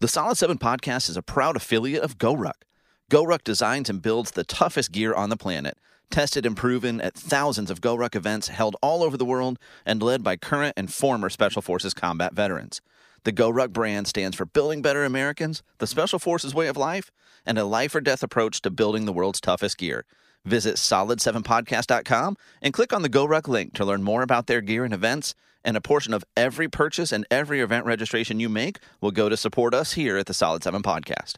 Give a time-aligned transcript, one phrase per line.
[0.00, 2.62] The Solid 7 podcast is a proud affiliate of GoRuck.
[3.10, 5.76] GoRuck designs and builds the toughest gear on the planet,
[6.08, 10.22] tested and proven at thousands of GoRuck events held all over the world and led
[10.22, 12.80] by current and former Special Forces combat veterans.
[13.24, 17.10] The GoRuck brand stands for building better Americans, the Special Forces way of life,
[17.44, 20.04] and a life or death approach to building the world's toughest gear.
[20.44, 24.94] Visit solid7podcast.com and click on the GoRuck link to learn more about their gear and
[24.94, 25.34] events.
[25.64, 29.36] And a portion of every purchase and every event registration you make will go to
[29.36, 31.34] support us here at the Solid 7 Podcast.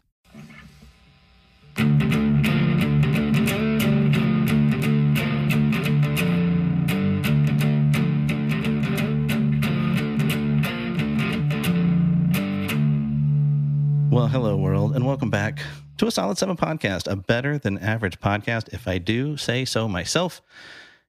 [14.11, 15.61] Well, hello, world, and welcome back
[15.97, 19.87] to a Solid 7 podcast, a better than average podcast, if I do say so
[19.87, 20.41] myself.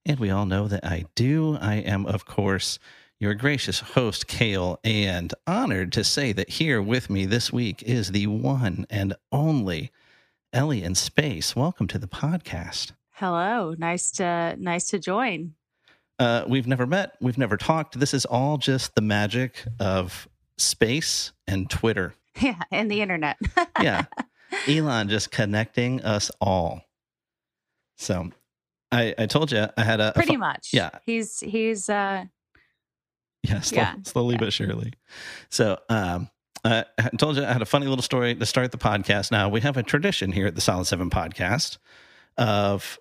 [0.06, 1.56] And we all know that I do.
[1.60, 2.79] I am, of course,
[3.22, 8.10] your gracious host, Cale, and honored to say that here with me this week is
[8.10, 9.92] the one and only
[10.52, 11.54] Ellie in space.
[11.54, 12.90] Welcome to the podcast.
[13.12, 15.54] Hello, nice to nice to join.
[16.18, 18.01] Uh, we've never met, we've never talked.
[18.01, 20.26] This is all just the magic of
[20.59, 22.14] space and Twitter.
[22.40, 23.36] Yeah, and the internet.
[23.82, 24.07] yeah.
[24.66, 26.80] Elon just connecting us all.
[27.98, 28.30] So
[28.90, 30.70] I, I told you I had a, a pretty fu- much.
[30.73, 30.90] Yeah.
[31.04, 32.24] He's he's uh
[33.43, 33.95] Yeah, slow, Yeah.
[34.04, 34.40] slowly Yeah.
[34.40, 34.93] but surely.
[35.51, 36.29] So, um,
[36.65, 39.32] uh, I told you I had a funny little story to start the podcast.
[39.32, 41.79] Now we have a tradition here at the Solid Seven podcast
[42.38, 42.98] of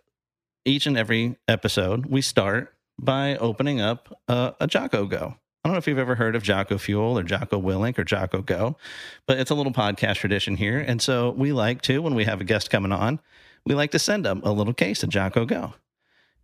[0.65, 5.35] each and every episode we start by opening up a, a Jocko Go.
[5.63, 8.41] I don't know if you've ever heard of Jocko Fuel or Jocko Willink or Jocko
[8.41, 8.77] Go,
[9.27, 10.79] but it's a little podcast tradition here.
[10.79, 13.19] And so we like to, when we have a guest coming on,
[13.65, 15.75] we like to send them a little case of Jocko Go.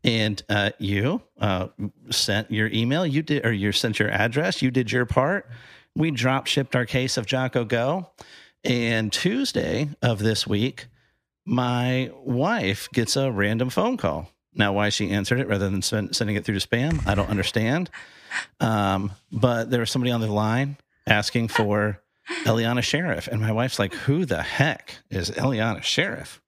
[0.03, 1.67] And uh, you uh,
[2.09, 5.49] sent your email, you did, or you sent your address, you did your part.
[5.95, 8.11] We drop shipped our case of Jocko Go.
[8.63, 10.87] And Tuesday of this week,
[11.45, 14.29] my wife gets a random phone call.
[14.53, 17.29] Now, why she answered it rather than send, sending it through to spam, I don't
[17.29, 17.89] understand.
[18.59, 22.01] Um, but there was somebody on the line asking for
[22.43, 23.27] Eliana Sherriff.
[23.27, 26.41] And my wife's like, who the heck is Eliana Sherriff?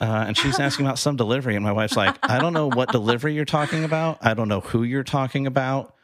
[0.00, 1.54] Uh, and she's asking about some delivery.
[1.54, 4.18] And my wife's like, I don't know what delivery you're talking about.
[4.20, 5.94] I don't know who you're talking about.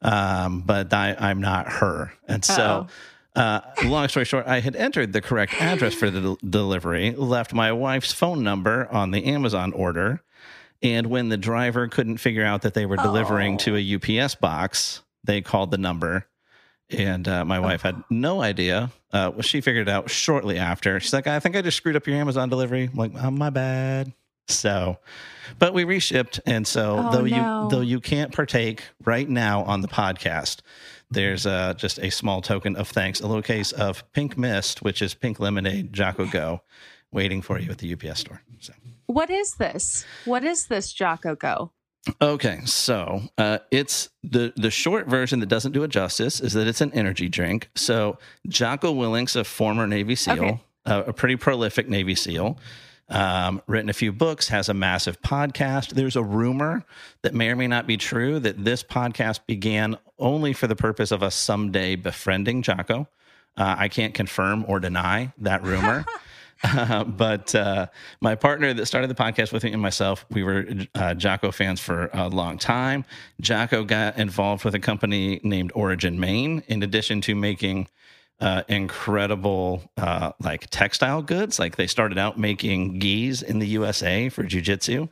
[0.00, 2.12] Um, but I, I'm not her.
[2.26, 2.88] And so,
[3.36, 7.54] uh, long story short, I had entered the correct address for the del- delivery, left
[7.54, 10.20] my wife's phone number on the Amazon order.
[10.82, 15.02] And when the driver couldn't figure out that they were delivering to a UPS box,
[15.22, 16.26] they called the number.
[16.90, 18.90] And uh, my wife had no idea.
[19.12, 21.00] Uh, well, she figured it out shortly after.
[21.00, 22.84] She's like, I think I just screwed up your Amazon delivery.
[22.92, 24.12] I'm like, oh, my bad.
[24.48, 24.98] So,
[25.58, 26.40] but we reshipped.
[26.44, 27.62] And so, Oh, though no.
[27.64, 30.60] you though you can't partake right now on the podcast,
[31.10, 35.00] there's uh, just a small token of thanks, a little case of Pink Mist, which
[35.00, 36.62] is pink lemonade, Jocko Go,
[37.12, 38.42] waiting for you at the UPS store.
[38.60, 38.72] So.
[39.06, 40.04] what is this?
[40.24, 41.70] What is this Jocko Go?
[42.20, 46.66] Okay, so uh, it's the the short version that doesn't do it justice is that
[46.66, 47.70] it's an energy drink.
[47.76, 48.18] So
[48.48, 50.60] Jocko Willink's a former Navy SEAL, Okay.
[50.86, 52.58] uh, a pretty prolific Navy SEAL,
[53.08, 55.90] um, written a few books, has a massive podcast.
[55.90, 56.84] There's a rumor
[57.22, 61.12] that may or may not be true that this podcast began only for the purpose
[61.12, 63.06] of us someday befriending Jocko.
[63.56, 66.04] Uh, I can't confirm or deny that rumor.
[67.06, 67.86] But uh,
[68.20, 71.80] my partner that started the podcast with me and myself, we were uh, Jocko fans
[71.80, 73.04] for a long time.
[73.40, 77.88] Jocko got involved with a company named Origin Maine, in addition to making
[78.40, 81.58] uh, incredible uh, like textile goods.
[81.58, 85.08] Like they started out making gis in the USA for jujitsu.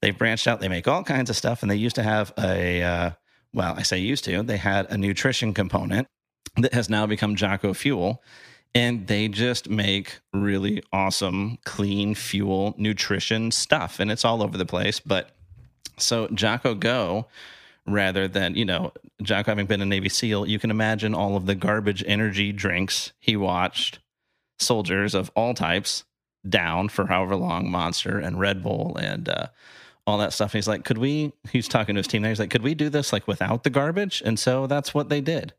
[0.00, 0.60] They've branched out.
[0.60, 3.10] They make all kinds of stuff, and they used to have a uh,
[3.54, 4.42] well, I say used to.
[4.42, 6.08] They had a nutrition component
[6.56, 8.22] that has now become Jocko Fuel
[8.74, 14.66] and they just make really awesome clean fuel nutrition stuff and it's all over the
[14.66, 15.30] place but
[15.98, 17.26] so jocko go
[17.86, 21.46] rather than you know jocko having been a navy seal you can imagine all of
[21.46, 23.98] the garbage energy drinks he watched
[24.58, 26.04] soldiers of all types
[26.48, 29.46] down for however long monster and red bull and uh,
[30.06, 30.52] all that stuff.
[30.52, 32.74] And he's like could we he's talking to his team there he's like could we
[32.74, 34.22] do this like without the garbage?
[34.24, 35.52] And so that's what they did.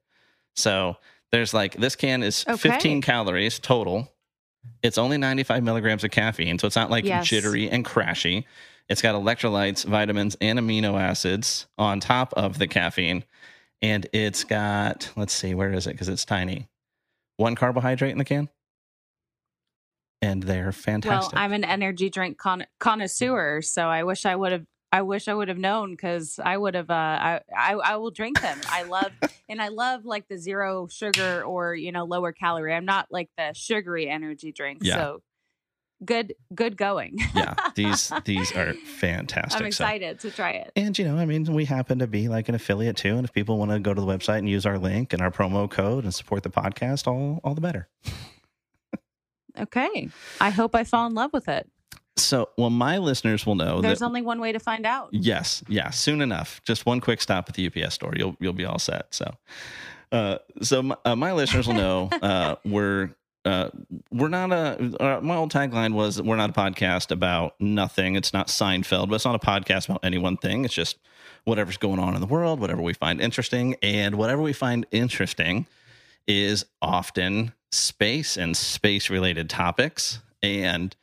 [0.55, 0.97] So
[1.33, 2.55] there's like this can is Okay.
[2.69, 4.09] 15 calories total.
[4.81, 7.27] It's only 95 milligrams of caffeine, so it's not like Yes.
[7.27, 8.45] jittery and crashy.
[8.87, 13.23] It's got electrolytes, vitamins, and amino acids on top of the caffeine.
[13.81, 15.93] And it's got, let's see, where is it?
[15.93, 16.69] Because it's tiny.
[17.37, 18.47] One carbohydrate in the can.
[20.21, 21.33] And they're fantastic.
[21.33, 21.41] Well.
[21.43, 25.33] I'm an energy drink con- connoisseur, so I wish I would have I wish I
[25.33, 26.89] would have known because I would have.
[26.89, 28.59] Uh, I, I I will drink them.
[28.69, 29.11] I love
[29.49, 32.73] and I love like the zero sugar or you know lower calorie.
[32.75, 34.79] I'm not like the sugary energy drink.
[34.83, 34.95] Yeah.
[34.95, 35.21] So
[36.05, 37.17] good good going.
[37.33, 39.55] yeah, these these are fantastic.
[39.55, 40.71] I'm So- excited to try it.
[40.75, 43.33] and you know, I mean, we happen to be like an affiliate too, and if
[43.33, 46.03] people want to go to the website and use our link and our promo code
[46.03, 47.87] and support the podcast, all all the better.
[49.57, 50.09] Okay.
[50.41, 51.69] I hope I fall in love with it.
[52.15, 55.09] So, well, my listeners will know There's that only one way to find out.
[55.11, 56.61] Yes, yeah, soon enough.
[56.63, 59.07] Just one quick stop at the UPS store, you'll you'll be all set.
[59.13, 59.33] So,
[60.11, 63.09] uh, so my, uh, my listeners will know uh, we're
[63.45, 63.69] uh,
[64.11, 65.03] we're not a.
[65.03, 68.15] Uh, my old tagline was we're not a podcast about nothing.
[68.15, 70.65] It's not Seinfeld, but it's not a podcast about any one thing.
[70.65, 70.97] It's just
[71.45, 75.65] whatever's going on in the world, whatever we find interesting, and whatever we find interesting
[76.27, 80.95] is often space and space related topics and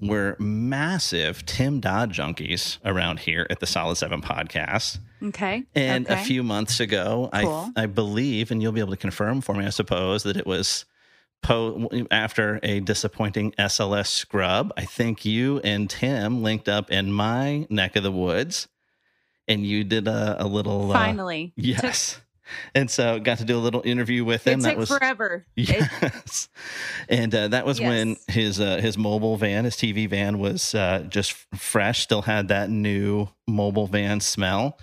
[0.00, 4.98] we're massive Tim Dodd junkies around here at the Solid Seven podcast.
[5.22, 5.64] Okay.
[5.74, 7.70] And a few months ago, Cool.
[7.76, 10.46] I I believe, and you'll be able to confirm for me, I suppose, that it
[10.46, 10.84] was
[11.42, 14.72] po- after a disappointing SLS scrub.
[14.76, 18.66] I think you and Tim linked up in my neck of the woods,
[19.46, 21.52] and you did a, a little uh, finally.
[21.56, 22.20] yes.
[22.74, 24.60] And so got to do a little interview with him.
[24.60, 25.44] it that was forever.
[25.56, 25.68] It-
[26.02, 26.48] Yes,
[27.08, 31.04] and uh, that was when his uh, his mobile van, his TV van, was uh,
[31.08, 32.02] just fresh.
[32.02, 34.78] Still had that new mobile van smell,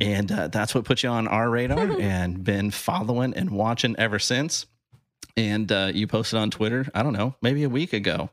[0.00, 4.18] and uh, that's what put you on our radar, and been following and watching ever
[4.18, 4.66] since.
[5.36, 8.28] And uh, you posted on Twitter, I don't know, maybe a week ago.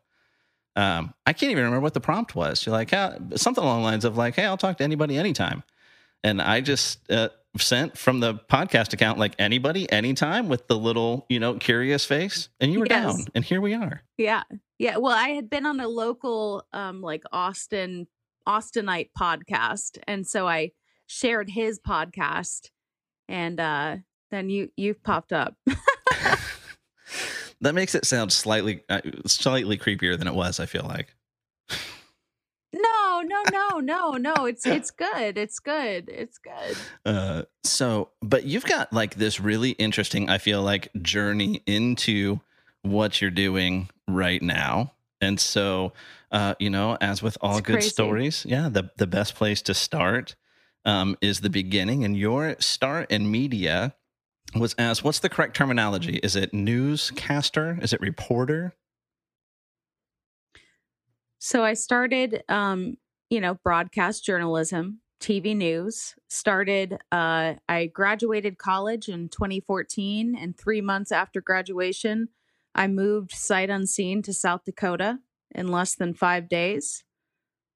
[0.76, 2.66] Um, I can't even remember what the prompt was.
[2.66, 2.90] You're like,
[3.36, 5.64] something along the lines of like, "Hey, I'll talk to anybody anytime."
[6.24, 11.26] And I just uh, sent from the podcast account like anybody, anytime with the little,
[11.30, 12.50] you know, curious face.
[12.60, 13.16] And you were Yes.
[13.18, 13.26] down.
[13.34, 14.04] And here we are.
[14.18, 14.44] Yeah.
[14.78, 14.98] Yeah.
[14.98, 18.08] Well, I had been on a local um like Austin
[18.48, 19.98] Austinite podcast.
[20.08, 20.72] And so I
[21.08, 22.70] shared his podcast
[23.28, 23.98] and uh
[24.32, 25.56] then you you've popped up.
[27.62, 31.14] That makes it sound slightly uh, slightly creepier than it was, I feel like.
[33.30, 34.46] No, no, no, no.
[34.46, 35.38] It's it's good.
[35.38, 36.10] It's good.
[36.10, 36.78] It's good.
[37.06, 42.40] Uh, so, but you've got like this really interesting, I feel like, journey into
[42.82, 44.94] what you're doing right now.
[45.22, 45.94] And so,
[46.32, 47.90] uh, you know, as with all It's good crazy.
[47.90, 50.36] stories, yeah, the, the best place to start
[50.86, 52.06] um, is the beginning.
[52.06, 53.96] And your start in media
[54.56, 56.18] was as what's the correct terminology?
[56.24, 57.78] Is it newscaster?
[57.82, 58.74] Is it reporter?
[61.40, 62.98] So I started, um,
[63.30, 66.16] you know, broadcast journalism, TV news.
[66.30, 72.30] Started, uh, I graduated college in 2014, and three months after graduation,
[72.74, 75.20] I moved sight unseen to South Dakota
[75.54, 77.04] in less than five days.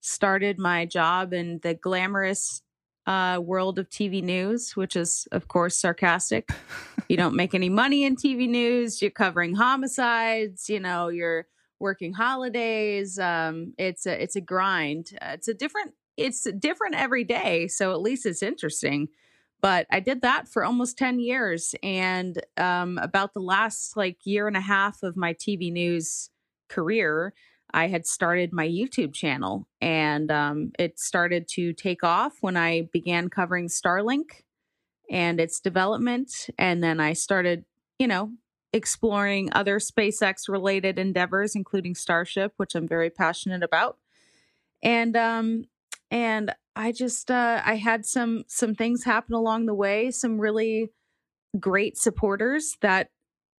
[0.02, 2.62] Started my job in the glamorous
[3.06, 6.50] uh, world of TV news, which is, of course, sarcastic.
[7.10, 9.02] you don't make any money in TV news.
[9.02, 10.70] You're covering homicides.
[10.70, 11.48] You know, you're
[11.84, 13.20] working holidays.
[13.20, 15.12] Um, it's a it's a grind.
[15.22, 17.68] Uh, it's a different it's different every day.
[17.68, 19.10] So at least it's interesting.
[19.62, 24.48] But I did that for almost ten years, and um, about the last like year
[24.48, 26.30] and a half of my TV news
[26.70, 27.34] career,
[27.74, 32.90] I had started my YouTube channel, and um, it started to take off when I
[32.92, 34.44] began covering Starlink
[35.10, 37.64] and its development, and then I started,
[38.00, 38.32] you know,
[38.74, 43.98] exploring other SpaceX related endeavors, including Starship, which I'm very passionate about.
[44.82, 45.66] And um
[46.12, 50.92] and I just uh I had some some things happen along the way, some really
[51.60, 53.12] great supporters that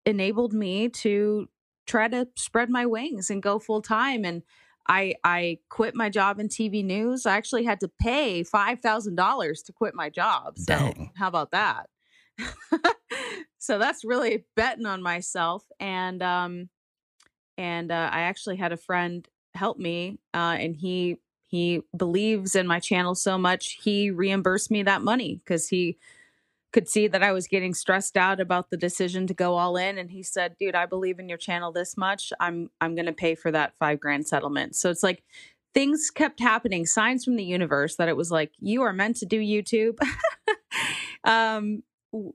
[0.04, 1.48] enabled me to
[1.86, 4.42] try to spread my wings and go full time and
[4.86, 7.24] I I quit my job in TV news.
[7.24, 10.58] I actually had to pay $5,000 to quit my job.
[10.58, 11.12] So, Dang.
[11.16, 11.88] how about that?
[13.64, 16.68] so that's really betting on myself and um
[17.56, 21.18] and uh, I actually had a friend help me uh and he
[21.48, 25.96] he believes in my channel so much he reimbursed me that money cuz he
[26.72, 29.96] could see that I was getting stressed out about the decision to go all in
[29.96, 32.32] and he said, "Dude, I believe in your channel this much.
[32.40, 35.22] I'm I'm going to pay for that 5 grand settlement." So it's like
[35.72, 39.26] things kept happening, signs from the universe that it was like you are meant to
[39.26, 39.98] do YouTube.
[41.24, 41.84] um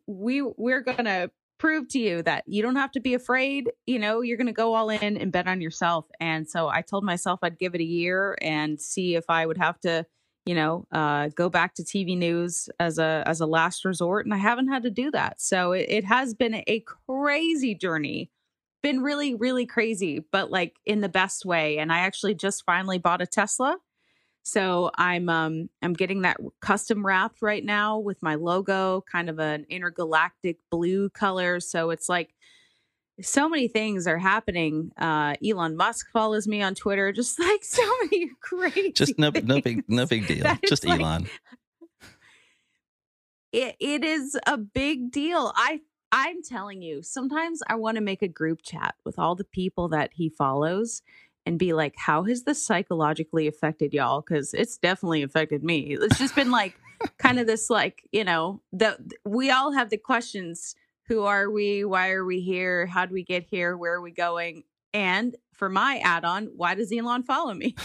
[0.08, 4.22] we we're to prove to you that you don't have to be afraid, you know,
[4.22, 6.06] you're going to go all in and bet on yourself.
[6.20, 9.58] And so I told myself I'd give it a year and see if I would
[9.58, 10.06] have to
[10.46, 14.34] you know uh, go back to tv news as a as a last resort and
[14.34, 15.40] i haven't had to do that.
[15.40, 18.32] So it, it has been a crazy journey
[18.82, 21.78] been really really crazy but like in the best way.
[21.78, 23.78] And i actually just finally bought a tesla
[24.52, 29.40] So I'm um I'm getting that custom wrapped right now with my logo, kind of
[29.40, 31.60] an intergalactic blue color.
[31.60, 32.34] So it's like
[33.22, 34.92] so many things are happening.
[34.98, 38.92] Uh Elon Musk follows me on Twitter, just like so many crazy.
[38.92, 39.48] Just no things.
[39.48, 40.44] no big no big deal.
[40.44, 41.28] That Just is like- Elon.
[43.52, 45.52] it, it is a big deal.
[45.56, 49.44] I I'm telling you, sometimes I want to make a group chat with all the
[49.44, 51.04] people that he follows
[51.50, 54.22] and be like, how has this psychologically affected y'all?
[54.22, 55.98] Because it's definitely affected me.
[56.00, 56.80] It's just been like
[57.18, 60.76] kind of this like, you know, that we all have the questions.
[61.08, 61.84] Who are we?
[61.84, 62.86] Why are we here?
[62.86, 63.76] How do we get here?
[63.76, 64.62] Where are we going?
[64.94, 67.76] And for my add-on, why does Elon follow me?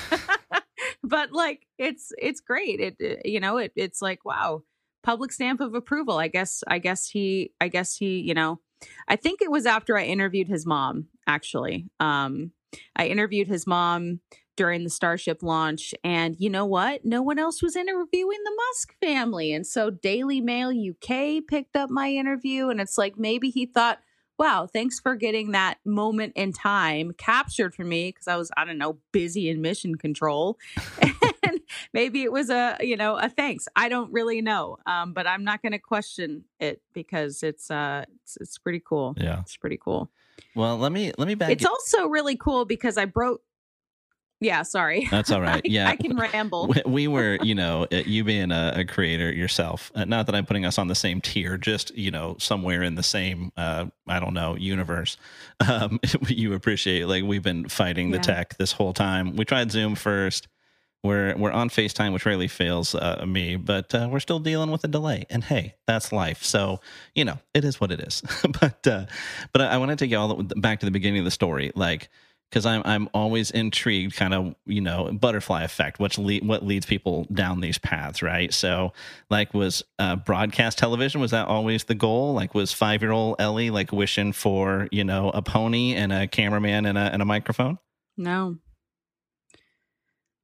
[1.03, 2.81] but like it's it's great.
[2.81, 4.63] It, it you know, it it's like, wow,
[5.03, 6.19] public stamp of approval.
[6.19, 8.61] I guess I guess he I guess he, you know,
[9.09, 11.89] I think it was after I interviewed his mom actually.
[11.99, 12.53] Um
[12.97, 14.21] I interviewed his mom
[14.57, 17.05] during the Starship launch and you know what?
[17.05, 19.53] No one else was interviewing the Musk family.
[19.53, 23.99] And so Daily Mail UK picked up my interview and it's like maybe he thought
[24.37, 28.65] Wow, thanks for getting that moment in time captured for me because I was, I
[28.65, 30.59] don't know, busy in mission control.
[31.45, 31.61] and
[31.93, 35.45] maybe it was a you know a thanks i don't really know um but i'm
[35.45, 39.41] not going to question it because it's uh it's, it's pretty cool Yeah.
[39.41, 40.11] it's pretty cool
[40.55, 41.51] Well, let me let me back.
[41.51, 43.41] it's also really cool because i broke
[44.41, 45.57] yeah sorry That's all right.
[45.65, 45.89] I- Yeah.
[45.89, 49.91] i can ramble we, we were, you know, uh, you being a, a creator yourself.
[49.95, 52.95] Uh, not that I'm putting us on the same tier, just you know, somewhere in
[52.95, 55.17] the same, uh, I don't know, universe.
[55.67, 58.23] Um, you appreciate like we've been fighting the Yeah.
[58.23, 59.37] tech this whole time.
[59.37, 60.49] We tried Zoom first.
[61.05, 64.83] We're we're on Facetime, which really fails uh, me, but uh, we're still dealing with
[64.85, 65.27] a delay.
[65.29, 66.43] And hey, that's life.
[66.43, 66.81] So
[67.15, 68.23] you know, it is what it is.
[68.61, 69.07] but uh,
[69.53, 71.73] but I, I want to take you all back to the beginning of the story,
[71.77, 72.09] like
[72.51, 77.27] because I'm I'm always intrigued, kind of you know butterfly effect, which what leads people
[77.33, 78.55] down these paths, right?
[78.55, 78.95] So
[79.29, 82.33] like was uh, broadcast television was that always the goal?
[82.33, 86.27] Like was five year old Ellie like wishing for you know a pony and a
[86.29, 87.79] cameraman and a and a microphone?
[88.17, 88.57] no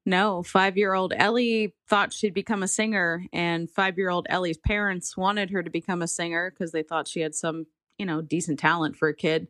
[0.07, 4.59] no five year old ellie thought she'd become a singer and five year old ellie's
[4.59, 7.67] parents wanted her to become a singer because they thought she had some
[8.01, 9.47] you know decent talent for a kid.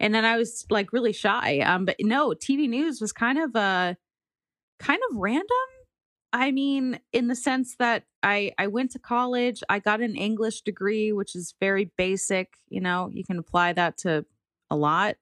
[0.00, 3.54] And then i was like really shy um but no tv news was kind of
[3.54, 3.94] uh
[4.80, 5.46] kind of random.
[6.32, 10.62] I mean in the sense that i i went to college i got an english
[10.62, 14.24] degree which is very basic you know you can apply that to
[14.70, 15.16] a lot.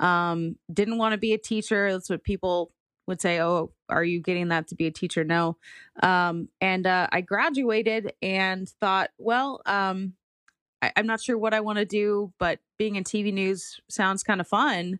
[0.00, 2.72] Um didn't want to be a teacher that's what people
[3.06, 5.56] would say oh are you getting that to be a teacher no
[6.02, 10.14] um and uh i graduated and thought well um
[10.82, 14.22] I, i'm not sure what i want to do but being in tv news sounds
[14.22, 14.98] kind of fun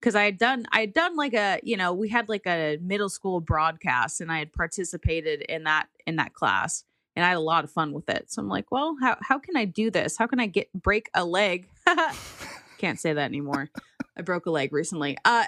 [0.00, 2.78] because I had done I had done like a you know we had like a
[2.80, 6.84] middle school broadcast and I had participated in that in that class
[7.16, 8.30] and I had a lot of fun with it.
[8.30, 10.16] So I'm like, well, how how can I do this?
[10.16, 11.68] How can I get break a leg?
[12.78, 13.70] Can't say that anymore.
[14.16, 15.16] I broke a leg recently.
[15.24, 15.44] Uh,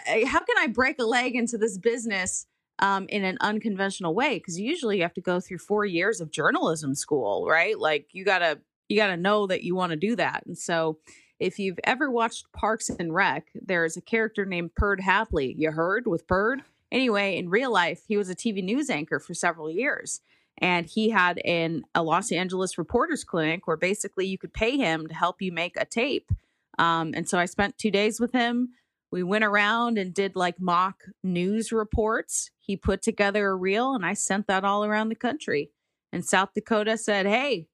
[0.61, 2.47] I break a leg into this business
[2.79, 4.39] um, in an unconventional way?
[4.39, 7.79] Because usually you have to go through four years of journalism school, right?
[7.79, 10.45] Like you gotta you gotta know that you want to do that.
[10.47, 10.99] And so
[11.39, 15.55] if you've ever watched Parks and Rec, there's a character named Perd Hapley.
[15.57, 16.63] You heard with Perd?
[16.93, 20.21] Anyway, in real life, he was a TV news anchor for several years.
[20.59, 25.07] And he had in a Los Angeles reporters clinic where basically you could pay him
[25.07, 26.31] to help you make a tape.
[26.79, 28.71] Um, and so I spent two days with him.
[29.13, 32.51] We went around and did like mock news reports.
[32.61, 35.71] He put together a reel and I sent that all around the country.
[36.13, 37.67] And South Dakota said, Hey,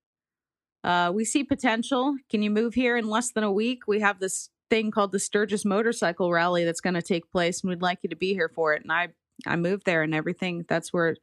[0.87, 2.17] uh, we see potential.
[2.31, 3.89] Can you move here in less than a week?
[3.89, 7.71] We have this thing called the Sturgis Motorcycle Rally that's going to take place, and
[7.71, 8.83] we'd like you to be here for it.
[8.83, 9.09] And I,
[9.47, 10.65] I moved there, and everything.
[10.69, 11.17] That's where,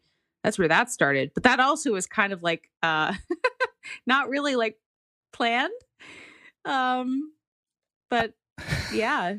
[0.44, 1.32] that's where that started.
[1.34, 3.14] But that also was kind of like, uh,
[4.06, 4.78] not really like
[5.32, 5.72] planned.
[6.66, 7.32] Um,
[8.10, 8.34] but
[8.94, 9.36] yeah,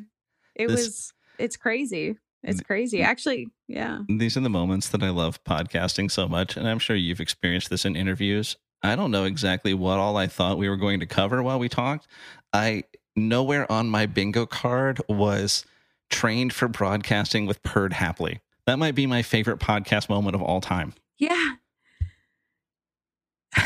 [0.54, 1.12] it This- was.
[1.38, 2.16] It's crazy.
[2.44, 3.02] It's crazy.
[3.02, 4.00] Actually, yeah.
[4.08, 7.70] These are the moments that I love podcasting so much, and I'm sure you've experienced
[7.70, 8.56] this in interviews.
[8.82, 11.70] I don't know exactly what all I thought we were going to cover while we
[11.70, 12.06] talked.
[12.52, 12.84] I
[13.16, 15.64] nowhere on my bingo card was
[16.10, 18.40] trained for broadcasting with Perd Hapley.
[18.66, 20.92] That might be my favorite podcast moment of all time.
[21.18, 21.52] Yeah.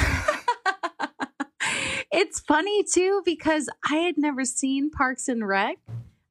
[2.13, 5.79] it's funny too because I had never seen Parks and Rec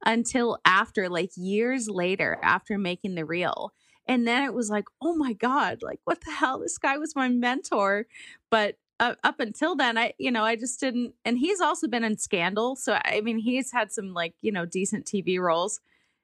[0.07, 3.73] until after, like years later, after making the reel.
[4.07, 6.59] And then it was like, oh my God, like what the hell?
[6.59, 8.07] This guy was my mentor.
[8.49, 11.13] But uh, up until then, I, you know, I just didn't.
[11.25, 12.75] And he's also been in Scandal.
[12.77, 15.81] So, I mean, he's had some like, you know, decent TV roles.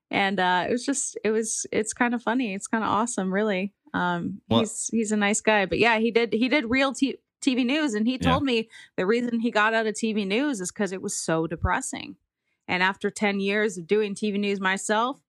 [0.10, 2.54] and uh, it was just it was it's kind of funny.
[2.56, 3.74] It's kind of awesome, really.
[3.94, 7.18] Um, Well- he's he's a nice guy, but yeah, he did he did real t-
[7.42, 8.30] TV news, and he Yeah.
[8.32, 11.48] told me the reason he got out of TV news is because it was so
[11.48, 12.16] depressing.
[12.68, 15.20] And after ten years of doing TV news myself,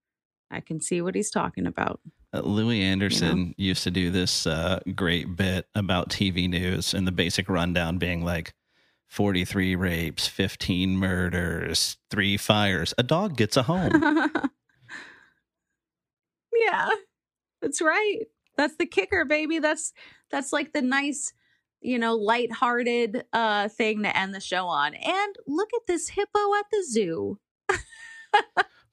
[0.50, 2.00] I can see what he's talking about.
[2.32, 7.12] Uh, Louie Anderson used to do this uh, great bit about TV news and the
[7.12, 8.54] basic rundown being like
[9.06, 13.92] 43 rapes, 15 murders, three fires, a dog gets a home.
[16.52, 16.88] yeah,
[17.62, 18.22] that's right.
[18.56, 19.60] That's the kicker, baby.
[19.60, 19.92] That's
[20.30, 21.32] that's like the nice,
[21.84, 24.94] you know, lighthearted uh thing to end the show on.
[24.94, 27.38] And look at this hippo at the zoo.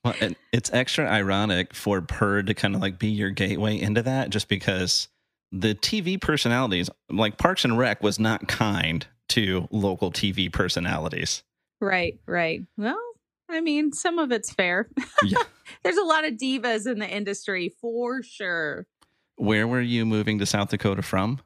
[0.03, 0.13] well,
[0.51, 4.48] it's extra ironic for Perd to kind of like be your gateway into that just
[4.48, 5.07] because
[5.51, 11.43] the TV personalities, like Parks and Rec, was not kind to local TV personalities.
[11.79, 12.62] Right, right.
[12.77, 13.01] Well,
[13.50, 14.89] I mean, some of it's fair.
[15.24, 15.39] Yeah.
[15.83, 18.88] There's a lot of divas in the industry for sure.
[19.36, 21.39] Where were you moving to South Dakota from?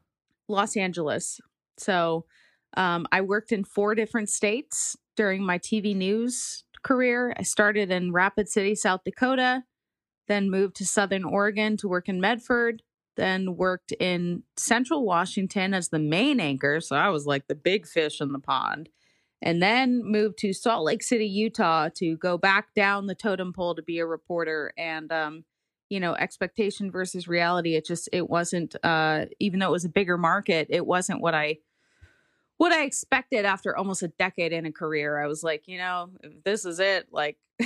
[0.48, 1.40] Los Angeles.
[1.78, 2.25] So
[2.78, 7.34] um, I worked in four different states during my TV news career.
[7.38, 9.64] I started in Rapid City, South Dakota,
[10.28, 12.82] then moved to Southern Oregon to work in Medford,
[13.16, 16.82] then worked in Central Washington as the main anchor.
[16.82, 18.90] So I was like the big fish in the pond.
[19.42, 23.75] And then moved to Salt Lake City, Utah to go back down the totem pole
[23.75, 24.74] to be a reporter.
[24.78, 25.44] And um,
[25.89, 27.75] you know expectation versus reality.
[27.75, 31.34] It just it wasn't uh even though it was a bigger market it wasn't what
[31.36, 31.58] i
[32.58, 35.22] what i expected after almost a decade in a career.
[35.22, 36.10] I was like you know
[36.44, 37.08] this is it.
[37.12, 37.38] Like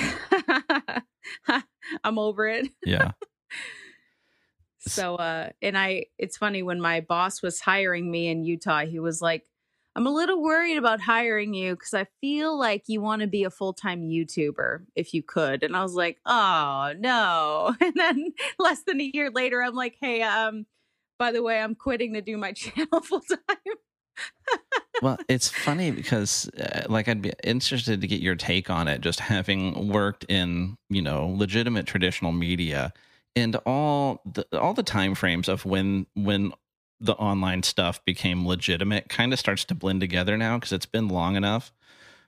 [2.03, 2.67] i'm over it.
[2.85, 3.11] Yeah.
[4.79, 8.97] so uh and i it's funny when my boss was hiring me in utah he
[8.97, 9.43] was like
[9.96, 13.43] i'm a little worried about hiring you because i feel like you want to be
[13.43, 18.84] a full-time youtuber if you could and i was like oh no and then less
[18.84, 20.65] than a year later i'm like hey um
[21.17, 23.58] by the way i'm quitting to do my channel full-time
[25.01, 29.00] well, it's funny because, uh, like, I'd be interested to get your take on it.
[29.00, 32.91] Just having worked in, you know, legitimate traditional media,
[33.36, 36.51] and all the all the time frames of when when
[37.01, 41.07] the online stuff became legitimate kind of starts to blend together now because it's been
[41.07, 41.72] long enough.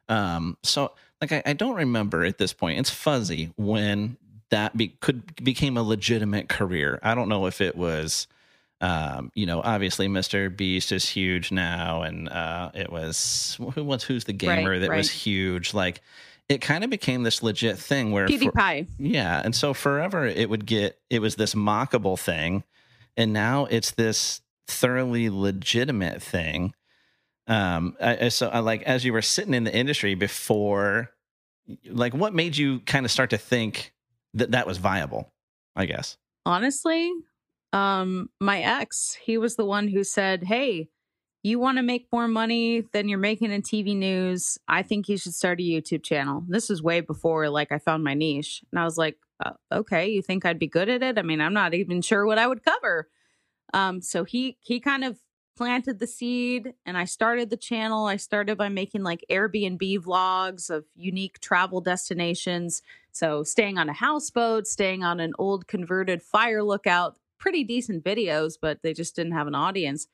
[0.08, 2.80] Um, so, like, I, I don't remember at this point.
[2.80, 4.18] It's fuzzy when
[4.50, 7.00] that be, could became a legitimate career.
[7.04, 8.28] I don't know if it was
[8.82, 10.56] um, you know, obviously Mr.
[10.56, 14.90] Beast is huge now, and uh, it was who was who's the gamer Right, that
[14.90, 15.76] was huge.
[15.76, 16.02] Like,
[16.50, 20.50] it kind of became this legit thing where, for- pewdiepie yeah, and so forever it
[20.50, 22.64] would get it was this mockable thing,
[23.16, 26.74] and now it's this thoroughly legitimate thing.
[27.48, 31.10] Um, I, so I like as you were sitting in the industry before,
[31.90, 33.94] like, what made you kind of start to think
[34.34, 35.32] that that was viable?
[35.76, 36.18] I guess.
[36.46, 37.12] honestly
[37.74, 40.90] um my ex he was the one who said hey
[41.44, 45.18] you want to make more money than you're making in tv news i think you
[45.18, 48.80] should start a youtube channel this was way before like i found my niche and
[48.82, 51.54] i was like uh, okay you think i'd be good at it i mean i'm
[51.54, 53.08] not even sure what i would cover
[53.74, 55.20] um so he he kind of
[55.58, 60.70] planted the seed and i started the channel i started by making like airbnb vlogs
[60.70, 62.82] of unique travel destinations
[63.12, 68.54] so staying on a houseboat, staying on an old converted fire lookout, pretty decent videos,
[68.62, 70.08] but they just didn't have an audience.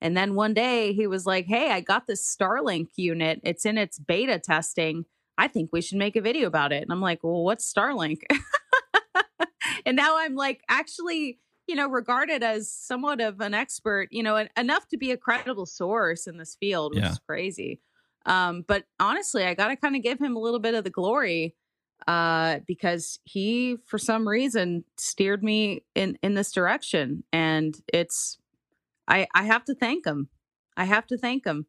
[0.00, 3.40] And then one day he was like, Hey, I got this Starlink unit.
[3.42, 5.06] It's in its beta testing.
[5.38, 6.82] I think we should make a video about it.
[6.82, 8.22] And I'm like, Well, what's Starlink?
[9.86, 14.36] and now I'm like, actually, you know, regarded as somewhat of an expert, you know,
[14.36, 17.12] en- enough to be a credible source in this field, which Yeah.
[17.12, 17.80] is crazy.
[18.26, 20.90] Um, but honestly, I got to kind of give him a little bit of the
[20.90, 21.54] glory
[22.08, 28.38] uh, because he, for some reason, steered me in in this direction, and it's
[29.06, 30.28] I I have to thank him.
[30.76, 31.66] I have to thank him.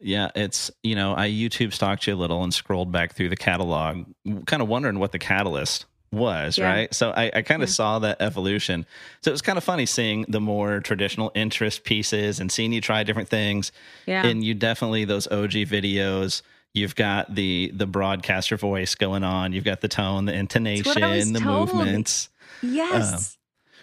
[0.00, 3.36] Yeah, it's you know I YouTube stalked you a little and scrolled back through the
[3.36, 4.04] catalog,
[4.46, 6.70] kind of wondering what the catalyst was, Yeah.
[6.70, 6.94] right?
[6.94, 7.74] So I, I kind of Yeah.
[7.74, 8.86] saw that evolution.
[9.22, 12.80] So it was kind of funny seeing the more traditional interest pieces and seeing you
[12.80, 13.72] try different things.
[14.06, 16.42] Yeah, And you definitely those OG videos.
[16.74, 19.52] You've got the the broadcaster voice going on.
[19.52, 21.74] You've got the tone, the intonation, the told.
[21.74, 22.28] movements.
[22.62, 23.36] yes,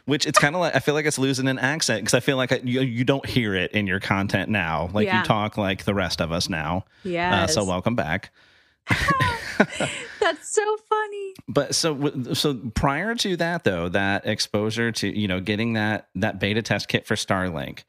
[0.05, 2.35] Which it's kind of like I feel like it's losing an accent because I feel
[2.37, 4.89] like I, you you don't hear it in your content now.
[4.91, 5.19] Like Yeah.
[5.19, 6.85] you talk like the rest of us now.
[7.05, 8.31] Uh, so welcome back.
[10.19, 11.33] That's so funny.
[11.47, 16.39] But so so prior to that though, that exposure to you know getting that that
[16.39, 17.83] beta test kit for Starlink,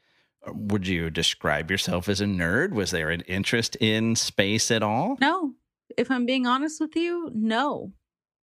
[0.47, 2.71] would you describe yourself as a nerd?
[2.71, 5.17] Was there an interest in space at all?
[5.21, 5.53] No,
[5.97, 7.93] if I'm being honest with you, no.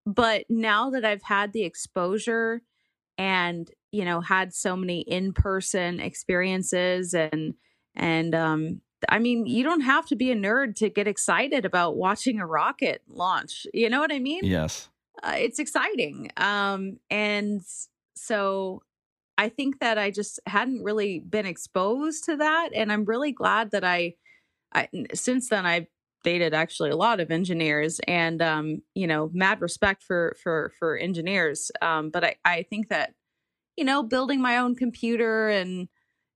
[0.05, 2.61] but now that I've had the exposure
[3.17, 7.55] and you know had so many in-person experiences and
[7.95, 11.97] and um I mean, you don't have to be a nerd to get excited about
[11.97, 13.67] watching a rocket launch.
[13.73, 14.43] You know what I mean?
[14.43, 14.89] Yes.
[15.21, 16.31] Uh, it's exciting.
[16.37, 17.61] Um, and
[18.15, 18.81] so
[19.37, 22.69] I think that I just hadn't really been exposed to that.
[22.73, 24.15] And I'm really glad that I,
[24.73, 25.87] I since then, I've
[26.23, 30.97] dated actually a lot of engineers and, um, you know, mad respect for, for, for
[30.97, 31.71] engineers.
[31.81, 33.13] Um, but I, I think that,
[33.75, 35.87] you know, building my own computer and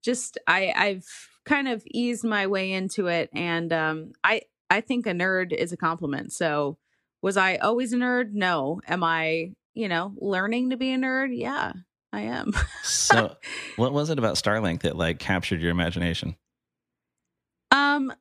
[0.04, 1.08] just, I, I've,
[1.46, 5.74] kind of eased my way into it and um I I think a nerd is
[5.74, 6.32] a compliment.
[6.32, 6.78] So
[7.22, 8.32] was I always a nerd?
[8.32, 8.80] No.
[8.88, 11.38] Am I, you know, learning to be a nerd?
[11.38, 11.74] Yeah,
[12.14, 12.54] I am.
[12.82, 13.36] so
[13.76, 16.38] what was it about Starlink that like captured your imagination?
[17.72, 18.14] Um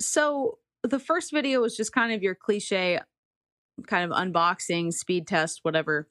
[0.00, 3.00] so the first video was just kind of your cliche
[3.86, 6.08] kind of unboxing, speed test, whatever.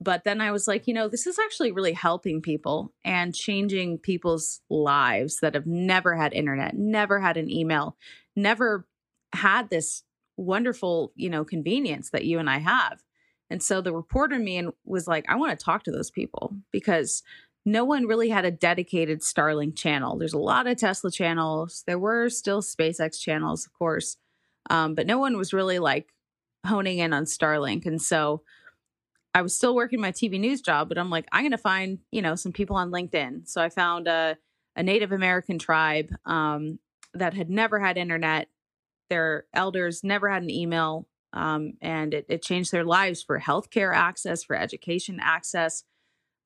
[0.00, 3.98] But then I was like, you know, this is actually really helping people and changing
[3.98, 7.96] people's lives that have never had internet, never had an email,
[8.36, 8.86] never
[9.32, 10.04] had this
[10.36, 13.02] wonderful, you know, convenience that you and I have.
[13.50, 16.54] And so the reporter in me was like, I want to talk to those people
[16.70, 17.22] because
[17.64, 20.16] no one really had a dedicated Starlink channel.
[20.16, 21.82] There's a lot of Tesla channels.
[21.86, 24.16] There were still SpaceX channels, of course,
[24.70, 26.12] um, but no one was really like
[26.66, 27.84] honing in on Starlink.
[27.84, 28.42] And so
[29.34, 31.98] I was still working my TV news job, but I'm like, I'm going to find,
[32.10, 33.48] you know, some people on LinkedIn.
[33.48, 34.36] So I found a,
[34.74, 36.78] a Native American tribe um,
[37.14, 38.48] that had never had internet.
[39.10, 43.94] Their elders never had an email, um, and it, it, changed their lives for healthcare
[43.94, 45.84] access, for education access.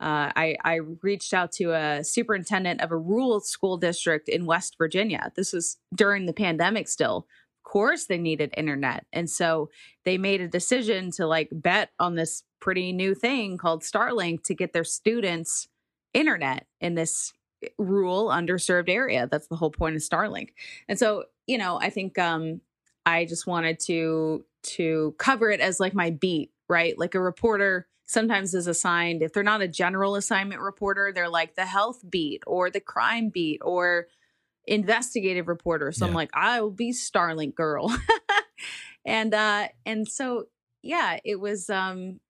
[0.00, 4.76] Uh, I, I reached out to a superintendent of a rural school district in West
[4.76, 5.32] Virginia.
[5.36, 7.26] This was during the pandemic still,
[7.64, 9.06] Of course they needed internet.
[9.12, 9.70] And so
[10.04, 14.54] they made a decision to like bet on this pretty new thing called Starlink to
[14.54, 15.68] get their students
[16.14, 17.34] internet in this
[17.76, 19.28] rural underserved area.
[19.30, 20.50] That's the whole point of Starlink.
[20.88, 22.60] And so, you know, I think um
[23.04, 24.44] I just wanted to
[24.74, 26.96] to cover it as like my beat, right?
[26.96, 31.56] Like a reporter sometimes is assigned if they're not a general assignment reporter, they're like
[31.56, 34.06] the health beat or the crime beat or
[34.66, 35.90] investigative reporter.
[35.90, 36.10] So yeah.
[36.10, 37.96] I'm like, I will be Starlink girl.
[39.04, 40.44] and uh and so
[40.80, 42.20] yeah, it was um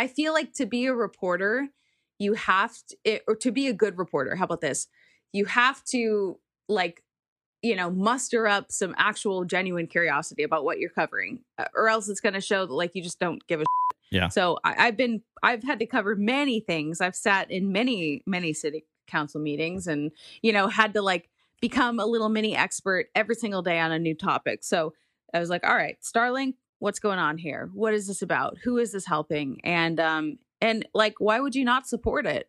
[0.00, 1.68] I feel like to be a reporter,
[2.18, 4.88] you have to it, or to be a good reporter, how about this?
[5.32, 7.02] You have to like
[7.62, 12.08] you know muster up some actual genuine curiosity about what you're covering uh, or else
[12.08, 13.98] it's going to show that like you just don't give a shit.
[14.10, 18.22] yeah so I, i've been i've had to cover many things i've sat in many
[18.24, 20.10] many city council meetings and
[20.40, 21.28] you know had to like
[21.60, 24.64] become a little mini expert every single day on a new topic.
[24.64, 24.94] So
[25.32, 27.70] I was like, all right, Starlink, what's going on here?
[27.72, 28.58] What is this about?
[28.64, 29.60] Who is this helping?
[29.62, 32.48] And um and like why would you not support it?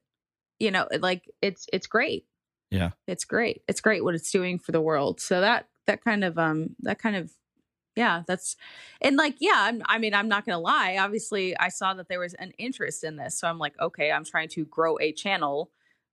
[0.59, 2.25] You know, like it's it's great.
[2.71, 2.91] Yeah.
[3.07, 3.61] It's great.
[3.67, 5.21] It's great what it's doing for the world.
[5.21, 7.31] So that that kind of um that kind of
[7.95, 8.55] yeah, that's
[9.01, 10.97] and like yeah, I'm, I mean I'm not going to lie.
[10.97, 13.37] Obviously, I saw that there was an interest in this.
[13.37, 15.69] So I'm like, okay, I'm trying to grow a channel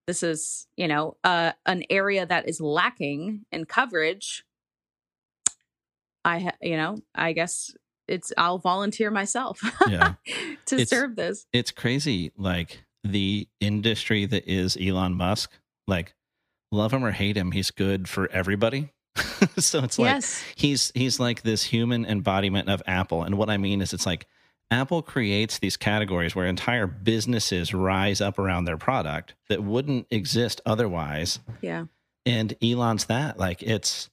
[0.08, 4.44] this is you know uh, an area that is lacking in coverage
[6.24, 7.72] i ha- you know i guess
[8.08, 10.14] it's i'll volunteer myself yeah.
[10.66, 15.52] to it's, serve this it's crazy like the industry that is elon musk
[15.86, 16.14] like
[16.72, 18.92] love him or hate him he's good for everybody
[19.58, 20.42] so it's like yes.
[20.54, 24.26] he's he's like this human embodiment of apple and what i mean is it's like
[24.70, 30.60] Apple creates these categories where entire businesses rise up around their product that wouldn't exist
[30.66, 31.40] otherwise.
[31.62, 31.86] Yeah.
[32.26, 33.38] And Elon's that.
[33.38, 34.10] Like it's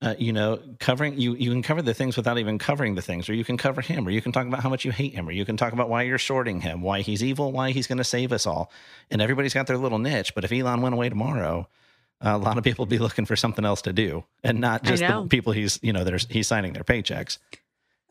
[0.00, 3.28] uh, you know, covering you you can cover the things without even covering the things,
[3.28, 5.28] or you can cover him, or you can talk about how much you hate him,
[5.28, 7.98] or you can talk about why you're shorting him, why he's evil, why he's going
[7.98, 8.70] to save us all.
[9.10, 10.34] And everybody's got their little niche.
[10.34, 11.68] But if Elon went away tomorrow,
[12.20, 15.02] a lot of people would be looking for something else to do, and not just
[15.02, 17.38] the people he's you know there's he's signing their paychecks.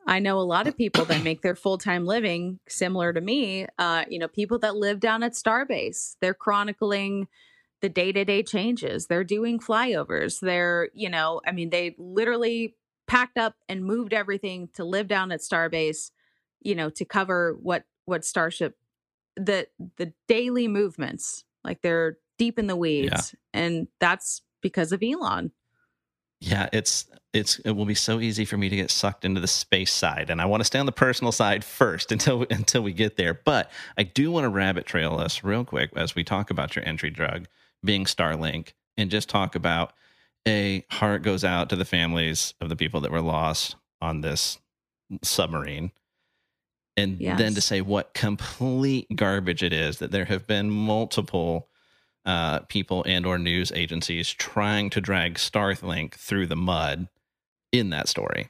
[0.05, 3.67] I know a lot of people that make their full time living similar to me.
[3.77, 7.27] Uh, you know, people that live down at Starbase, they're chronicling
[7.81, 9.07] the day to day changes.
[9.07, 10.39] They're doing flyovers.
[10.39, 12.75] They're, you know, I mean, they literally
[13.07, 16.11] packed up and moved everything to live down at Starbase,
[16.61, 18.77] you know, to cover what what Starship
[19.35, 21.43] the the daily movements.
[21.63, 23.61] Like they're deep in the weeds, yeah.
[23.61, 25.51] and that's because of Elon
[26.39, 29.47] yeah it's it's it will be so easy for me to get sucked into the
[29.47, 32.93] space side and i want to stay on the personal side first until until we
[32.93, 36.49] get there but i do want to rabbit trail us real quick as we talk
[36.49, 37.47] about your entry drug
[37.83, 39.93] being starlink and just talk about
[40.47, 44.59] a heart goes out to the families of the people that were lost on this
[45.23, 45.91] submarine
[46.95, 47.37] and Yes.
[47.37, 51.69] then to say what complete garbage it is that there have been multiple
[52.25, 57.07] uh, people and or news agencies trying to drag Starlink through the mud
[57.71, 58.49] in that story.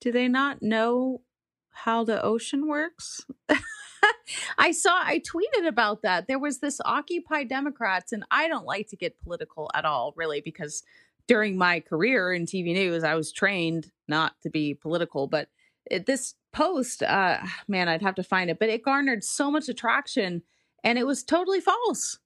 [0.00, 1.22] Do they not know
[1.70, 3.20] how the ocean works?
[4.58, 6.26] I saw, I tweeted about that.
[6.26, 10.40] There was this Occupy Democrats, and I don't like to get political at all, really,
[10.40, 10.82] because
[11.26, 15.26] during my career in TV news, I was trained not to be political.
[15.26, 15.48] But
[15.90, 19.68] it, this post, uh, man, I'd have to find it, but it garnered so much
[19.68, 20.42] attraction
[20.82, 22.18] and it was totally false.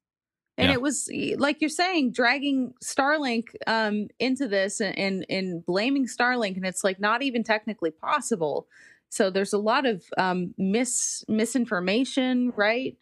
[0.57, 0.75] And Yeah.
[0.75, 6.57] it was like you're saying, dragging Starlink um, into this and, and and blaming Starlink,
[6.57, 8.69] and it's like not even technically possible.
[9.15, 12.97] So there's a lot of um, mis misinformation, right?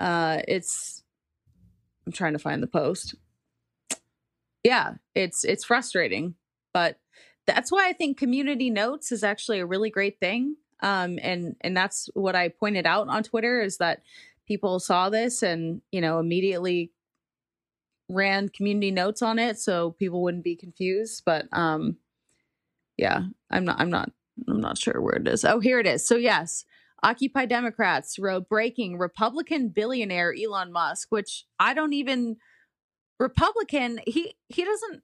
[0.00, 1.04] Uh, it's
[2.06, 3.14] I'm trying to find the post.
[4.64, 6.34] Yeah, it's it's frustrating,
[6.72, 6.98] but
[7.46, 10.56] that's why I think community notes is actually a really great thing.
[10.82, 14.00] Um, and and that's what I pointed out on Twitter is that
[14.48, 16.90] people saw this and you know immediately
[18.08, 21.22] ran community notes on it so people wouldn't be confused.
[21.26, 21.98] But um,
[22.96, 24.10] yeah, I'm not I'm not
[24.48, 25.44] I'm not sure where it is.
[25.44, 26.06] Oh, here it is.
[26.06, 26.64] So yes,
[27.02, 32.36] Occupy Democrats wrote breaking Republican billionaire Elon Musk, which I don't even
[33.18, 34.00] Republican.
[34.06, 35.02] He he doesn't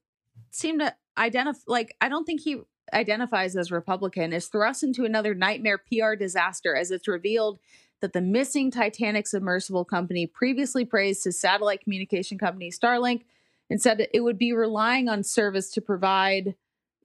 [0.50, 1.60] seem to identify.
[1.66, 4.32] Like I don't think he identifies as Republican.
[4.32, 7.58] Is thrust into another nightmare PR disaster as it's revealed
[8.00, 13.22] that the missing Titanic submersible company previously praised his satellite communication company Starlink
[13.70, 16.54] and said that it would be relying on service to provide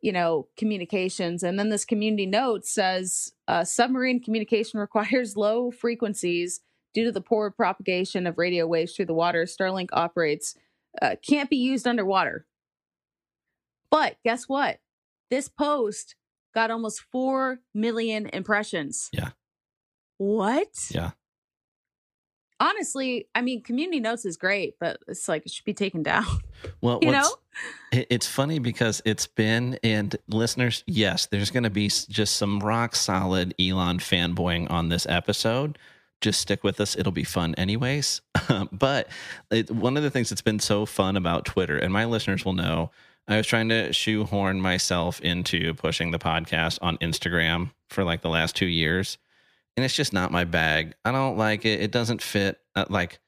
[0.01, 1.43] you know communications.
[1.43, 6.61] And then this community note says uh, submarine communication requires low frequencies
[6.93, 9.43] due to the poor propagation of radio waves through the water.
[9.45, 10.55] Starlink operates
[11.01, 12.45] uh, can't be used underwater.
[13.89, 14.79] But guess what?
[15.29, 16.15] This post
[16.53, 19.09] got almost 4 million impressions.
[19.13, 19.29] Yeah.
[20.17, 20.67] what?
[20.89, 21.11] Yeah.
[22.59, 26.25] honestly i mean community notes is great but it's like it should be taken down
[26.81, 27.35] Well, you what's- know
[27.91, 32.95] It's funny because it's been, and listeners, yes, there's going to be just some rock
[32.95, 35.77] solid Elon fanboying on this episode.
[36.21, 36.95] Just stick with us.
[36.95, 38.21] It'll be fun, anyways.
[38.71, 39.09] but
[39.49, 42.53] it, one of the things that's been so fun about Twitter, and my listeners will
[42.53, 42.91] know,
[43.27, 48.29] I was trying to shoehorn myself into pushing the podcast on Instagram for like the
[48.29, 49.17] last two years.
[49.75, 50.95] And it's just not my bag.
[51.05, 51.81] I don't like it.
[51.81, 52.59] It doesn't fit.
[52.75, 53.19] Uh, like,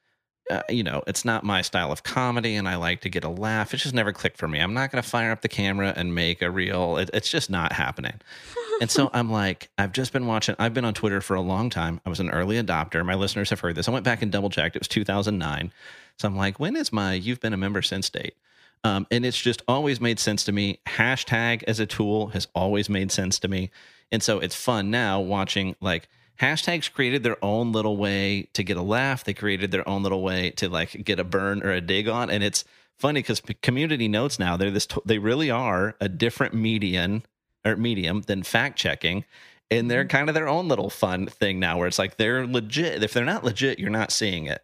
[0.50, 3.28] uh, you know, it's not my style of comedy, and I like to get a
[3.28, 3.72] laugh.
[3.72, 4.60] It's just never clicked for me.
[4.60, 6.98] I'm not going to fire up the camera and make a reel.
[6.98, 8.20] It, it's just not happening.
[8.80, 10.56] And so I'm like, I've just been watching.
[10.58, 12.00] I've been on Twitter for a long time.
[12.04, 13.06] I was an early adopter.
[13.06, 13.88] My listeners have heard this.
[13.88, 14.74] I went back and double checked.
[14.74, 15.70] It was 2009.
[16.18, 18.34] So I'm like, when is my you've been a member since date?
[18.82, 20.80] Um, and it's just always made sense to me.
[20.86, 23.70] Hashtag as a tool has always made sense to me.
[24.10, 26.08] And so it's fun now watching like
[26.40, 29.24] hashtags created their own little way to get a laugh.
[29.24, 32.30] They created their own little way to like get a burn or a dig on.
[32.30, 32.64] And it's
[32.98, 37.24] funny because community notes now they're this they really are a different median
[37.64, 39.24] or medium than fact checking.
[39.70, 43.02] And they're kind of their own little fun thing now where it's like they're legit.
[43.02, 44.62] If they're not legit, you're not seeing it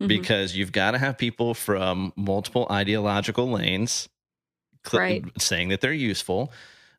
[0.00, 0.06] Mhm.
[0.08, 4.08] because you've got to have people from multiple ideological lanes
[4.86, 5.24] cl- Right.
[5.38, 6.52] saying that they're useful.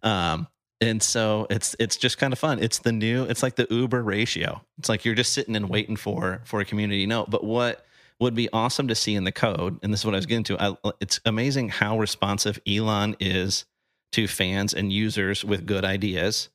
[0.03, 0.47] Um,
[0.81, 2.59] and so it's it's just kind of fun.
[2.59, 3.23] It's the new.
[3.25, 4.61] It's like the Uber ratio.
[4.77, 7.29] It's like you're just sitting and waiting for for a community note.
[7.29, 7.85] But what
[8.19, 10.43] would be awesome to see in the code, and this is what I was getting
[10.45, 10.61] to.
[10.61, 13.65] I, it's amazing how responsive Elon is
[14.13, 16.49] to fans and users with good ideas.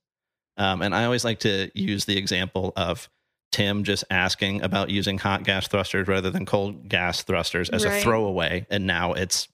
[0.56, 3.08] Um, and I always like to use the example of
[3.52, 8.00] Tim just asking about using hot gas thrusters rather than cold gas thrusters as a
[8.00, 9.48] throwaway, and now it's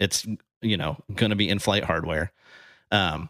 [0.00, 0.26] it's
[0.62, 2.32] you know going to be in flight hardware.
[2.90, 3.28] Um,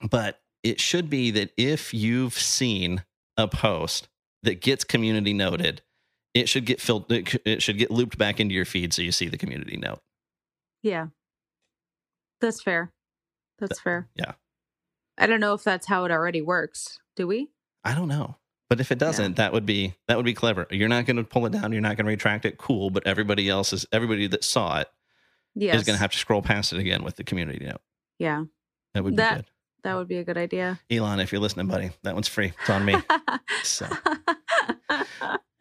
[0.00, 3.04] but it should be that if you've seen
[3.36, 4.08] a post
[4.42, 5.82] that gets community noted,
[6.34, 7.10] it should get filled.
[7.10, 10.00] It, should get looped back into your feed so you see the community note.
[10.82, 11.08] Yeah.
[12.40, 12.92] That's fair.
[13.58, 14.08] That's fair.
[14.14, 14.32] yeah.
[15.16, 16.98] I don't know if that's how it already works.
[17.16, 17.48] Do we?
[17.82, 18.36] I don't know.
[18.70, 20.66] But if it doesn't, that would be that would be clever.
[20.70, 21.72] You're not going to pull it down.
[21.72, 22.58] You're not going to retract it.
[22.58, 22.90] Cool.
[22.90, 24.88] But everybody else is everybody that saw it
[25.56, 25.84] is Yes.
[25.84, 27.80] going to have to scroll past it again with the community note.
[28.18, 28.44] Yeah.
[28.94, 29.44] That would be That- good.
[29.88, 30.78] That would be a good idea.
[30.90, 32.52] Elon, if you're listening, buddy, that one's free.
[32.60, 32.96] It's on me.
[33.64, 33.88] So.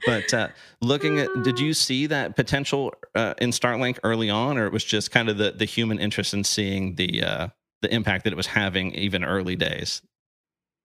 [0.06, 0.50] But uh,
[0.82, 4.84] looking at, did you see that potential uh, in Starlink early on, or it was
[4.84, 7.48] just kind of the the human interest in seeing the uh,
[7.82, 10.02] the impact that it was having even early days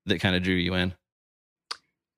[0.06, 0.94] that kind of drew you in?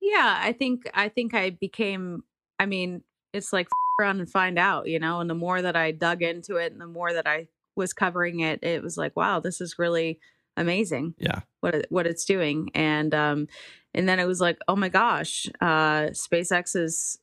[0.04, 2.22] yeah, I think I think I became
[2.58, 3.68] I mean, it's like
[4.00, 6.80] around and find out, you know, and the more that I dug into it and
[6.80, 10.20] the more that I was covering it, it was like, wow, this is really
[10.56, 11.14] amazing.
[11.18, 11.40] Yeah.
[11.60, 13.46] what it, what it's doing and um
[13.94, 17.18] and then it was like, oh my gosh, uh, SpaceX is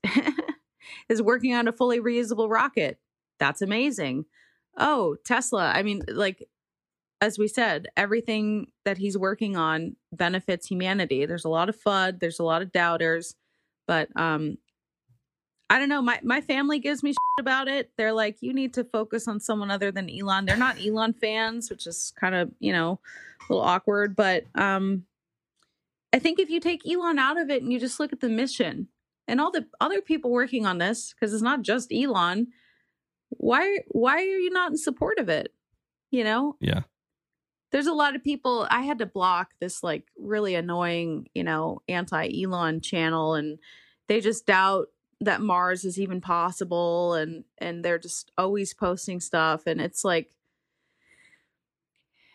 [1.10, 2.98] is working on a fully reusable rocket.
[3.40, 4.26] That's amazing.
[4.78, 5.72] Oh, Tesla.
[5.76, 6.48] I mean, like
[7.20, 11.26] as we said, everything that he's working on benefits humanity.
[11.26, 13.36] There's a lot of FUD, there's a lot of doubters,
[13.86, 14.58] but um
[15.72, 16.02] I don't know.
[16.02, 17.92] My my family gives me about it.
[17.96, 20.46] They're like, you need to focus on someone other than Elon.
[20.46, 23.00] They're not Elon fans, which is kind of you know
[23.40, 24.14] a little awkward.
[24.14, 25.06] But um,
[26.12, 28.28] I think if you take Elon out of it and you just look at the
[28.28, 28.90] mission
[29.30, 32.48] and all the other people working on this, because it's not just Elon,
[33.30, 35.54] why why are you not in support of it?
[36.12, 36.58] You know?
[36.60, 36.82] Yeah.
[37.72, 38.68] There's a lot of people.
[38.70, 43.58] I had to block this like really annoying, you know, anti Elon channel, and
[44.10, 44.88] they just doubt
[45.22, 50.34] that Mars is even possible and and they're just always posting stuff and it's like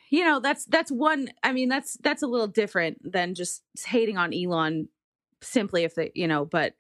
[0.09, 4.17] you know that's that's one I mean that's that's a little different than just hating
[4.17, 4.89] on Elon
[5.43, 6.75] simply if they you know but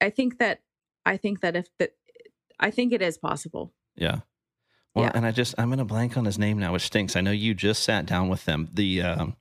[0.00, 0.60] I think that
[1.06, 1.92] I think that if that
[2.58, 3.72] I think it is possible.
[3.96, 4.20] Yeah.
[4.94, 5.12] Well, yeah.
[5.14, 7.16] and I just I'm gonna blank on his name now, which stinks.
[7.16, 8.68] I know you just sat down with them.
[8.72, 9.36] The um,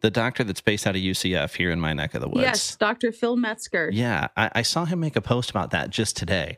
[0.00, 2.42] the doctor that's based out of UCF here in my neck of the woods.
[2.42, 3.12] Yes, Dr.
[3.12, 3.90] Phil Metzger.
[3.92, 6.56] Yeah, I, I saw him make a post about that just today.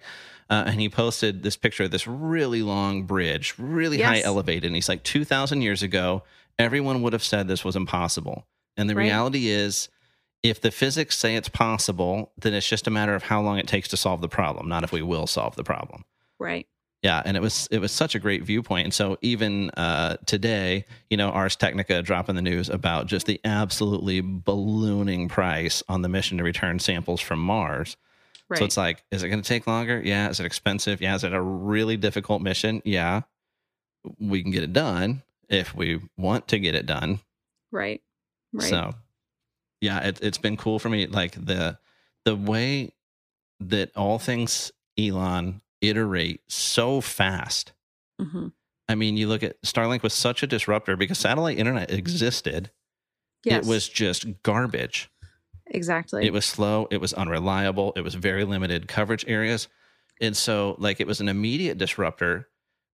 [0.50, 4.08] Uh, and he posted this picture of this really long bridge, really yes.
[4.08, 4.64] high elevated.
[4.64, 6.24] And he's like, 2,000 years ago,
[6.58, 8.46] everyone would have said this was impossible.
[8.76, 9.04] And the right.
[9.04, 9.88] reality is,
[10.42, 13.68] if the physics say it's possible, then it's just a matter of how long it
[13.68, 16.04] takes to solve the problem, not if we will solve the problem.
[16.38, 16.66] Right.
[17.02, 18.84] Yeah, and it was it was such a great viewpoint.
[18.84, 23.40] And so even uh, today, you know, Ars Technica dropping the news about just the
[23.44, 27.96] absolutely ballooning price on the mission to return samples from Mars.
[28.48, 28.58] Right.
[28.58, 30.00] So it's like, is it going to take longer?
[30.04, 30.28] Yeah.
[30.28, 31.00] Is it expensive?
[31.00, 31.16] Yeah.
[31.16, 32.82] Is it a really difficult mission?
[32.84, 33.22] Yeah.
[34.20, 37.18] We can get it done if we want to get it done.
[37.72, 38.00] Right.
[38.52, 38.68] Right.
[38.68, 38.94] So,
[39.80, 41.06] yeah, it, it's been cool for me.
[41.06, 41.78] Like the
[42.24, 42.92] the way
[43.58, 47.72] that all things Elon iterate so fast.
[48.20, 48.48] Mm-hmm.
[48.88, 52.70] I mean, you look at Starlink was such a disruptor because satellite internet existed.
[53.44, 53.64] Yes.
[53.64, 55.10] It was just garbage.
[55.66, 56.26] Exactly.
[56.26, 56.88] It was slow.
[56.90, 57.92] It was unreliable.
[57.96, 59.68] It was very limited coverage areas.
[60.20, 62.48] And so, like, it was an immediate disruptor,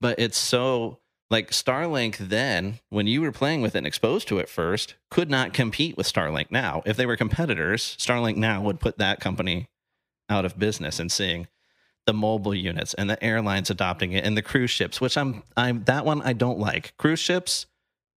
[0.01, 0.99] but it's so
[1.31, 5.31] like Starlink then, when you were playing with it and exposed to it first, could
[5.31, 6.83] not compete with Starlink now.
[6.85, 9.69] If they were competitors, Starlink now would put that company
[10.29, 11.49] out of business and seeing
[12.07, 15.85] the mobile units and the airlines adopting it and the cruise ships, which I'm I'm
[15.85, 16.97] that one I don't like.
[16.97, 17.67] Cruise ships,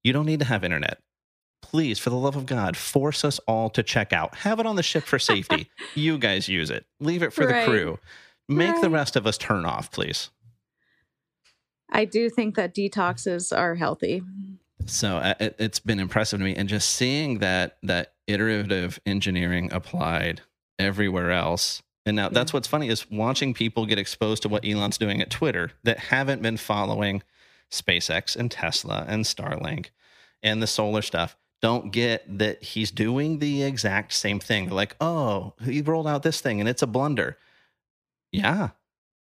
[0.02, 1.00] you don't need to have internet.
[1.62, 4.34] Please, for the love of God, force us all to check out.
[4.36, 5.68] Have it on the ship for safety.
[5.94, 6.84] you guys use it.
[7.00, 7.64] Leave it for right.
[7.64, 7.98] the crew.
[8.48, 8.82] Make right.
[8.82, 10.30] the rest of us turn off, please.
[11.90, 14.22] I do think that detoxes are healthy.
[14.86, 19.72] So uh, it, it's been impressive to me, and just seeing that that iterative engineering
[19.72, 20.42] applied
[20.78, 22.30] everywhere else and now yeah.
[22.30, 25.98] that's what's funny is watching people get exposed to what Elon's doing at Twitter that
[25.98, 27.22] haven't been following
[27.70, 29.86] SpaceX and Tesla and Starlink
[30.42, 34.66] and the solar stuff don't get that he's doing the exact same thing.
[34.66, 37.38] They're like, oh, he rolled out this thing and it's a blunder.
[38.32, 38.70] Yeah.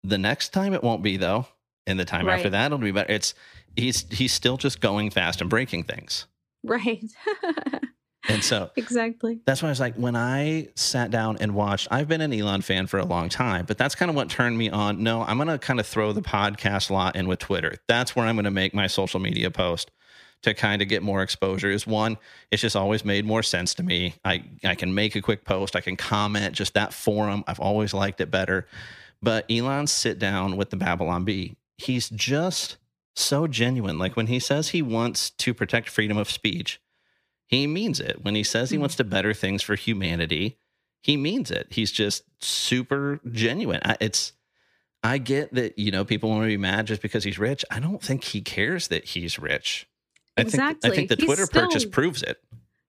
[0.03, 1.47] The next time it won't be though.
[1.87, 2.35] And the time right.
[2.35, 3.11] after that it'll be better.
[3.11, 3.35] It's
[3.75, 6.25] he's he's still just going fast and breaking things.
[6.63, 7.05] Right.
[8.27, 12.07] And so exactly that's why I was like, when I sat down and watched, I've
[12.07, 14.69] been an Elon fan for a long time, but that's kind of what turned me
[14.69, 15.03] on.
[15.03, 17.75] No, I'm going to kind of throw the podcast lot in with Twitter.
[17.87, 19.91] That's where I'm going to make my social media post
[20.43, 21.69] to kind of get more exposure.
[21.69, 22.17] Is one,
[22.51, 24.15] it's just always made more sense to me.
[24.23, 26.55] I I can make a quick post, I can comment.
[26.55, 28.67] Just that forum, I've always liked it better.
[29.21, 31.55] But Elon's sit down with the Babylon Bee.
[31.77, 32.77] He's just
[33.15, 33.97] so genuine.
[33.97, 36.79] Like when he says he wants to protect freedom of speech
[37.47, 38.23] he means it.
[38.23, 38.81] When he says he hmm.
[38.81, 40.57] wants to better things for humanity,
[41.01, 41.67] he means it.
[41.69, 43.81] He's just super genuine.
[43.99, 44.33] It's
[45.03, 47.63] I get that you know people want to be mad just because he's rich.
[47.69, 49.87] I don't think he cares that he's rich.
[50.37, 50.89] I exactly.
[50.89, 52.41] think I think the he's Twitter still, purchase proves it.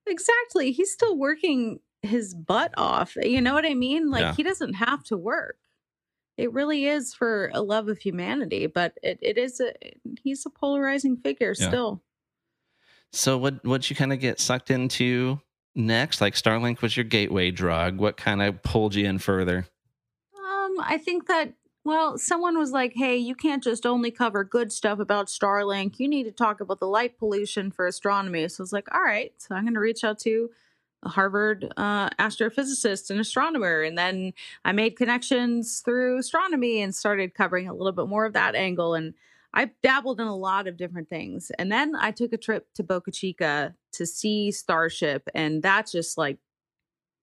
[0.07, 0.73] Exactly.
[0.73, 3.17] He's still working his butt off.
[3.17, 4.11] You know what I mean?
[4.11, 4.35] Like yeah.
[4.35, 5.59] he doesn't have to work.
[6.37, 9.73] It really is for a love of humanity, but it, it is a
[10.23, 11.69] he's a polarizing figure yeah.
[11.69, 12.03] still.
[13.13, 15.41] So what what you kind of get sucked into
[15.75, 16.21] next?
[16.21, 17.99] Like Starlink was your gateway drug.
[17.99, 19.67] What kind of pulled you in further?
[20.39, 21.55] Um, I think that
[21.87, 26.01] well, someone was like, "Hey, you can't just only cover good stuff about Starlink.
[26.01, 29.03] You need to talk about the light pollution for astronomy." So I was like, "All
[29.03, 30.51] right." So I'm going to reach out to
[31.05, 34.33] a Harvard uh, astrophysicist and astronomer, and then
[34.65, 38.95] I made connections through astronomy and started covering a little bit more of that angle.
[38.95, 39.15] And
[39.55, 41.51] I dabbled in a lot of different things.
[41.59, 45.29] And then I took a trip to Boca Chica to see Starship.
[45.35, 46.39] And that just like,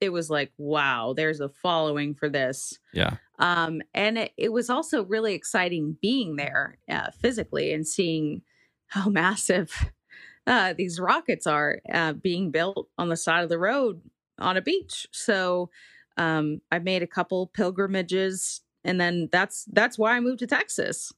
[0.02, 2.78] it was like, wow, there's a following for this.
[2.94, 3.18] Yeah.
[3.40, 8.42] Um, and it, it was also really exciting being there uh, physically and seeing
[8.88, 9.92] how massive
[10.46, 14.02] uh, these rockets are uh, being built on the side of the road
[14.40, 15.08] on a beach.
[15.12, 15.70] So
[16.18, 21.14] um, I made a couple pilgrimages, and then that's that's why I moved to Texas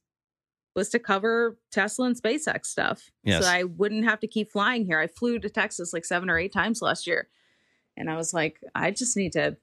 [0.76, 3.10] was to cover Tesla and SpaceX stuff.
[3.24, 3.42] Yes.
[3.42, 5.00] So I wouldn't have to keep flying here.
[5.00, 7.28] I flew to Texas like seven or eight times last year.
[7.96, 9.56] And I was like, I just need to,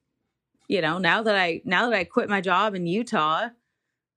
[0.68, 3.50] you know, now that I now that I quit my job in Utah,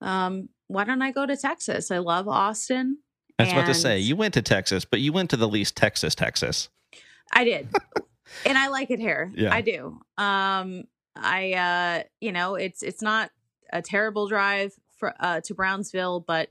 [0.01, 1.91] um, why don't I go to Texas?
[1.91, 2.99] I love Austin.
[3.39, 5.77] I was about to say, you went to Texas, but you went to the least
[5.77, 6.71] Texas, Texas.
[7.31, 7.69] I did.
[8.47, 9.31] and I like it here.
[9.35, 9.55] Yeah.
[9.55, 10.01] I do.
[10.17, 10.85] Um
[11.15, 13.31] I uh you know, it's it's not
[13.71, 16.49] a terrible drive for uh to Brownsville, but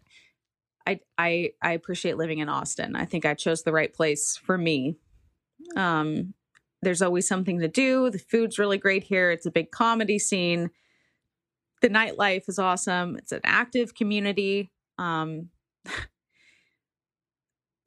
[0.87, 2.95] I I I appreciate living in Austin.
[2.95, 4.97] I think I chose the right place for me.
[5.75, 6.33] Um
[6.81, 8.09] there's always something to do.
[8.11, 9.31] The food's really great here.
[9.31, 10.69] It's a big comedy scene.
[11.81, 13.15] The nightlife is awesome.
[13.17, 14.71] It's an active community.
[14.97, 15.49] Um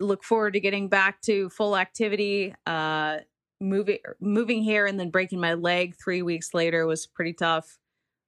[0.01, 2.55] look forward to getting back to full activity.
[2.67, 3.19] Uh
[3.61, 7.79] moving moving here and then breaking my leg 3 weeks later was pretty tough.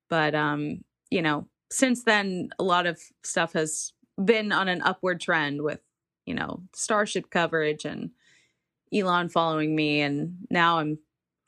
[0.08, 5.20] But um, you know, since then a lot of stuff has been on an upward
[5.20, 5.80] trend with,
[6.26, 8.10] you know, Starship coverage and
[8.92, 10.98] Elon following me and now I'm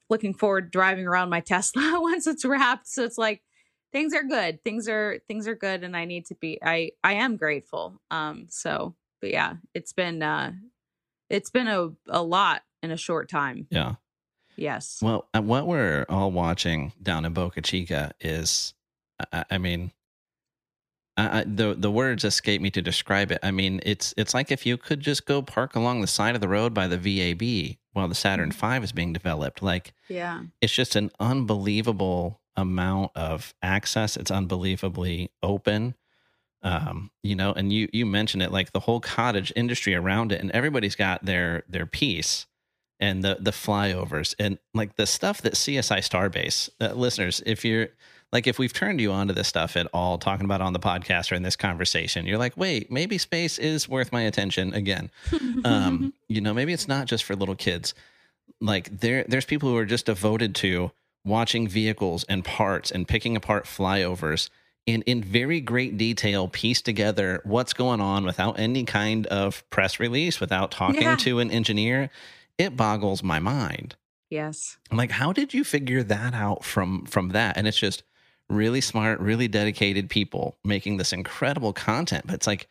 [0.08, 2.88] looking forward to driving around my Tesla once it's wrapped.
[2.88, 3.42] So it's like
[3.92, 4.62] things are good.
[4.64, 8.00] Things are things are good and I need to be I I am grateful.
[8.10, 10.52] Um so but yeah, it's been uh
[11.30, 13.66] it's been a a lot in a short time.
[13.70, 13.94] Yeah.
[14.56, 14.98] Yes.
[15.02, 18.74] Well, uh, what we're all watching down in Boca Chica is,
[19.32, 19.92] I, I mean,
[21.16, 23.38] I, the the words escape me to describe it.
[23.42, 26.40] I mean, it's it's like if you could just go park along the side of
[26.40, 28.78] the road by the VAB while the Saturn Mm-hmm.
[28.78, 29.62] V is being developed.
[29.62, 30.42] Like Yeah.
[30.62, 34.16] it's just an unbelievable amount of access.
[34.16, 35.94] It's unbelievably open.
[36.62, 40.40] Um, you know, and you you mentioned it like the whole cottage industry around it,
[40.40, 42.46] and everybody's got their their piece
[43.00, 47.88] and the the flyovers and like the stuff that CSI Starbase uh, listeners, if you're
[48.32, 51.30] like if we've turned you onto this stuff at all, talking about on the podcast
[51.30, 55.10] or in this conversation, you're like, wait, maybe space is worth my attention again.
[55.64, 57.94] Um, you know, maybe it's not just for little kids.
[58.60, 60.90] Like there, there's people who are just devoted to
[61.24, 64.48] watching vehicles and parts and picking apart flyovers
[64.88, 70.00] and in very great detail piece together what's going on without any kind of press
[70.00, 71.14] release, without talking Yeah.
[71.16, 72.10] to an engineer.
[72.58, 73.94] It boggles my mind.
[74.30, 74.78] yes.
[74.90, 77.56] I'm like, how did you figure that out from from that?
[77.56, 78.02] And it's just
[78.52, 82.26] really smart, really dedicated people making this incredible content.
[82.26, 82.68] But it's like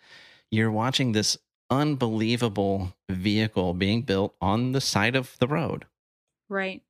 [0.49, 1.37] you're watching this
[1.69, 5.85] unbelievable vehicle being built on the side of the road.
[6.49, 6.83] Right.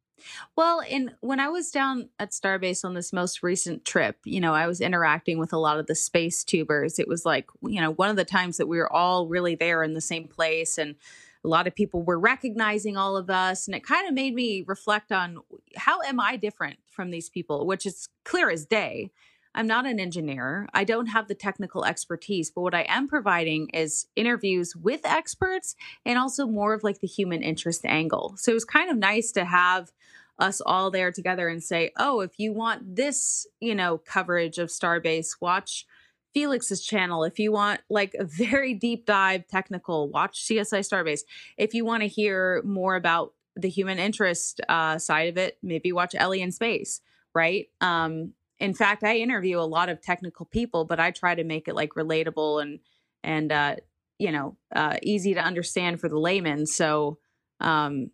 [0.55, 4.53] Well, and when I was down at Starbase on this most recent trip, you know,
[4.53, 6.99] I was interacting with a lot of the space tubers.
[6.99, 9.83] It was like, you know, one of the times that we were all really there
[9.83, 10.95] in the same place and
[11.43, 14.63] a lot of people were recognizing all of us and it kind of made me
[14.67, 15.39] reflect on
[15.75, 19.11] how am I different from these people, which is clear as day.
[19.53, 20.69] I'm not an engineer.
[20.73, 25.75] I don't have the technical expertise, but what I am providing is interviews with experts
[26.05, 28.35] and also more of like the human interest angle.
[28.37, 29.91] So it was kind of nice to have
[30.39, 34.69] us all there together and say, "Oh, if you want this, you know, coverage of
[34.69, 35.85] Starbase, watch
[36.33, 37.23] Felix's channel.
[37.23, 41.21] If you want like a very deep dive technical, watch CSI Starbase.
[41.57, 45.91] If you want to hear more about the human interest uh, side of it, maybe
[45.91, 47.01] watch Ellie in Space,
[47.35, 47.67] right?
[47.81, 51.67] Um, in fact, I interview a lot of technical people, but I try to make
[51.67, 52.79] it like relatable and
[53.23, 53.75] and uh,
[54.19, 56.65] you know uh, easy to understand for the layman.
[56.65, 57.17] So
[57.59, 58.11] um,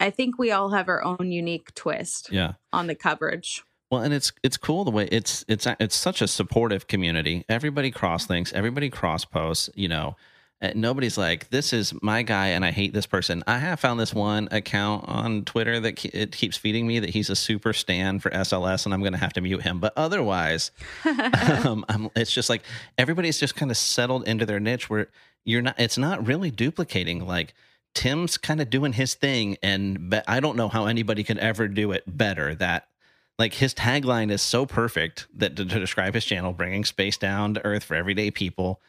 [0.00, 2.54] I think we all have our own unique twist Yeah.
[2.72, 3.62] on the coverage.
[3.90, 7.44] Well, and it's it's cool the way it's it's it's such a supportive community.
[7.48, 9.70] Everybody cross links, everybody cross posts.
[9.76, 10.16] You know,
[10.74, 14.12] nobody's like, "This is my guy, and I hate this person." I have found this
[14.12, 18.18] one account on Twitter that ke- it keeps feeding me that he's a super stan
[18.18, 19.78] for SLS, and I'm going to have to mute him.
[19.78, 20.72] But otherwise,
[21.64, 22.62] um, I'm, it's just like
[22.98, 25.08] everybody's just kind of settled into their niche where
[25.44, 25.76] you're not.
[25.78, 27.54] It's not really duplicating like.
[27.94, 31.66] Tim's kind of doing his thing, and be- I don't know how anybody could ever
[31.66, 32.54] do it better.
[32.54, 32.88] That
[33.38, 37.54] like his tagline is so perfect that to, to describe his channel, bringing space down
[37.54, 38.80] to earth for everyday people,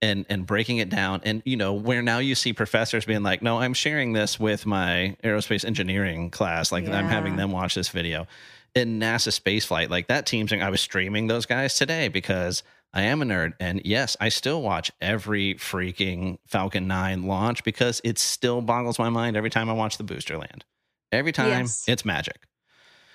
[0.00, 1.20] and and breaking it down.
[1.24, 4.66] And you know where now you see professors being like, "No, I'm sharing this with
[4.66, 6.72] my aerospace engineering class.
[6.72, 8.26] Like I'm having them watch this video."
[8.74, 12.62] In NASA spaceflight, like that team saying, I was streaming those guys today because
[12.94, 13.52] I am a nerd.
[13.60, 19.10] And yes, I still watch every freaking Falcon 9 launch because it still boggles my
[19.10, 20.64] mind every time I watch the booster land.
[21.12, 21.84] Every time Yes.
[21.86, 22.46] it's magic.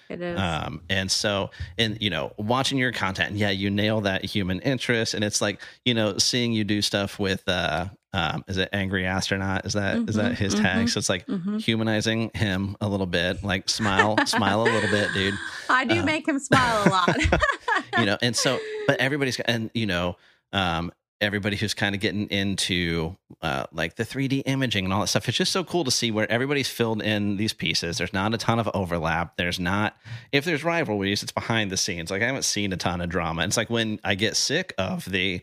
[0.09, 0.37] It is.
[0.39, 5.13] Um, and so, and you know, watching your content, yeah, you nail that human interest,
[5.13, 9.05] and it's like you know, seeing you do stuff with, uh, um, is it angry
[9.05, 9.65] astronaut?
[9.65, 10.85] Is that is that Mhm, his tag?
[10.87, 11.61] mhm, So it's like Mhm.
[11.61, 15.33] humanizing him a little bit, like smile, smile a little bit, dude.
[15.69, 17.19] I do uh, make him smile a lot.
[17.97, 20.17] You know, and so, but everybody's and you know,
[20.53, 25.07] um, everybody who's kind of getting into uh, like the 3D imaging and all that
[25.07, 25.27] stuff.
[25.27, 27.97] It's just so cool to see where everybody's filled in these pieces.
[27.97, 29.37] There's not a ton of overlap.
[29.37, 29.97] There's not,
[30.31, 32.11] if there's rivalries, it's behind the scenes.
[32.11, 33.43] Like I haven't seen a ton of drama.
[33.45, 35.41] It's like when I get sick of the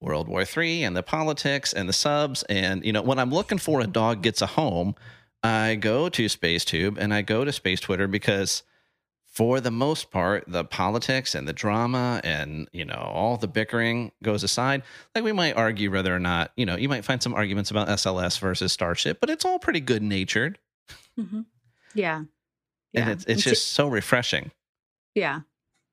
[0.00, 3.58] World War III and the politics and the subs, and you know, when I'm looking
[3.58, 4.94] for a dog gets a home,
[5.42, 8.62] I go to SpaceTube and I go to Space Twitter because
[9.34, 14.12] for the most part, the politics and the drama and you know all the bickering
[14.22, 14.82] goes aside.
[15.14, 17.88] Like we might argue whether or not you know you might find some arguments about
[17.88, 20.58] SLS versus Starship, but it's all pretty good natured,
[21.18, 21.46] Mhm.
[21.94, 22.18] Yeah.
[22.18, 22.28] and
[22.92, 23.10] Yeah.
[23.10, 24.50] it's it's just so refreshing.
[25.14, 25.40] yeah.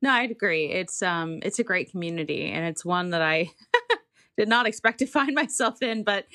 [0.04, 0.66] No, I'd agree.
[0.72, 3.52] It's um it's a great community and it's one that I
[4.38, 6.26] did not expect to find myself in, but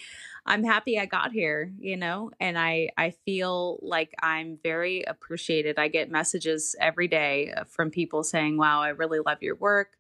[0.47, 5.79] I'm happy I got here, you know, and I I feel like I'm very appreciated.
[5.79, 9.95] I get messages every day uh, from people saying, "Wow, I really love your work.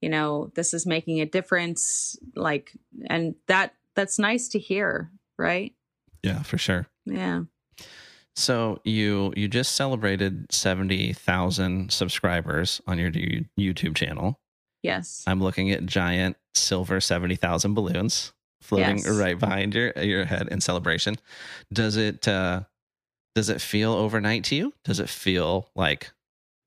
[0.00, 2.72] You know, this is making a difference." Like
[3.06, 5.72] and that that's nice to hear, right?
[6.24, 6.88] Yeah, for sure.
[7.06, 7.42] Yeah.
[8.34, 14.40] So you you just celebrated seventy thousand subscribers on your YouTube channel.
[14.82, 15.22] Yes.
[15.28, 18.32] I'm looking at giant silver seventy thousand balloons
[18.62, 19.08] floating Yes.
[19.08, 21.16] right behind your your head in celebration.
[21.72, 22.62] Does it uh,
[23.34, 24.74] does it feel overnight to you?
[24.84, 26.12] Does it feel like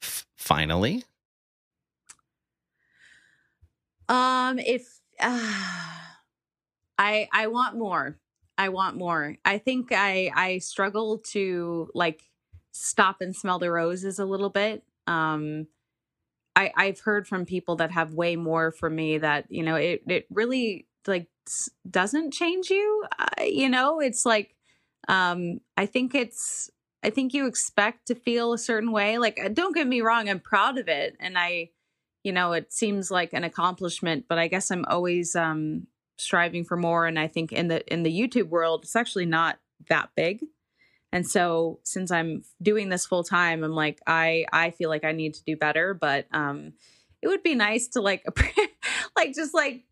[0.04, 1.04] f- finally?
[4.10, 5.28] Um, if uh,
[6.98, 8.20] I I want more,
[8.58, 9.36] I want more.
[9.46, 12.24] I think I I struggle to like
[12.72, 14.84] stop and smell the roses a little bit.
[15.08, 15.68] Um,
[16.56, 20.04] I I've heard from people that have way more for me that you know it
[20.08, 21.28] it really like
[21.90, 23.06] doesn't change you.
[23.18, 24.56] Uh, you know, it's like
[25.08, 26.70] um I think it's
[27.04, 29.18] I think you expect to feel a certain way.
[29.18, 31.70] Like uh, don't get me wrong, I'm proud of it, and I
[32.26, 35.88] you know it seems like an accomplishment but i guess i'm always um
[36.18, 39.60] striving for more and i think in the in the youtube world it's actually not
[39.88, 40.44] that big
[41.14, 45.12] and so since i'm doing this full time i'm like i i feel like i
[45.12, 46.74] need to do better but um
[47.22, 48.26] it would be nice to like
[49.16, 49.84] like just like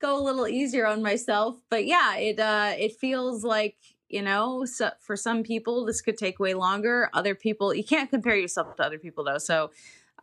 [0.00, 3.76] go a little easier on myself but yeah it uh it feels like
[4.08, 8.10] you know so for some people this could take way longer other people you can't
[8.10, 9.70] compare yourself to other people though so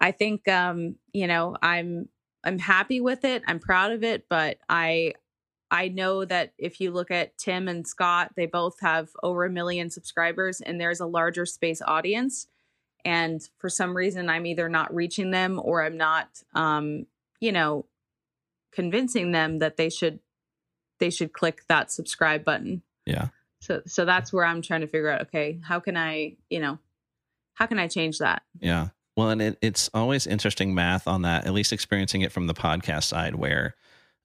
[0.02, 2.10] I think um, you know, I'm
[2.44, 3.44] I'm happy with it.
[3.48, 5.14] I'm proud of it, but I
[5.70, 9.50] I know that if you look at Tim and Scott, they both have over a
[9.50, 12.48] million subscribers and there's a larger space audience.
[13.06, 17.06] And for some reason I'm either not reaching them or I'm not um,
[17.40, 17.86] you know,
[18.72, 20.20] convincing them that they should
[21.00, 22.82] they should click that subscribe button.
[23.06, 23.30] Yeah.
[23.60, 26.80] So so that's where I'm trying to figure out, okay, how can I, you know,
[27.54, 28.44] how can I change that?
[28.60, 28.90] Yeah.
[29.18, 32.54] Well, and it, it's always interesting math on that, at least experiencing it from the
[32.54, 33.76] podcast side where,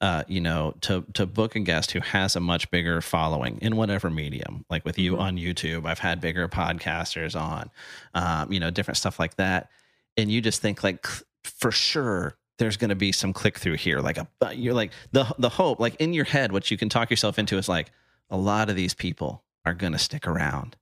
[0.01, 3.76] uh, you know, to, to book a guest who has a much bigger following in
[3.76, 5.20] whatever medium, like with you Mhm.
[5.20, 7.70] on YouTube, I've had bigger podcasters on,
[8.14, 9.70] um, you know, different stuff like that.
[10.16, 11.05] And you just think like
[11.42, 14.01] for sure there's going to be some click through here.
[14.01, 17.11] Like a, you're like the, the hope, like in your head, what you can talk
[17.11, 17.91] yourself into is like
[18.31, 20.77] a lot of these people are going to stick around.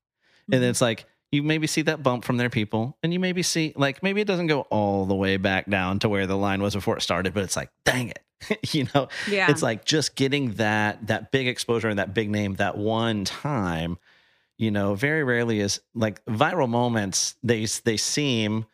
[0.51, 3.43] And then it's like you maybe see that bump from their people, and you maybe
[3.43, 6.63] see like maybe it doesn't go all the way back down to where the line
[6.63, 8.21] was before it started, but it's like, dang it.
[8.75, 9.51] you know, yeah.
[9.51, 13.99] it's like just getting that that big exposure and that big name that one time,
[14.59, 18.67] you know, very rarely is like viral moments, they they seem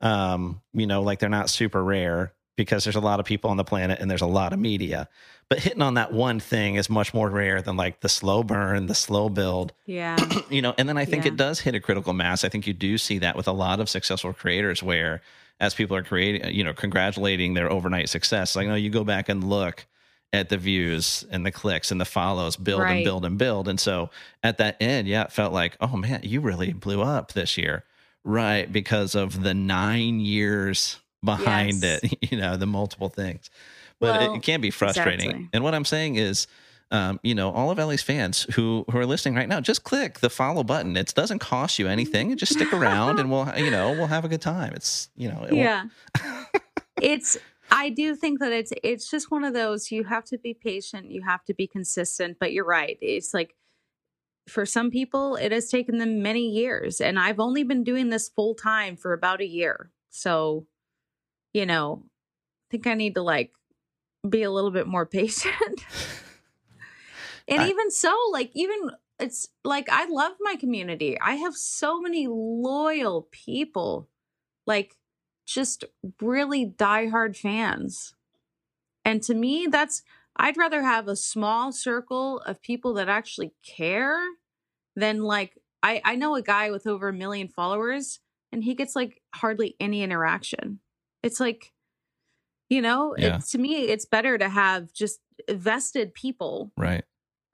[0.00, 3.56] um, you know, like they're not super rare because there's a lot of people on
[3.56, 5.08] the planet and there's a lot of media.
[5.48, 8.84] But hitting on that one thing is much more rare than like the slow burn,
[8.86, 10.18] the slow build yeah.
[10.50, 11.30] you know and then i think Yeah.
[11.32, 13.80] it does hit a critical mass i think you do see that with a lot
[13.80, 15.22] of successful creators where
[15.60, 19.28] as people are creating you know congratulating their overnight success like no you go back
[19.30, 19.86] and look
[20.34, 23.80] at the views and the clicks and the follows build and build and build and
[23.80, 24.10] so
[24.42, 27.84] at that end yeah it felt like oh man you really blew up this year
[28.24, 32.00] right because of the nine years behind Yes.
[32.02, 33.50] it you know the multiple things
[34.00, 35.48] but Well, it, it can be frustrating exactly.
[35.52, 36.46] and what i'm saying is
[36.90, 40.20] um, you know, all of Ellie's fans who who are listening right now, just click
[40.20, 40.96] the follow button.
[40.96, 42.34] It doesn't cost you anything.
[42.38, 44.72] Just stick around, and we'll you know we'll have a good time.
[44.72, 45.84] It's you know it yeah
[47.02, 47.36] it's
[47.70, 51.10] i do think that it's it's just one of those you have to be patient
[51.10, 53.54] you have to be consistent but you're right it's like
[54.48, 57.00] for some people, it has taken them many years.
[57.00, 59.90] And I've only been doing this full time for about a year.
[60.10, 60.66] So,
[61.58, 63.52] you know, I think I need to like
[64.28, 65.84] be a little bit more patient.
[67.48, 71.18] and I- even so, like, even it's like I love my community.
[71.20, 74.08] I have so many loyal people,
[74.66, 74.96] like,
[75.44, 75.84] just
[76.22, 78.14] really diehard fans.
[79.04, 80.02] And to me, that's,
[80.36, 84.20] I'd rather have a small circle of people that actually care
[84.94, 88.20] than like, I, I know a guy with over a million followers
[88.52, 90.80] and he gets like hardly any interaction.
[91.22, 91.72] It's like,
[92.68, 93.38] you know, Yeah.
[93.50, 97.04] to me, it's better to have just vested people Right.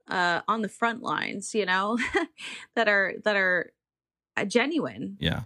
[0.08, 1.98] uh, on the front lines, you know,
[2.76, 3.72] that are that are
[4.36, 5.16] uh, genuine.
[5.20, 5.42] Yeah.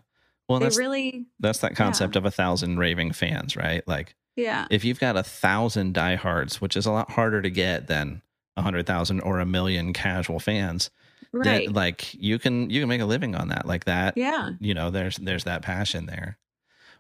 [0.49, 3.87] Well, they that's really, that's that concept of a thousand raving fans, right?
[3.87, 7.87] Like yeah, if you've got a thousand diehards, which is a lot harder to get
[7.89, 8.23] than
[8.57, 10.91] a hundred thousand or a million casual fans,
[11.33, 13.67] right, like you can you can make a living on that.
[13.67, 14.51] Like that, yeah.
[14.59, 16.39] you know, there's there's that passion there.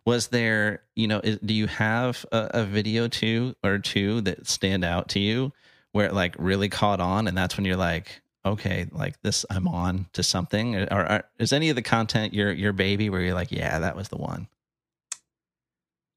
[0.08, 4.46] Was there, you know, is, do you have a, a video two or two that
[4.46, 5.52] stand out to you
[5.92, 9.68] where it like really caught on, and that's when you're like, okay, like this, I'm
[9.68, 13.34] on to something, or, or is any of the content your your baby where you're
[13.34, 14.48] like, yeah, that was the one?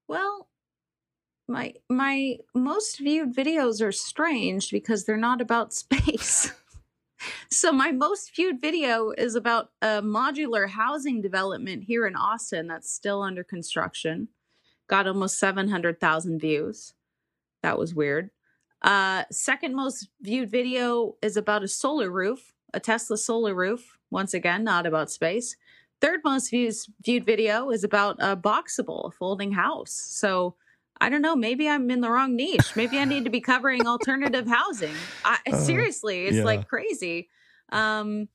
[0.07, 0.47] Well,
[1.49, 6.53] my my most viewed videos are strange because they're not about space.
[7.49, 12.91] So my most viewed video is about a modular housing development here in Austin that's
[12.91, 14.29] still under construction.
[14.87, 16.93] Got almost 700,000 views.
[17.63, 18.31] That was weird.
[18.81, 24.33] Uh second most viewed video is about a solar roof, a Tesla solar roof, once
[24.33, 25.55] again not about space.
[26.01, 29.91] Third most views viewed video is about a Boxabl, a folding house.
[29.91, 30.55] So
[31.01, 31.35] I don't know.
[31.35, 32.75] Maybe I'm in the wrong niche.
[32.75, 34.93] Maybe I need to be covering alternative housing.
[35.25, 36.43] I, Uh, seriously, it's yeah.
[36.43, 37.27] like crazy.
[37.71, 38.29] Um,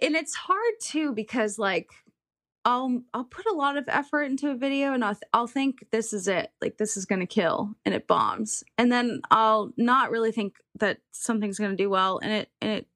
[0.00, 1.90] and it's hard too because like
[2.64, 5.86] I'll I'll put a lot of effort into a video and I'll th- I'll think
[5.90, 10.10] this is it, like this is gonna kill, and it bombs, and then I'll not
[10.10, 12.86] really think that something's gonna do well, and it and it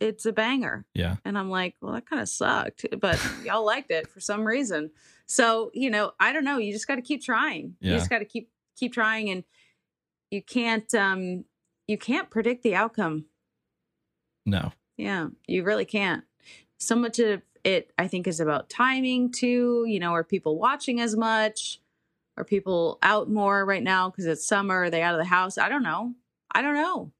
[0.00, 0.86] it's a banger.
[0.94, 4.46] Yeah, And I'm like, well, that kind of sucked, but y'all liked it for some
[4.46, 4.90] reason.
[5.30, 6.58] So, you know, I don't know.
[6.58, 7.76] You just got to keep trying.
[7.80, 9.44] You just got to keep keep trying, and
[10.32, 11.44] you can't um
[11.86, 13.26] you can't predict the outcome.
[14.44, 16.24] no, Yeah, you really can't.
[16.78, 19.84] So much of it, I think, is about timing too.
[19.86, 21.80] You know, are people watching as much?
[22.36, 24.82] Are people out more right now because it's summer?
[24.84, 25.58] Are they out of the house?
[25.58, 26.14] I don't know.
[26.52, 27.12] I don't know.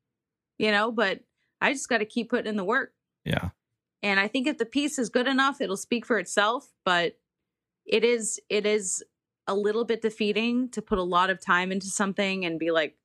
[0.59, 1.21] You know, but
[1.61, 2.93] I just got to keep putting in the work.
[3.25, 3.51] yeah,
[4.03, 6.73] And I think if the piece is good enough, it'll speak for itself.
[6.85, 7.19] But
[7.91, 9.03] it is it is
[9.47, 12.97] a little bit defeating to put a lot of time into something and be like,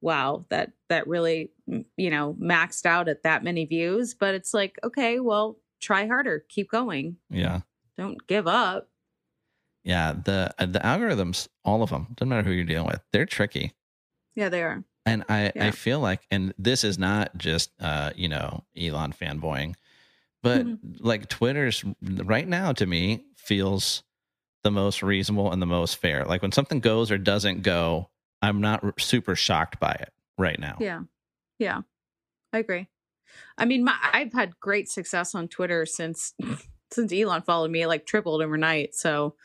[0.00, 1.50] wow, that that really
[1.96, 4.14] you know maxed out at that many views.
[4.14, 7.60] But it's like, okay, well, try harder, keep going, yeah,
[7.98, 8.88] don't give up.
[9.84, 10.12] yeah.
[10.24, 13.72] The uh, the algorithms, all of them, doesn't matter who you're dealing with, they're tricky.
[14.34, 14.84] Yeah, they are.
[15.06, 19.74] And I, I feel like, and this is not just, uh, you know, Elon fanboying,
[20.42, 20.78] but Mhm.
[21.00, 24.02] like Twitter's right now to me feels
[24.62, 26.24] the most reasonable and the most fair.
[26.24, 28.10] Like when something goes or doesn't go,
[28.42, 30.76] I'm not r- super shocked by it right now.
[30.80, 31.00] Yeah.
[31.58, 31.80] Yeah.
[32.52, 32.88] I agree.
[33.56, 36.34] I mean, my, I've had great success on Twitter since
[36.92, 38.94] since Elon followed me, like tripled overnight.
[38.94, 39.36] So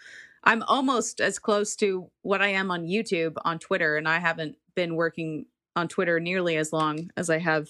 [0.43, 4.57] I'm almost as close to what I am on YouTube on Twitter, and I haven't
[4.75, 7.67] been working on Twitter nearly as long as I have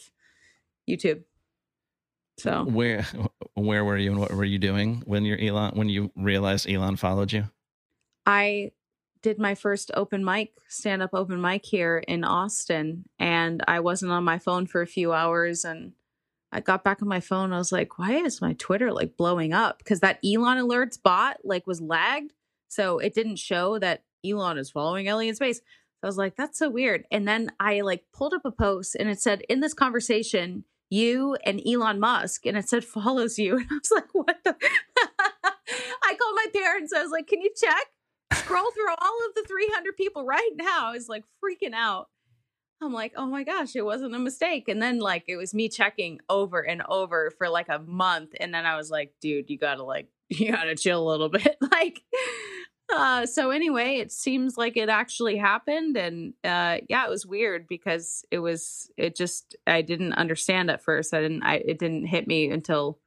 [0.89, 1.23] YouTube.
[2.37, 3.05] So Where
[3.53, 6.97] where were you and what were you doing when you're Elon when you realized Elon
[6.97, 7.45] followed you?
[8.25, 8.71] I
[9.21, 14.11] did my first open mic, stand up open mic here in Austin, and I wasn't
[14.11, 15.65] on my phone for a few hours.
[15.65, 15.93] And
[16.51, 17.53] I got back on my phone.
[17.53, 19.79] I was like, why is my Twitter like blowing up?
[19.79, 22.33] Because that Elon alerts bot like was lagged.
[22.67, 25.61] So it didn't show that Elon is following Ellie in space.
[26.03, 27.05] I was like, that's so weird.
[27.09, 31.35] And then I like pulled up a post and it said, in this conversation, you
[31.45, 33.57] and Elon Musk, and it said follows you.
[33.65, 34.55] And I was like, what the?
[36.03, 36.93] I called my parents.
[36.93, 37.87] I was like, can you check?
[38.33, 40.87] Scroll through all of the 300 people right now.
[40.87, 42.07] I was like freaking out.
[42.81, 44.67] I'm like, oh my gosh, it wasn't a mistake.
[44.67, 48.31] And then like it was me checking over and over for like a month.
[48.39, 51.57] And then I was like, dude, you gotta like, you gotta chill a little bit.
[51.71, 52.01] like,
[52.93, 55.97] uh, so anyway, it seems like it actually happened.
[55.97, 60.83] And uh, yeah, it was weird because it was, it just, I didn't understand at
[60.83, 61.13] first.
[61.13, 62.99] I didn't, I, it didn't hit me until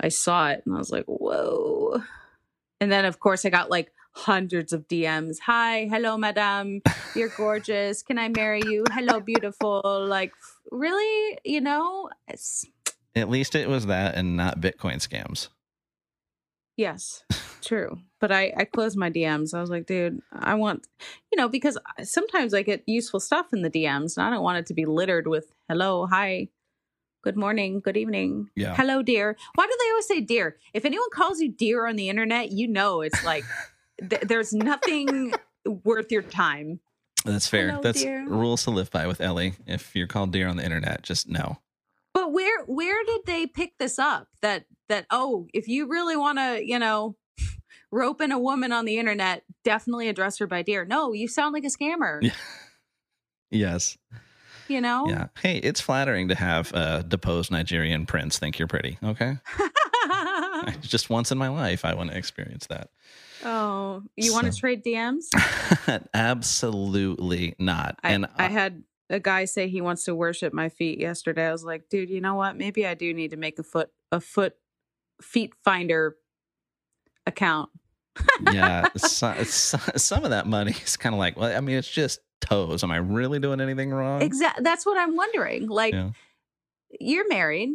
[0.00, 0.62] I saw it.
[0.64, 2.02] And I was like, whoa.
[2.80, 5.38] And then of course I got like hundreds of DMs.
[5.40, 6.80] Hi, hello, madam.
[7.16, 8.02] You're gorgeous.
[8.02, 8.84] Can I marry you?
[8.92, 9.82] Hello, beautiful.
[10.06, 10.32] Like,
[10.70, 11.38] really?
[11.44, 12.10] You know?
[12.28, 12.64] It's,
[13.16, 15.48] At least it was that and not Bitcoin scams.
[16.76, 17.24] yes,
[17.66, 17.98] true.
[18.20, 19.54] But I, I closed my DMs.
[19.54, 20.86] I was like, dude, I want,
[21.32, 24.42] you know, because uh, sometimes I get useful stuff in the DMs and I don't
[24.42, 26.48] want it to be littered with hello, hi,
[27.22, 28.74] good morning, good evening, Yeah.
[28.74, 29.36] hello, dear.
[29.54, 30.56] Why do they always say dear?
[30.72, 33.44] If anyone calls you dear on the internet, you know it's like
[34.08, 35.32] th- there's nothing
[35.84, 36.80] worth your time.
[37.24, 37.70] That's fair.
[37.70, 38.26] Hello, That's dear.
[38.28, 39.54] rules to live by with Ellie.
[39.66, 41.58] If you're called dear on the internet, just no.
[42.12, 44.28] But where where did they pick this up?
[44.42, 47.16] That that oh, if you really want to, you know,
[47.94, 50.84] rope in a woman on the internet, definitely address her by dear.
[50.84, 52.30] No, you sound like a scammer.
[53.50, 53.96] Yes.
[54.66, 55.06] You know.
[55.08, 55.28] Yeah.
[55.40, 58.98] Hey, it's flattering to have a deposed Nigerian prince think you're pretty.
[59.02, 59.38] Okay.
[60.80, 62.90] Just once in my life, I want to experience that.
[63.44, 65.26] oh, you want to trade DMs?
[66.14, 67.98] Absolutely not.
[68.02, 71.46] I, and I uh, had a guy say he wants to worship my feet yesterday.
[71.46, 72.56] I was like, dude, you know what?
[72.56, 74.56] Maybe I do need to make a foot a foot
[75.22, 76.16] feet finder
[77.26, 77.70] account.
[78.52, 81.90] Yeah, so, so, some of that money is kind of like, well, I mean, it's
[81.90, 82.82] just toes.
[82.84, 84.22] Am I really doing anything wrong?
[84.22, 84.62] Exactly.
[84.62, 85.68] That's what I'm wondering.
[85.68, 86.10] Like, Yeah.
[87.00, 87.70] you're married.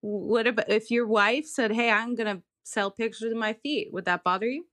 [0.00, 3.88] What about if your wife said, "Hey, I'm gonna sell pictures of my feet"?
[3.92, 4.64] Would that bother you?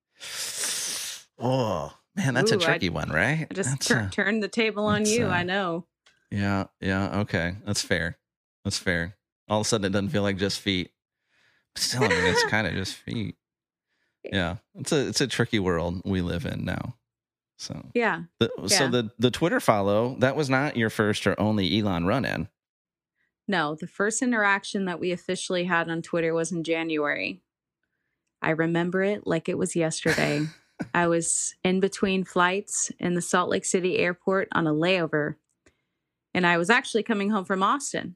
[1.40, 3.48] Oh man, that's Ooh, a tricky one, right?
[3.50, 5.26] I just tur- a- turned the table on you.
[5.28, 5.86] uh, I know.
[6.30, 7.20] yeah, yeah.
[7.22, 8.18] Okay, that's fair.
[8.64, 9.16] That's fair.
[9.50, 10.92] All of a sudden, it doesn't feel like just feet.
[11.76, 13.36] Still, I mean, it's kind of just feet.
[14.24, 16.96] Yeah, it's a it's a tricky world we live in now.
[17.58, 18.24] So, Yeah.
[18.40, 18.90] the, so Yeah.
[18.90, 22.48] the the Twitter follow that was not your first or only Elon run in.
[23.48, 27.42] No, the first interaction that we officially had on Twitter was in January.
[28.42, 30.48] I remember it like it was yesterday.
[30.94, 35.36] I was in between flights in the Salt Lake City airport on a layover.
[36.34, 38.16] And I was actually coming home from Austin.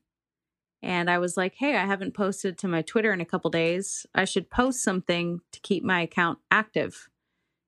[0.85, 4.05] And I was like, hey, I haven't posted to my Twitter in a couple days.
[4.13, 7.09] I should post something to keep my account active.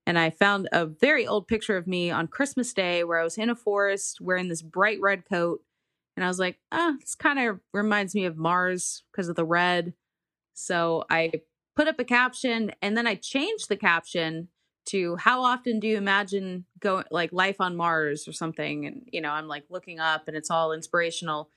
[0.06, 3.40] And I found a very old picture of me on Christmas Day where I was
[3.40, 5.64] in a forest wearing this bright red coat.
[6.16, 9.44] And I was like, ah, this kind of reminds me of Mars because of the
[9.44, 9.94] red.
[10.54, 11.42] So I
[11.76, 14.50] put up a caption and then I changed the caption
[14.86, 18.86] to how often do you imagine going like life on Mars or something?
[18.86, 21.50] And you know, I'm like looking up and it's all inspirational.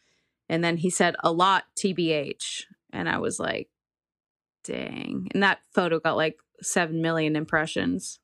[0.50, 2.64] And then he said a lot TBH.
[2.92, 3.68] And I was like,
[4.64, 5.28] dang.
[5.32, 8.18] And that photo got like seven million impressions.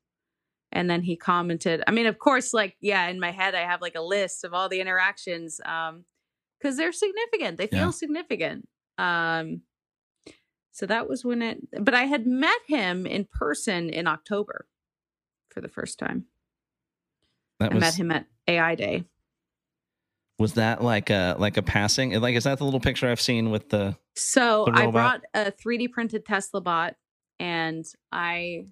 [0.73, 3.81] And then he commented, I mean, of course, like, yeah, in my head I have
[3.81, 5.61] like a list of all the interactions.
[5.65, 6.03] Um,
[6.59, 7.57] because they're significant.
[7.57, 7.91] They feel Yeah.
[7.91, 8.67] significant.
[8.97, 9.61] Um,
[10.73, 11.59] so that was when it.
[11.79, 14.67] But I had met him in person in October
[15.49, 16.25] for the first time.
[17.59, 19.05] That I was met him at AI Day.
[20.39, 22.19] Was that like a like a passing?
[22.19, 25.51] Like is that the little picture I've seen with the So The I brought a
[25.51, 26.95] 3D printed Tesla bot,
[27.39, 28.65] and I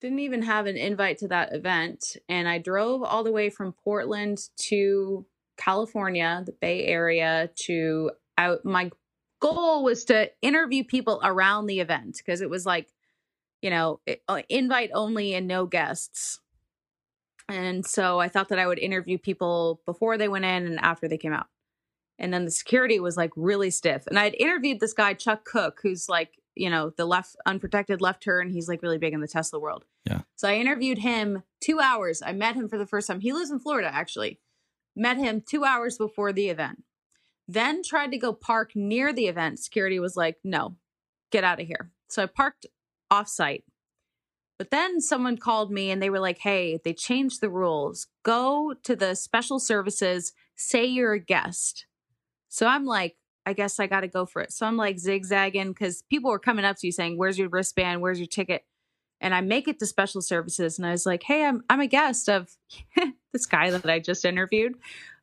[0.00, 2.16] didn't even have an invite to that event.
[2.28, 4.38] And I drove all the way from Portland
[4.68, 5.26] to
[5.56, 8.64] California, the Bay Area, to out.
[8.64, 8.90] My
[9.40, 12.88] goal was to interview people around the event because it was like,
[13.60, 16.40] you know, it- uh, invite only and no guests.
[17.48, 21.08] And so I thought that I would interview people before they went in and after
[21.08, 21.46] they came out
[22.18, 24.06] and then the security was like really stiff.
[24.06, 28.22] And I'd interviewed this guy Chuck Cook, who's like you know the left unprotected left
[28.22, 28.50] turn.
[28.50, 29.84] He's like really big in the Tesla world.
[30.04, 30.22] Yeah.
[30.36, 32.22] So I interviewed him two hours.
[32.24, 33.20] I met him for the first time.
[33.20, 34.40] He lives in Florida actually.
[34.96, 36.82] Met him two hours before the event.
[37.46, 39.60] Then tried to go park near the event.
[39.60, 40.76] Security was like, "No,
[41.30, 42.66] get out of here." So I parked
[43.10, 43.64] off site.
[44.58, 48.08] But then someone called me and they were like, "Hey, they changed the rules.
[48.24, 50.32] Go to the special services.
[50.56, 51.86] Say you're a guest."
[52.48, 54.52] So I'm like, I guess I got to go for it.
[54.52, 58.02] So I'm like zigzagging because people were coming up to you saying, "Where's your wristband?
[58.02, 58.64] Where's your ticket?"
[59.20, 61.86] And I make it to special services, and I was like, "Hey, I'm I'm a
[61.86, 62.50] guest of
[63.32, 64.74] this guy that I just interviewed,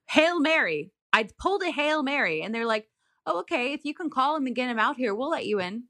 [0.08, 2.88] Hail Mary." I pulled a Hail Mary, and they're like,
[3.26, 3.74] "Oh, okay.
[3.74, 5.84] If you can call him and get him out here, we'll let you in."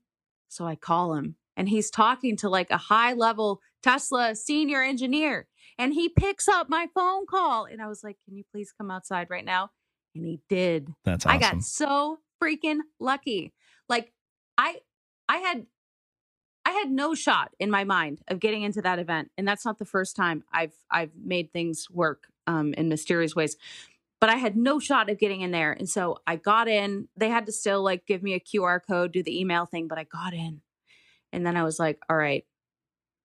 [0.49, 5.47] So I call him, and he's talking to like a high level Tesla senior engineer,
[5.77, 8.91] and he picks up my phone call, and I was like, "Can you please come
[8.91, 9.69] outside right now?"
[10.15, 10.93] And he did.
[11.03, 11.35] That's awesome.
[11.35, 13.53] I got so freaking lucky.
[13.89, 14.13] Like
[14.57, 14.77] I
[15.29, 15.65] I had
[16.65, 19.29] I had no shot in my mind of getting into that event.
[19.37, 23.57] And that's not the first time I've I've made things work um in mysterious ways.
[24.21, 25.73] But I had no shot of getting in there.
[25.73, 27.09] And so I got in.
[27.15, 29.99] They had to still like give me a QR code, do the email thing, but
[29.99, 30.61] I got in.
[31.35, 32.45] And then I was like, all right,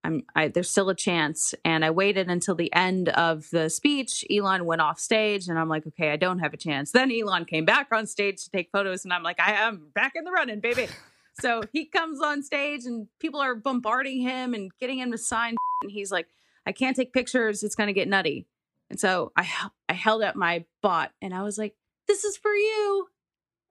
[0.02, 1.54] I'm I, there's still a chance.
[1.64, 4.24] And I waited until the end of the speech.
[4.30, 6.90] Elon went off stage, and I'm like, okay, I don't have a chance.
[6.90, 10.12] Then Elon came back on stage to take photos, and I'm like, I am back
[10.16, 10.88] in the running, baby.
[11.40, 15.54] so he comes on stage, and people are bombarding him and getting him to sign.
[15.82, 16.26] And he's like,
[16.66, 17.62] I can't take pictures.
[17.62, 18.46] It's gonna get nutty.
[18.90, 19.48] And so I
[19.88, 21.76] I held up my bot, and I was like,
[22.08, 23.06] this is for you.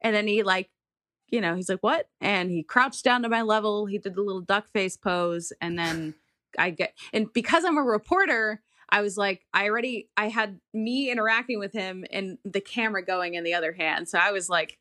[0.01, 0.69] And then he like
[1.31, 2.07] you know, he's like, what?
[2.21, 3.85] And he crouched down to my level.
[3.85, 5.53] He did the little duck face pose.
[5.61, 6.15] And then
[6.57, 11.11] I get, and because I'm a reporter, I was like, I already, I had me
[11.11, 14.09] interacting with him and the camera going in the other hand.
[14.09, 14.77] So I was like,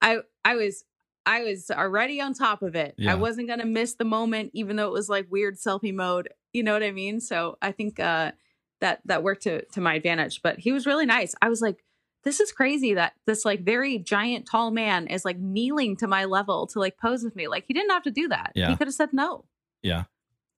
[0.00, 0.84] I, I was,
[1.26, 2.94] I was already on top of it.
[2.96, 3.12] Yeah.
[3.12, 6.28] I wasn't going to miss the moment, even though it was like weird selfie mode.
[6.52, 7.20] You know what I mean?
[7.20, 8.32] So I think, uh,
[8.80, 11.34] that, that worked to, to my advantage, but he was really nice.
[11.42, 11.84] I was like,
[12.24, 16.24] this is crazy that this like very giant tall man is like kneeling to my
[16.24, 17.48] level to like pose with me.
[17.48, 18.52] Like he didn't have to do that.
[18.54, 18.68] Yeah.
[18.68, 19.44] He could have said no.
[19.82, 20.04] Yeah.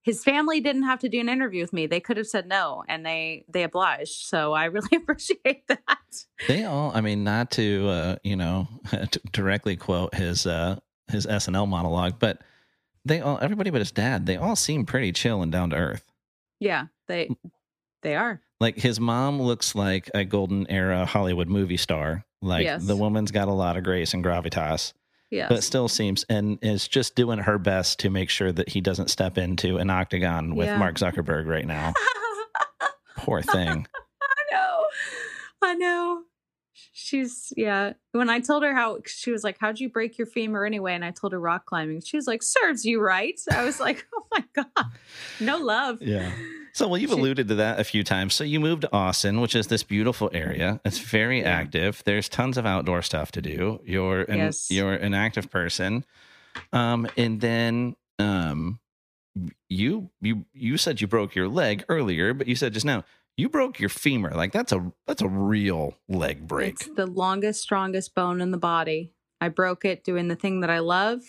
[0.03, 1.87] His family didn't have to do an interview with me.
[1.87, 4.25] They could have said no and they they obliged.
[4.25, 6.25] So I really appreciate that.
[6.49, 11.27] They all, I mean, not to, uh, you know, to directly quote his, uh, his
[11.27, 12.41] SNL monologue, but
[13.05, 16.05] they all, everybody but his dad, they all seem pretty chill and down to earth.
[16.59, 17.29] Yeah, they
[18.03, 18.41] they are.
[18.63, 22.25] Like his mom looks like a golden era Hollywood movie star.
[22.41, 22.85] Like Yes.
[22.87, 24.93] the woman's got a lot of grace and gravitas,
[25.31, 25.49] Yes.
[25.49, 29.11] but still seems and is just doing her best to make sure that he doesn't
[29.11, 30.79] step into an octagon with Yeah.
[30.79, 31.93] Mark Zuckerberg right now.
[33.17, 33.87] Poor thing.
[34.23, 34.85] I know.
[35.63, 36.23] I know.
[36.93, 37.93] She's yeah.
[38.13, 41.05] When I told her how she was like, "How'd you break your femur anyway?" and
[41.05, 44.27] I told her rock climbing, she was like, "Serves you right." I was like, "Oh
[44.33, 44.87] my god,
[45.41, 46.31] no love." Yeah.
[46.75, 48.35] So, well, you've alluded to that a few times.
[48.35, 50.81] So, you moved to Austin, which is this beautiful area.
[50.85, 51.51] It's very Yeah.
[51.51, 52.03] active.
[52.07, 53.81] There's tons of outdoor stuff to do.
[53.85, 54.71] You're an, Yes.
[54.71, 56.05] you're an active person.
[56.73, 58.79] Um, and then um,
[59.69, 63.05] you you you said you broke your leg earlier, but you said just now
[63.39, 64.31] you broke your femur.
[64.35, 66.75] Like that's a that's a real leg break.
[66.75, 69.13] It's the longest, strongest bone in the body.
[69.41, 71.23] I broke it doing the thing that I love.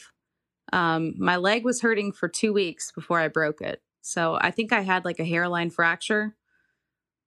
[0.74, 3.82] Um, my leg was hurting for two weeks before I broke it.
[4.04, 6.36] So I think I had like a hairline fracture,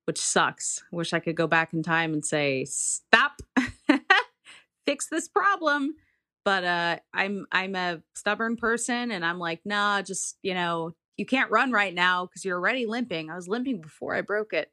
[0.05, 0.85] which sucks.
[0.93, 3.41] Wish I could go back in time and say, stop,
[4.87, 5.97] fix this problem.
[6.45, 11.27] But uh, I'm I'm a stubborn person, and I'm like, nah, just you know, you
[11.27, 13.31] can't run right now because you're already limping.
[13.31, 14.71] I was limping before I broke it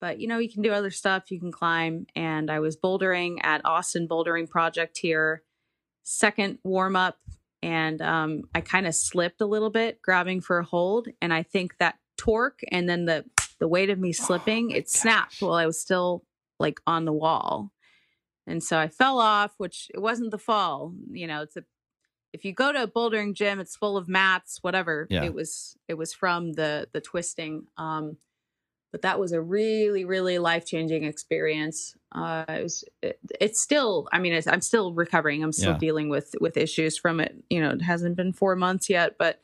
[0.00, 3.38] but you know you can do other stuff you can climb and i was bouldering
[3.42, 5.42] at austin bouldering project here
[6.02, 7.18] second warm up
[7.62, 11.42] and um, i kind of slipped a little bit grabbing for a hold and i
[11.42, 13.24] think that torque and then the
[13.58, 15.42] the weight of me slipping my it snapped gosh.
[15.42, 16.24] while i was still
[16.58, 17.70] like on the wall
[18.46, 21.64] and so i fell off which it wasn't the fall you know it's a
[22.32, 25.24] if you go to a bouldering gym it's full of mats whatever Yeah.
[25.24, 28.16] it was it was from the the twisting um
[28.92, 34.18] but that was a really really life-changing experience uh it was it, it's still i
[34.18, 35.42] mean it's, i'm still recovering.
[35.44, 35.78] I'm still Yeah.
[35.78, 37.34] dealing with with issues from it.
[37.50, 39.40] You know it hasn't been four months yet but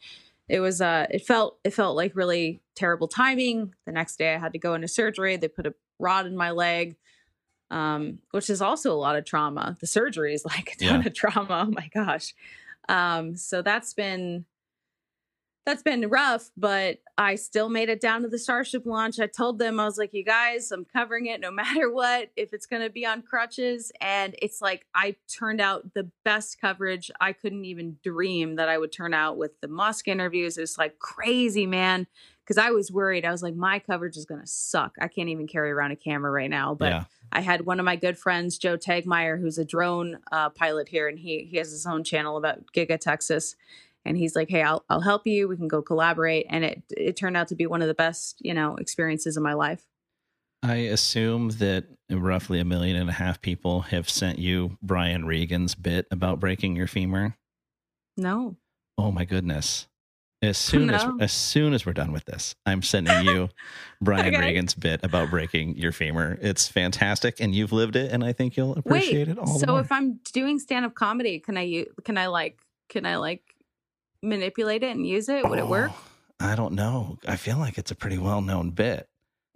[0.48, 3.74] it was uh it felt it felt like really terrible timing.
[3.86, 5.36] The next day i had to go into surgery.
[5.36, 6.96] They put a rod in my leg
[7.70, 9.76] um which is also a lot of trauma.
[9.80, 11.06] The surgery is like a ton Yeah.
[11.06, 11.66] of trauma.
[11.68, 12.34] Oh my gosh.
[12.88, 14.44] Um so that's been
[15.64, 19.20] that's been rough, but I still made it down to the Starship launch.
[19.20, 22.52] I told them, I was like, you guys, I'm covering it no matter what, if
[22.52, 23.92] it's going to be on crutches.
[24.00, 27.10] And it's like, I turned out the best coverage.
[27.20, 30.58] I couldn't even dream that I would turn out with the Musk interviews.
[30.58, 32.06] It's like crazy, man.
[32.44, 33.24] Cause I was worried.
[33.24, 34.96] I was like, my coverage is going to suck.
[35.00, 36.74] I can't even carry around a camera right now.
[36.74, 37.04] But yeah.
[37.30, 41.08] I had one of my good friends, Joe Tegtmeyer, who's a drone uh, pilot here,
[41.08, 43.56] and he he has his own channel about Giga Texas.
[44.05, 45.46] And he's like, "Hey, I'll I'll help you.
[45.48, 48.36] We can go collaborate." And it it turned out to be one of the best
[48.40, 49.86] you know experiences of my life.
[50.64, 55.74] I assume that roughly a million and a half people have sent you Brian Regan's
[55.74, 57.36] bit about breaking your femur.
[58.16, 58.57] No,
[58.98, 59.88] Oh my goodness.
[60.42, 60.94] As soon No.
[60.94, 63.48] as as soon as we're done with this, I'm sending you
[64.03, 64.44] Brian Okay.
[64.46, 66.36] Regan's bit about breaking your femur.
[66.42, 68.78] It's fantastic and you've lived it and I think you'll wait.
[68.86, 72.61] appreciate it all So if I'm doing stand up comedy, can I can I like
[72.88, 73.51] can I like
[74.22, 75.48] manipulate it and use it?
[75.48, 75.90] Would it work?
[75.92, 76.04] Oh,
[76.40, 77.18] I don't know.
[77.26, 79.08] I feel like it's a pretty well-known bit.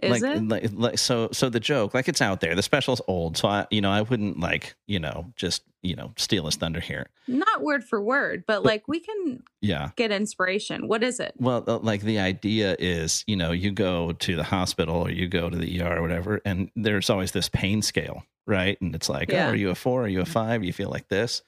[0.03, 0.47] Is like, it?
[0.47, 2.55] Like, like so so the joke like it's out there.
[2.55, 6.13] The special's old, so I you know I wouldn't like you know just you know
[6.19, 7.07] steal his thunder here.
[7.27, 9.93] Not word for word, but like we can Yeah.
[9.97, 10.87] get inspiration.
[10.87, 11.33] What is it?
[11.39, 15.29] Well, uh, like the idea is, you know, you go to the hospital or you
[15.29, 18.79] go to the ER or whatever, and there's always this pain scale, right?
[18.83, 19.47] And it's like, Yeah.
[19.47, 20.05] oh, are you a four?
[20.05, 20.63] Are you a five?
[20.63, 21.41] You feel like this.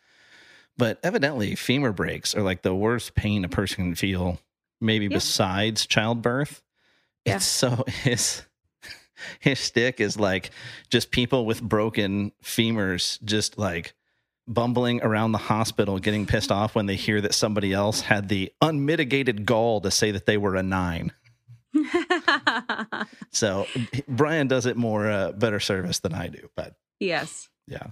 [0.78, 4.40] But evidently, femur breaks are like the worst pain a person can feel
[4.80, 5.16] maybe Yeah.
[5.16, 6.62] besides childbirth.
[7.24, 7.36] Yeah.
[7.36, 8.42] It's so his
[9.40, 10.50] his stick is like
[10.88, 13.94] just people with broken femurs just like
[14.46, 18.50] bumbling around the hospital getting pissed off when they hear that somebody else had the
[18.62, 21.12] unmitigated gall to say that they were a 9.
[23.30, 23.66] So
[24.08, 27.48] Brian does it more uh, better service than I do, but yes.
[27.66, 27.88] yeah.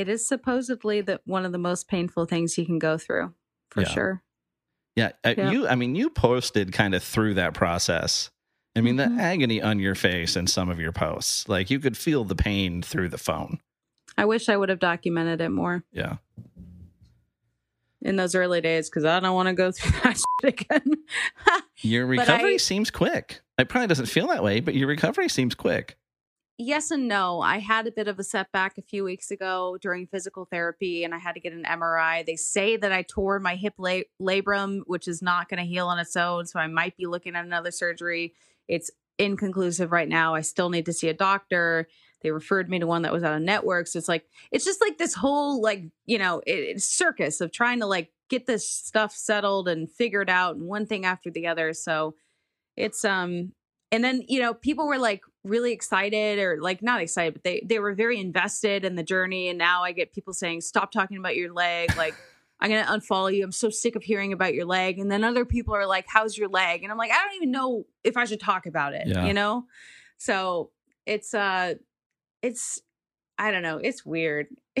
[0.00, 3.34] It is supposedly that one of the most painful things you can go through,
[3.70, 3.88] for Yeah.
[3.88, 4.22] sure.
[4.96, 5.50] Yeah, uh, Yeah.
[5.50, 5.68] you.
[5.68, 8.30] I mean, you posted kind of through that process.
[8.74, 9.16] I mean, Mhm.
[9.16, 12.34] the agony on your face in some of your posts, like you could feel the
[12.34, 13.60] pain through the phone.
[14.16, 16.16] I wish I would have documented it more Yeah,
[18.00, 20.94] in those early days because I don't want to go through that shit again.
[21.82, 23.40] your recovery I- seems quick.
[23.58, 25.98] It probably doesn't feel that way, but your recovery seems quick.
[26.60, 27.40] Yes and no.
[27.40, 31.14] I had a bit of a setback a few weeks ago during physical therapy and
[31.14, 32.24] I had to get an MRI.
[32.24, 35.88] They say that I tore my hip la- labrum, which is not going to heal
[35.88, 36.46] on its own.
[36.46, 38.34] So I might be looking at another surgery.
[38.68, 40.34] It's inconclusive right now.
[40.34, 41.88] I still need to see a doctor.
[42.22, 43.86] They referred me to one that was out of network.
[43.86, 47.80] So it's like, it's just like this whole, like, you know, it, circus of trying
[47.80, 51.72] to like get this stuff settled and figured out and one thing after the other.
[51.72, 52.14] So
[52.76, 53.52] it's, um,
[53.92, 57.62] and then you know people were like really excited or like not excited but they
[57.66, 59.48] they were very invested in the journey.
[59.48, 61.96] And now i get people saying stop talking about your leg.
[61.96, 62.14] Like
[62.60, 63.42] i'm gonna unfollow you.
[63.44, 64.98] I'm so sick of hearing about your leg.
[64.98, 66.82] And then other people are like how's your leg?
[66.82, 69.26] And i'm like i don't even know if i should talk about it Yeah.
[69.26, 69.64] you know?
[70.18, 70.70] So
[71.06, 71.74] it's uh
[72.42, 72.80] it's
[73.38, 73.78] i don't know.
[73.78, 74.48] It's weird.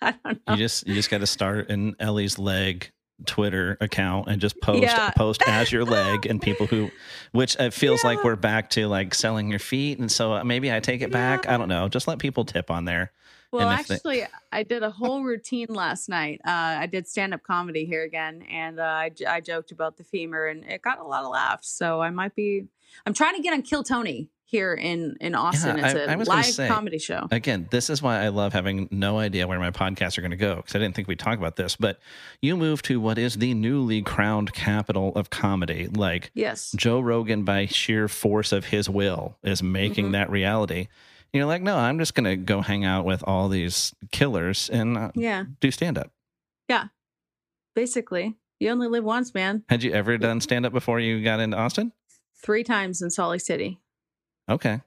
[0.00, 0.54] I don't know.
[0.54, 2.90] You just you just got to start in Ellie's leg
[3.26, 5.10] Twitter account and just post Yeah.
[5.10, 6.90] post as your leg and people who,
[7.32, 10.72] which it feels like we're back to like selling your feet, and so uh, maybe
[10.72, 11.48] I take it back.
[11.48, 11.88] I don't know.
[11.88, 13.12] Just let people tip on there.
[13.50, 16.40] Well, if they- actually, I did a whole routine last night.
[16.42, 16.50] Uh,
[16.80, 20.64] I did stand up comedy here again, and uh, I joked about the femur, and
[20.64, 21.68] it got a lot of laughs.
[21.68, 22.64] So I might be.
[23.04, 25.78] I'm trying to get on Kill Tony here in in Austin.
[25.78, 27.26] Yeah, it's I- a I was gonna live say- comedy show.
[27.32, 30.36] Again, this is why I love having no idea where my podcasts are going to
[30.36, 31.74] go because I didn't think we'd talk about this.
[31.74, 31.98] But
[32.42, 35.88] you moved to what is the newly crowned capital of comedy.
[35.88, 36.70] Like yes.
[36.76, 40.12] Joe Rogan, by sheer force of his will, is making Mhm.
[40.12, 40.80] that reality.
[40.80, 44.68] And you're like, no, I'm just going to go hang out with all these killers
[44.68, 45.44] and uh, Yeah.
[45.60, 46.10] do stand up.
[46.68, 46.88] Yeah,
[47.74, 49.64] basically, you only live once, man.
[49.68, 51.92] Had you ever done stand up before you got into Austin?
[52.44, 53.78] Three times in Salt Lake City.
[54.48, 54.80] Okay.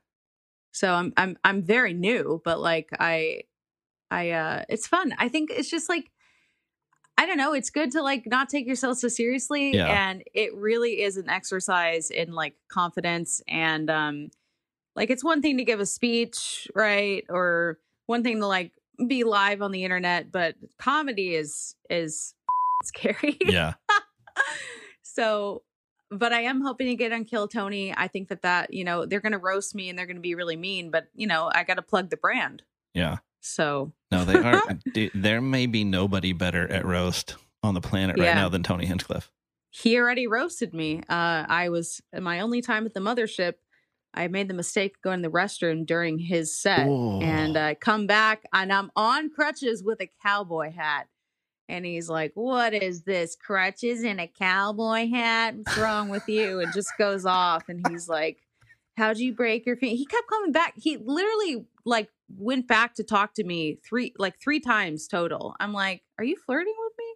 [0.72, 3.42] So I'm I'm I'm very new, but like I
[4.12, 5.14] I uh it's fun.
[5.18, 6.12] I think it's just like
[7.18, 9.88] I don't know, it's good to like not take yourself so seriously Yeah.
[9.88, 14.30] and it really is an exercise in like confidence and um
[14.98, 17.24] like it's one thing to give a speech, right?
[17.30, 18.74] Or one thing to like
[19.08, 22.34] be live on the internet, but comedy is is
[22.84, 23.38] scary.
[23.42, 23.74] Yeah.
[25.04, 25.64] so
[26.12, 29.06] but i am hoping to get on kill tony i think that that you know
[29.06, 31.82] they're gonna roast me and they're gonna be really mean but you know i gotta
[31.82, 32.62] plug the brand
[32.94, 33.18] Yeah.
[33.42, 34.62] so No, they are.
[35.14, 38.36] there may be nobody better at roast on the planet right Yeah.
[38.36, 39.32] now than Tony Hinchcliffe.
[39.72, 43.56] he already roasted me uh i was my only time at the mothership
[44.14, 48.06] i made the mistake of going to the restroom during his set and i come
[48.08, 51.08] back and i'm on crutches with a cowboy hat
[51.68, 56.60] and he's like what is this crutches and a cowboy hat what's wrong with you
[56.60, 58.38] and just goes off and he's like
[58.98, 63.04] how'd you break your feet he kept coming back he literally like went back to
[63.04, 67.14] talk to me three like three times total i'm like are you flirting with me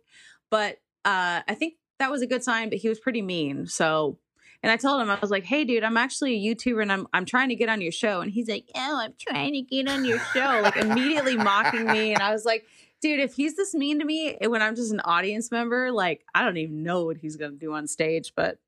[0.49, 0.73] but
[1.05, 4.17] uh i think that was a good sign but he was pretty mean so
[4.61, 7.07] and I told him I was like, "Hey, dude, I'm actually a YouTuber and I'm
[7.13, 9.87] I'm trying to get on your show." And he's like, "Oh, I'm trying to get
[9.87, 12.13] on your show," like immediately mocking me.
[12.13, 12.65] And I was like,
[13.01, 16.43] "Dude, if he's this mean to me when I'm just an audience member, like I
[16.43, 18.59] don't even know what he's gonna do on stage." But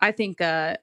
[0.00, 0.76] I think, uh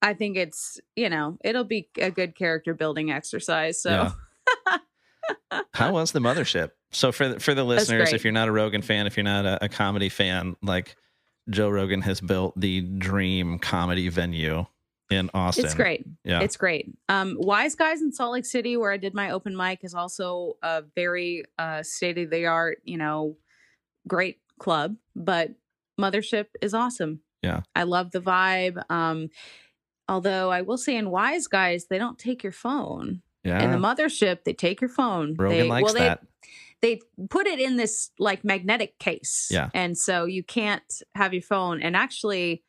[0.00, 3.80] I think it's you know it'll be a good character building exercise.
[3.82, 4.78] So Yeah.
[5.74, 6.70] How was the mothership?
[6.90, 9.44] So for the, for the listeners, if you're not a Rogan fan, if you're not
[9.44, 10.96] a, a comedy fan, like
[11.50, 14.66] Joe Rogan has built the dream comedy venue
[15.10, 15.64] in Austin.
[15.64, 16.06] it's great.
[16.24, 16.40] Yeah.
[16.40, 16.92] It's great.
[17.08, 20.54] Um, Wise Guys in Salt Lake City, where I did my open mic, is also
[20.62, 23.36] a very uh, state of the art, you know,
[24.06, 24.96] great club.
[25.16, 25.52] But
[25.98, 27.20] Mothership is awesome.
[27.42, 27.62] Yeah.
[27.74, 28.82] I love the vibe.
[28.90, 29.30] Um,
[30.08, 33.22] although I will say in Wise Guys, they don't take your phone.
[33.44, 33.62] yeah.
[33.62, 35.34] In the Mothership, they take your phone.
[35.38, 36.22] Rogan they, likes well, they, that.
[36.82, 37.00] they
[37.30, 39.48] put it in this like magnetic case.
[39.50, 39.70] Yeah.
[39.72, 41.80] And so you can't have your phone.
[41.80, 42.62] And actually,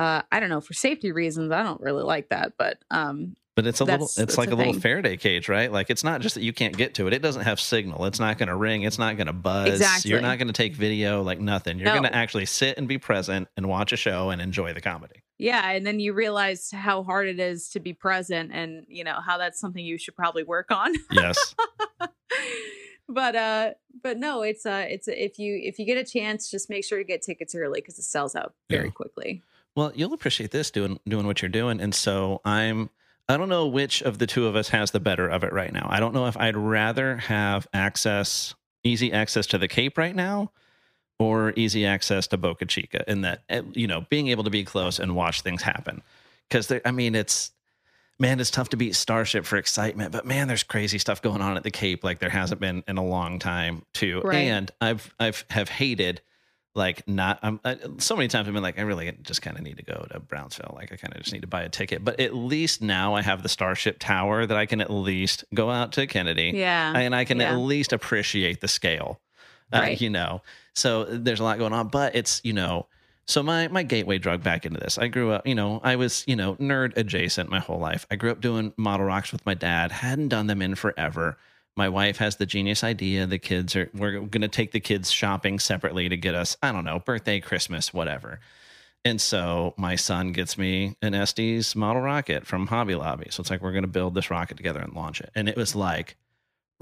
[0.00, 1.52] uh, I don't know for safety reasons.
[1.52, 4.56] I don't really like that, but um, But it's a little it's like the a
[4.56, 4.72] little.
[4.74, 5.70] Faraday cage, right?
[5.70, 7.12] Like it's not just that you can't get to it.
[7.12, 8.04] It doesn't have signal.
[8.06, 8.82] It's not going to ring.
[8.82, 9.68] It's not going to buzz.
[9.68, 10.10] Exactly.
[10.10, 11.78] You're not going to take video, like nothing.
[11.78, 11.92] You're No.
[12.00, 15.22] going to actually sit and be present and watch a show and enjoy the comedy.
[15.38, 19.18] yeah, and then you realize how hard it is to be present, and you know
[19.26, 20.94] how that's something you should probably work on.
[21.12, 21.54] Yes.
[23.08, 23.70] but uh,
[24.02, 26.98] but no, it's uh, it's if you if you get a chance, just make sure
[26.98, 28.90] to get tickets early because it sells out very Yeah.
[28.92, 29.42] quickly.
[29.76, 32.90] Well, you'll appreciate this doing doing what you're doing, and so I'm.
[33.28, 35.72] I don't know which of the two of us has the better of it right
[35.72, 35.86] now.
[35.88, 40.50] I don't know if I'd rather have access, easy access to the Cape right now,
[41.20, 44.64] or easy access to Boca Chica, and that eh, you know being able to be
[44.64, 46.02] close and watch things happen.
[46.48, 47.52] Because I mean, it's
[48.18, 51.56] man, it's tough to beat Starship for excitement, but man, there's crazy stuff going on
[51.56, 54.20] at the Cape like there hasn't been in a long time too.
[54.24, 54.36] Right.
[54.36, 56.20] And I've I've have hated
[56.74, 59.62] like not I'm I, so many times I've been like I really just kind of
[59.62, 60.72] need to go to Brownsville.
[60.76, 62.04] Like I kind of just need to buy a ticket.
[62.04, 65.70] But at least now I have the Starship Tower that I can at least go
[65.70, 67.52] out to Kennedy Yeah, and I can yeah.
[67.52, 69.20] at least appreciate the scale
[69.72, 70.00] uh, Right.
[70.00, 70.42] you know?
[70.74, 72.86] So there's a lot going on but it's you know
[73.26, 74.96] so my my gateway drug back into this.
[74.96, 78.06] I grew up you know I was you know nerd adjacent my whole life.
[78.10, 79.90] I grew up doing model rocks with my dad.
[79.90, 81.36] Hadn't done them in forever
[81.76, 85.10] my wife has the genius idea the kids are we're going to take the kids
[85.10, 88.40] shopping separately to get us i don't know birthday christmas whatever.
[89.04, 93.28] And so my son gets me an estes model rocket from hobby lobby.
[93.30, 95.30] So it's like we're going to build this rocket together and launch it.
[95.34, 96.16] And it was like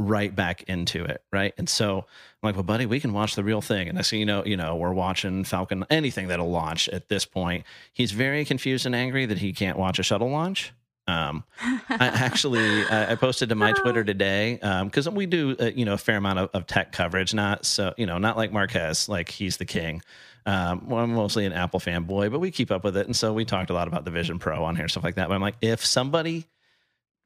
[0.00, 1.52] right back into it right?
[1.58, 3.88] And so i'm like well buddy we can watch the real thing.
[3.88, 7.24] And i say you know you know we're watching falcon anything that'll launch at this
[7.24, 7.64] point.
[7.92, 10.72] He's very confused and angry that he can't watch a shuttle launch
[11.08, 15.94] um, I actually I posted to my Twitter today because we do uh, you know
[15.94, 19.30] a fair amount of, of tech coverage, not so you know not like Marques, like
[19.30, 20.02] he's the king.
[20.46, 23.32] Um, well, I'm mostly an Apple fanboy, but we keep up with it, and so
[23.32, 25.28] we talked a lot about the Vision Pro on here, stuff like that.
[25.28, 26.46] But I'm like, if somebody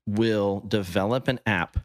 [0.07, 1.79] will develop an app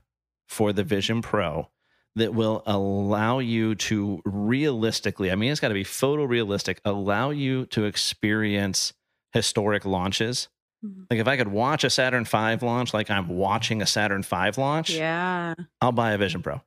[0.48, 1.70] for the Vision Pro
[2.16, 7.66] that will allow you to realistically, I mean, it's got to be photorealistic, allow you
[7.68, 8.94] to experience
[9.34, 10.48] historic launches
[10.88, 11.06] Mhm.
[11.10, 14.52] like if I could watch a Saturn V launch like I'm watching a Saturn V
[14.58, 16.62] launch, yeah, I'll buy a Vision Pro.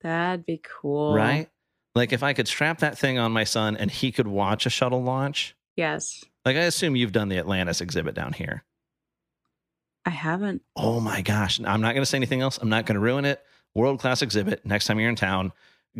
[0.00, 1.14] that'd be cool.
[1.14, 1.48] Right?
[1.94, 4.70] Like if I could strap that thing on my son and he could watch a
[4.70, 5.56] shuttle launch.
[5.76, 8.64] Yes, Like I assume you've done the Atlantis exhibit down here.
[10.04, 10.62] I haven't.
[10.76, 11.60] Oh my gosh.
[11.60, 12.58] I'm not going to say anything else.
[12.58, 13.44] I'm not going to ruin it.
[13.74, 14.64] World class exhibit.
[14.64, 15.52] Next time you're in town,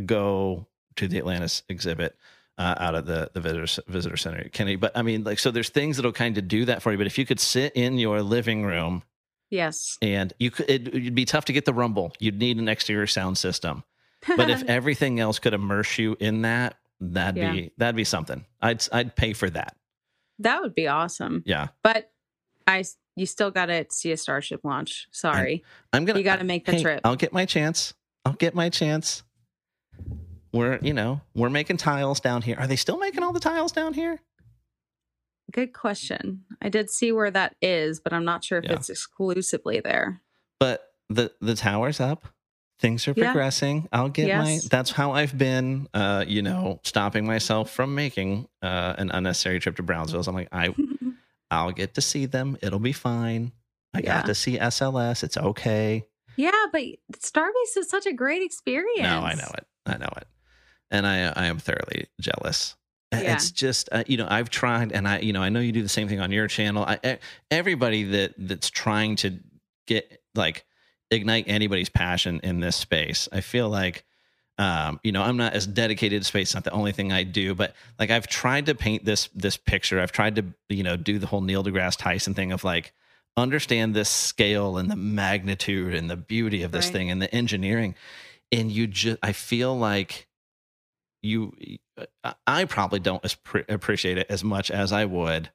[0.07, 2.16] go to the Atlantis exhibit.
[2.59, 5.52] Uh, out of the the visitor visitor center at Kennedy, but I mean, like, so
[5.52, 6.98] there's things that'll kind of do that for you.
[6.98, 9.04] But if you could sit in your living room
[9.48, 12.68] Yes, and you could it, it'd be tough to get the rumble you'd need an
[12.68, 13.84] exterior sound system
[14.36, 17.52] but if everything else could immerse you in that that'd Yeah.
[17.52, 19.76] be that'd be something i'd i'd pay for that
[20.40, 21.44] that would be awesome.
[21.46, 22.11] yeah But
[22.66, 22.84] I
[23.16, 25.06] you still got to see a Starship launch.
[25.12, 27.00] Sorry, i'm gonna you got to make the hey, trip.
[27.04, 27.94] i'll get my chance
[28.26, 29.22] i'll get my chance
[30.53, 33.72] we're you know we're making tiles down here are they still making all the tiles
[33.72, 34.20] down here
[35.51, 36.44] Good question.
[36.61, 38.74] I did see where that is, but I'm not sure if Yeah.
[38.74, 40.20] it's exclusively there.
[40.61, 42.26] but the the tower's up
[42.80, 43.24] things are Yeah.
[43.32, 48.46] progressing i'll get my that's how i've been uh you know stopping myself from making
[48.62, 50.74] uh an unnecessary trip to brownsville so i'm like i
[51.51, 52.59] I'll get to see them.
[52.61, 53.53] It'll be fine.
[53.94, 54.18] I Yeah.
[54.18, 55.24] got to see SLS.
[55.24, 56.05] It's okay.
[56.36, 56.82] yeah, but
[57.16, 59.01] Starbase is such a great experience.
[59.09, 59.66] No, I know it.
[59.86, 60.26] I know it.
[60.91, 62.76] And I I am thoroughly jealous.
[63.12, 63.34] Yeah.
[63.34, 65.82] It's just uh, you know I've tried, and I you know I know you do
[65.82, 66.84] the same thing on your channel.
[66.86, 67.18] I,
[67.51, 69.39] everybody that that's trying to
[69.86, 70.64] get like
[71.11, 73.28] ignite anybody's passion in this space.
[73.32, 74.05] I feel like
[74.59, 76.49] um, you know, I'm not as dedicated to space.
[76.49, 79.57] It's not the only thing I do, but like I've tried to paint this this
[79.57, 80.01] picture.
[80.01, 82.93] I've tried to you know do the whole Neil deGrasse Tyson thing of like
[83.36, 86.92] understand this scale and the magnitude and the beauty of this Right.
[86.92, 87.95] thing and the engineering.
[88.50, 90.26] And you just, I feel like
[91.22, 91.53] you,
[92.24, 93.36] I- I probably don't as
[93.68, 95.50] appreciate it as much as I would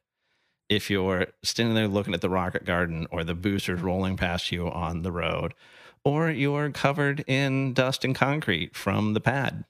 [0.69, 4.69] if you're standing there looking at the rocket garden or the boosters rolling past you
[4.69, 5.53] on the road
[6.05, 9.65] or you're covered in dust and concrete from the pad.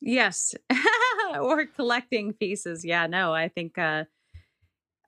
[0.00, 0.54] Yes.
[1.40, 2.84] or collecting pieces.
[2.84, 4.04] Yeah, no, I think uh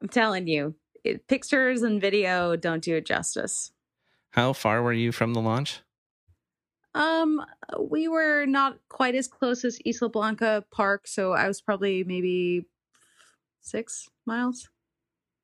[0.01, 0.75] I'm telling you,
[1.05, 3.73] it, pictures and video don't do it justice.
[4.33, 5.81] How far were you from the launch?
[6.99, 7.41] Um
[7.79, 12.67] we were not quite as close as Isla Blanca Park, so I was probably maybe
[13.63, 14.69] 6 miles.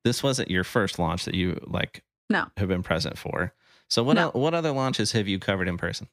[0.04, 2.46] This wasn't your first launch that you like No.
[2.56, 3.54] have been present for.
[3.88, 4.30] So what No.
[4.30, 6.08] what other launches have you covered in person?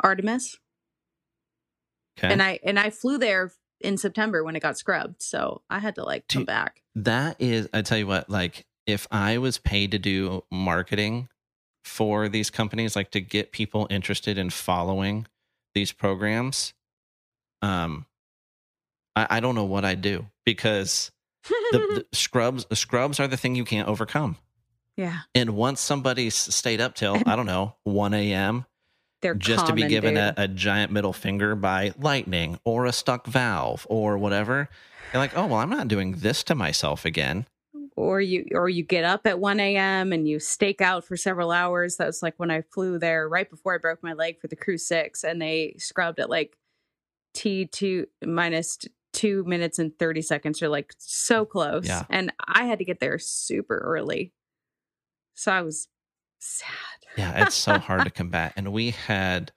[0.00, 0.56] Artemis.
[2.18, 2.32] Okay.
[2.32, 5.22] And I and I flew there in September when it got scrubbed.
[5.22, 6.82] So I had to like come back.
[6.94, 11.28] That is, I tell you what, like if I was paid to do marketing
[11.88, 15.26] for these companies, like to get people interested in following
[15.74, 16.74] these programs,
[17.62, 18.06] um,
[19.16, 21.10] I, I don't know what I'd do because
[21.48, 21.78] the,
[22.12, 24.36] the scrubs, the scrubs are the thing you can't overcome.
[24.96, 25.20] yeah.
[25.34, 28.66] And once somebody's stayed up till I don't know one a.m.
[29.20, 33.26] They're just to be given a, a giant middle finger by lightning or a stuck
[33.26, 34.68] valve or whatever,
[35.10, 37.46] they're like, oh well, I'm not doing this to myself again.
[37.98, 41.50] Or you or you get up at 1 a.m and you stake out for several
[41.50, 44.46] hours that was like when i flew there right before i broke my leg for
[44.46, 46.56] the crew six and they scrubbed at like
[47.36, 52.04] t2 two minutes and 30 seconds or like so close Yeah.
[52.10, 54.32] and i had to get there super early
[55.34, 55.88] so i was
[56.38, 56.68] sad
[57.16, 58.52] Yeah, it's so hard to combat.
[58.56, 59.50] And we had,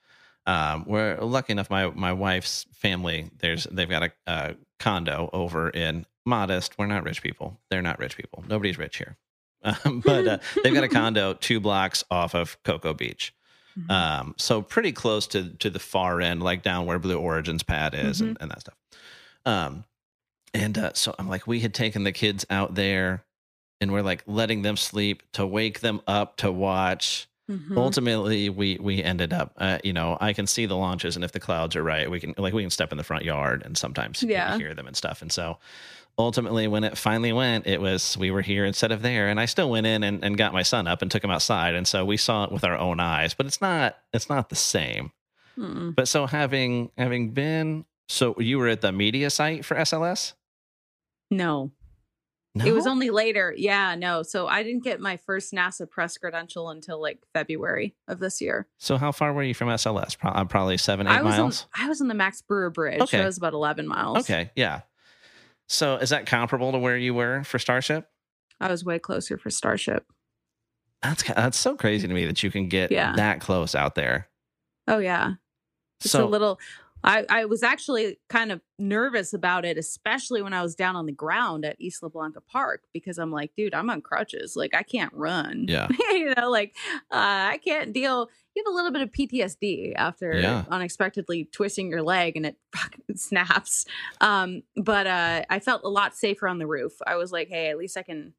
[0.47, 1.69] um, we're lucky enough.
[1.69, 6.77] My my wife's family, there's they've got a, a condo over in Modest.
[6.77, 7.60] We're not rich people.
[7.69, 8.43] They're not rich people.
[8.48, 9.18] Nobody's rich here.
[9.64, 13.34] Um, but uh, they've got a condo two blocks off of Cocoa Beach.
[13.80, 13.89] Mhm.
[13.91, 17.93] Um, so pretty close to to the far end, like down where Blue Origins pad
[17.95, 18.76] is and, and that stuff.
[19.45, 19.85] Um,
[20.53, 23.23] and uh, so I'm like, we had taken the kids out there,
[23.80, 27.27] and we're like letting them sleep to wake them up to watch.
[27.49, 27.77] Mhm.
[27.77, 31.31] Ultimately, we we ended up, uh, you know, I can see the launches, and if
[31.31, 33.77] the clouds are right, we can like we can step in the front yard and
[33.77, 34.57] sometimes Yeah.
[34.57, 35.22] hear them and stuff.
[35.22, 35.60] And so
[36.17, 39.45] ultimately when it finally went it was we were here instead of there and i
[39.45, 42.05] still went in and, and got my son up and took him outside and so
[42.05, 45.11] we saw it with our own eyes but it's not it's not the same
[45.57, 45.95] Mm-mm.
[45.95, 50.33] but so having having been so you were at the media site for sls
[51.29, 51.71] no
[52.53, 52.65] no?
[52.65, 53.53] It was only later.
[53.55, 54.23] Yeah, no.
[54.23, 58.67] So I didn't get my first NASA press credential until like February of this year.
[58.77, 61.67] so how far were you from sls Pro- uh, probably seven eight I was miles
[61.77, 62.99] On, I was on the Max Brewer Bridge.
[62.99, 63.17] Okay.
[63.17, 64.17] So it was about 11 miles.
[64.19, 64.81] okay yeah
[65.72, 68.07] so is that comparable to where you were for starship
[68.60, 70.06] I was way closer for Starship.
[71.02, 73.14] that's that's so crazy to me that you can get Yeah.
[73.15, 74.27] that close out there
[74.88, 75.34] Oh, yeah.
[76.02, 76.60] It's so a little.
[77.03, 81.06] I, I was actually kind of nervous about it, especially when I was down on
[81.06, 84.56] the ground at Isla Blanca Park, because I'm like, dude, I'm on crutches.
[84.56, 85.65] Like, I can't run.
[85.69, 85.88] Yeah.
[86.11, 86.76] you know, like,
[87.11, 88.30] uh, I can't deal.
[88.56, 90.65] You have a little bit of PTSD after Yeah.
[90.69, 93.86] unexpectedly twisting your leg and it fucking snaps.
[94.19, 96.94] Um, but uh, I felt a lot safer on the roof.
[97.07, 98.34] I was like, hey, at least I can,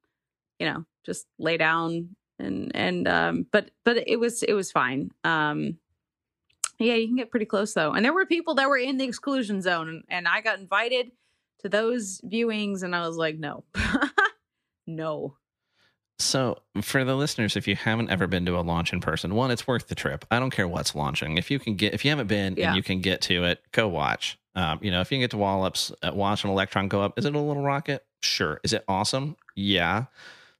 [0.59, 5.11] you know, just lay down and and um, but but it was it was fine.
[5.25, 5.79] Um,
[6.79, 7.93] yeah, you can get pretty close though.
[7.93, 11.13] And there were people that were in the exclusion zone and, and I got invited
[11.61, 13.65] to those viewings and I was like, no.
[14.87, 15.37] no.
[16.23, 19.51] So, for the listeners, if you haven't ever been to a launch in person, one,
[19.51, 20.24] it's worth the trip.
[20.31, 21.36] I don't care what's launching.
[21.36, 22.69] If you can get, if you haven't been Yeah.
[22.69, 24.39] and you can get to it, go watch.
[24.55, 27.19] Um, you know, if you can get to Wallops, uh, watch an Electron go up.
[27.19, 28.05] Is it a little rocket?
[28.20, 28.61] Sure.
[28.62, 29.36] Is it awesome?
[29.57, 30.05] Yeah.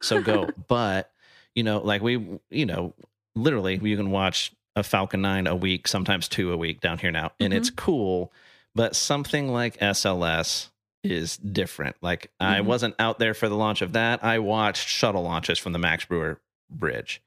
[0.01, 0.49] So go.
[0.69, 1.11] but
[1.55, 2.95] you know, like we, you know,
[3.35, 7.11] literally, you can watch a Falcon Nine a week, sometimes two a week down here
[7.11, 8.33] now, and it's cool.
[8.75, 10.71] But something like SLS
[11.05, 11.97] is different.
[12.01, 12.65] Like I Mhm.
[12.67, 14.23] wasn't out there for the launch of that.
[14.23, 17.21] I watched shuttle launches from the Max Brewer Bridge.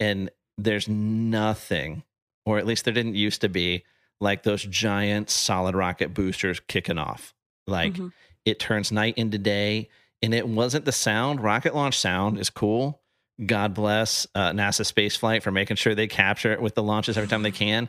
[0.00, 2.02] And there's nothing,
[2.44, 3.84] or at least there didn't used to be,
[4.20, 7.34] like those giant solid rocket boosters kicking off.
[7.66, 8.12] Like Mhm.
[8.44, 9.88] it turns night into day.
[10.24, 11.40] And it wasn't the sound.
[11.42, 13.00] Rocket launch sound is cool.
[13.44, 17.28] God bless uh, NASA spaceflight for making sure they capture it with the launches every
[17.28, 17.88] time they can.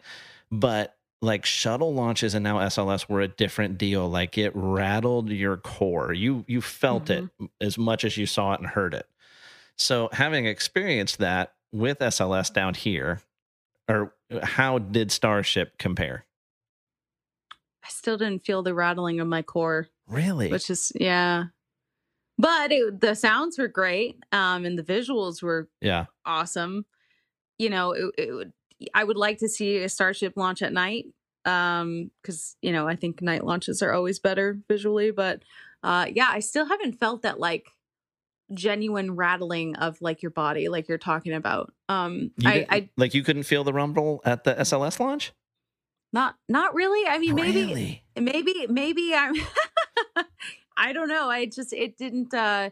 [0.52, 4.08] But like shuttle launches and now SLS were a different deal.
[4.10, 6.14] Like it rattled your core.
[6.14, 7.30] You you felt it
[7.62, 9.08] as much as you saw it and heard it.
[9.78, 13.22] So having experienced that with SLS down here,
[13.88, 14.14] or
[14.44, 16.26] how did Starship compare?
[17.84, 20.50] I still didn't feel the rattling of my core, Really?
[20.50, 21.46] which is, yeah.
[22.38, 24.18] But it, the sounds were great.
[24.32, 26.06] Um, and the visuals were yeah.
[26.26, 26.86] awesome.
[27.60, 28.54] You know, it, it would,
[28.94, 31.06] I would like to see a Starship launch at night.
[31.46, 35.42] Um, cause you know, I think night launches are always better visually, but,
[35.84, 37.68] uh, yeah, I still haven't felt that like
[38.54, 41.74] genuine rattling of like your body, like you're talking about.
[41.90, 45.34] Um, I, I, like you couldn't feel the rumble at the SLS launch?
[46.14, 47.08] not, not really.
[47.08, 48.04] I mean, maybe, Really?
[48.16, 49.34] maybe maybe i'm
[50.78, 52.70] i don't know i just it didn't uh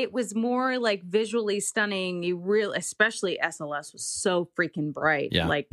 [0.00, 2.22] it was more like visually stunning.
[2.22, 5.28] You real especially sls was so freaking bright.
[5.32, 5.46] Yeah.
[5.46, 5.68] like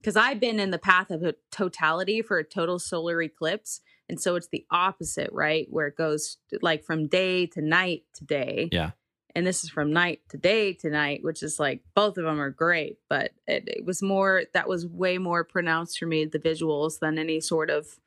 [0.00, 4.20] because i've been in the path of a totality for a total solar eclipse and
[4.20, 5.66] so it's the opposite right?
[5.70, 8.68] Where it goes like from day to night to day.
[8.72, 8.90] Yeah.
[9.34, 12.40] and this is from night to day to night which is like both of them
[12.40, 16.38] are great but it, it was more that was way more pronounced for me the
[16.38, 17.98] visuals than any sort of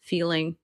[0.00, 0.56] feeling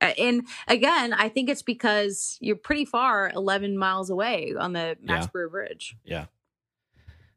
[0.00, 5.12] And again, I think it's because you're pretty far, 11 miles away on the Yeah.
[5.14, 5.96] Max Brewer Bridge.
[6.04, 6.26] Yeah.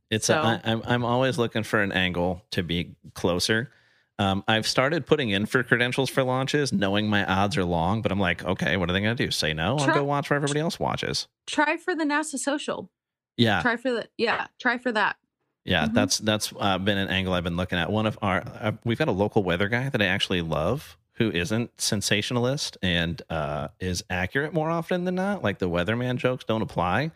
[0.10, 3.72] It's So- a, I, I'm I'm always looking for an angle to be closer.
[4.18, 8.12] Um, I've started putting in for credentials for launches, knowing my odds are long, but
[8.12, 9.32] I'm like, okay, what are they going to do?
[9.32, 9.78] Say no?
[9.78, 11.30] I'll go watch where everybody else watches.
[11.48, 12.92] Try for the NASA social.
[13.38, 15.16] Yeah, Try for the, yeah, try for that.
[15.64, 15.94] yeah, Mhm.
[15.94, 17.90] that's that's uh, been an angle I've been looking at.
[17.90, 21.30] One of our uh, we've got a local weather guy that I actually love, who
[21.32, 25.44] isn't sensationalist and uh, is accurate more often than not.
[25.44, 27.12] Like the weatherman jokes don't apply.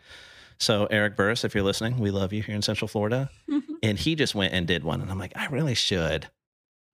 [0.58, 3.30] So Eric Burris, if you're listening, we love you here in Central Florida.
[3.82, 6.24] And he just went and did one, and I'm like, I really should.
[6.24, 6.28] I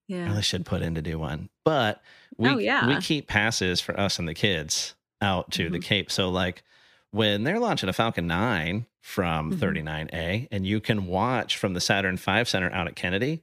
[0.09, 0.25] yeah.
[0.27, 1.47] really should put in to do one.
[1.63, 2.01] But
[2.37, 2.85] we Oh, yeah.
[2.85, 5.83] we keep passes for us and the kids out to the Mhm.
[5.83, 6.11] Cape.
[6.11, 6.63] So like
[7.11, 9.59] when they're launching a Falcon 9 from Mhm.
[9.59, 13.41] 39A and you can watch from the Saturn 5 Center out at Kennedy,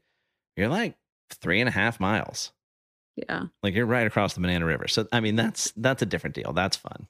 [0.54, 0.96] you're like
[1.30, 2.52] three and a half miles.
[3.28, 3.44] Yeah.
[3.62, 4.88] Like you're right across the Banana River.
[4.88, 6.52] So I mean that's that's a different deal.
[6.52, 7.06] That's fun.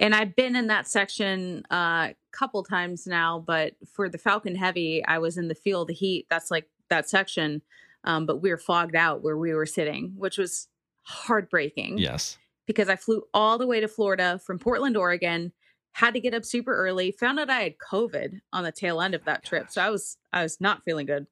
[0.00, 4.54] And I've been in that section a uh, couple times now, but for the Falcon
[4.54, 6.26] Heavy, I was in the Feel the Heat.
[6.30, 7.62] That's like that section.
[8.04, 10.68] Um, but we were fogged out where we were sitting, which was
[11.02, 11.98] heartbreaking.
[11.98, 12.38] Yes.
[12.66, 15.52] because I flew all the way to Florida from Portland, Oregon.
[15.92, 17.10] Had to get up super early.
[17.10, 20.16] Found out I had COVID on the tail end of that trip, so I was
[20.32, 21.26] I was not feeling good.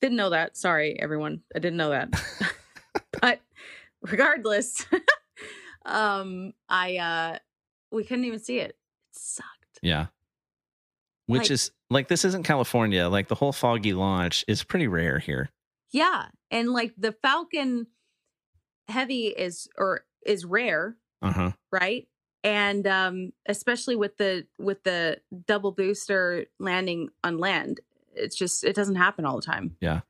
[0.00, 0.56] Didn't know that.
[0.56, 1.42] Sorry, everyone.
[1.54, 2.08] I didn't know that.
[3.22, 3.40] but
[4.02, 4.84] regardless,
[5.86, 7.38] um, I uh,
[7.90, 8.70] we couldn't even see it.
[8.70, 8.76] It
[9.12, 9.78] sucked.
[9.82, 10.06] Yeah.
[11.26, 13.08] Which Like- is like this isn't California.
[13.08, 15.48] Like the whole foggy launch is pretty rare here.
[15.92, 17.86] Yeah, and like the Falcon
[18.88, 21.52] Heavy is or is rare, Uh-huh.
[21.70, 22.06] right
[22.44, 27.78] and um especially with the with the double booster landing on land
[28.16, 30.00] it's just it doesn't happen all the time Yeah.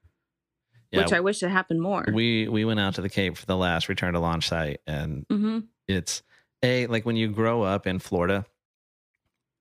[0.93, 3.56] Which i wish it happened more we we went out to the Cape for the
[3.56, 6.23] last return to launch site, and hmm it's
[6.62, 8.47] a like when you grow up in Florida,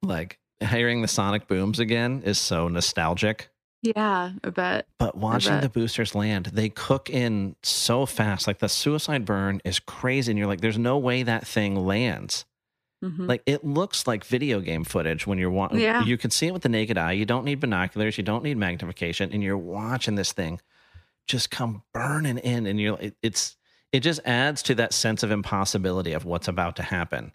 [0.03, 3.49] like hearing the sonic booms again is so nostalgic.
[3.81, 5.61] yeah i bet But watching bet.
[5.63, 8.45] the boosters land, they cook in so fast.
[8.47, 12.45] Like the suicide burn is crazy, and you're like, "There's no way that thing lands."
[13.03, 15.79] hmm Like it looks like video game footage when you're watching.
[15.79, 16.03] Yeah.
[16.05, 17.13] You can see it with the naked eye.
[17.13, 18.17] You don't need binoculars.
[18.17, 20.59] You don't need magnification, and you're watching this thing
[21.27, 23.57] just come burning in, and you're it, it's
[23.91, 27.33] it just adds to that sense of impossibility of what's about to happen.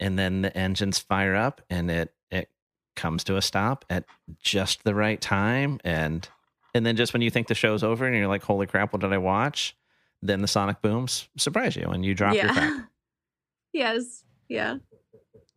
[0.00, 2.50] And then the engines fire up, and it it
[2.94, 4.04] comes to a stop at
[4.42, 6.28] just the right time, and
[6.74, 8.92] and then just when you think the show's over, and you're like, "Holy crap!
[8.92, 9.76] What did I watch?"
[10.22, 12.88] Then the sonic booms surprise you, and you drop your crap.
[13.72, 14.76] yes yeah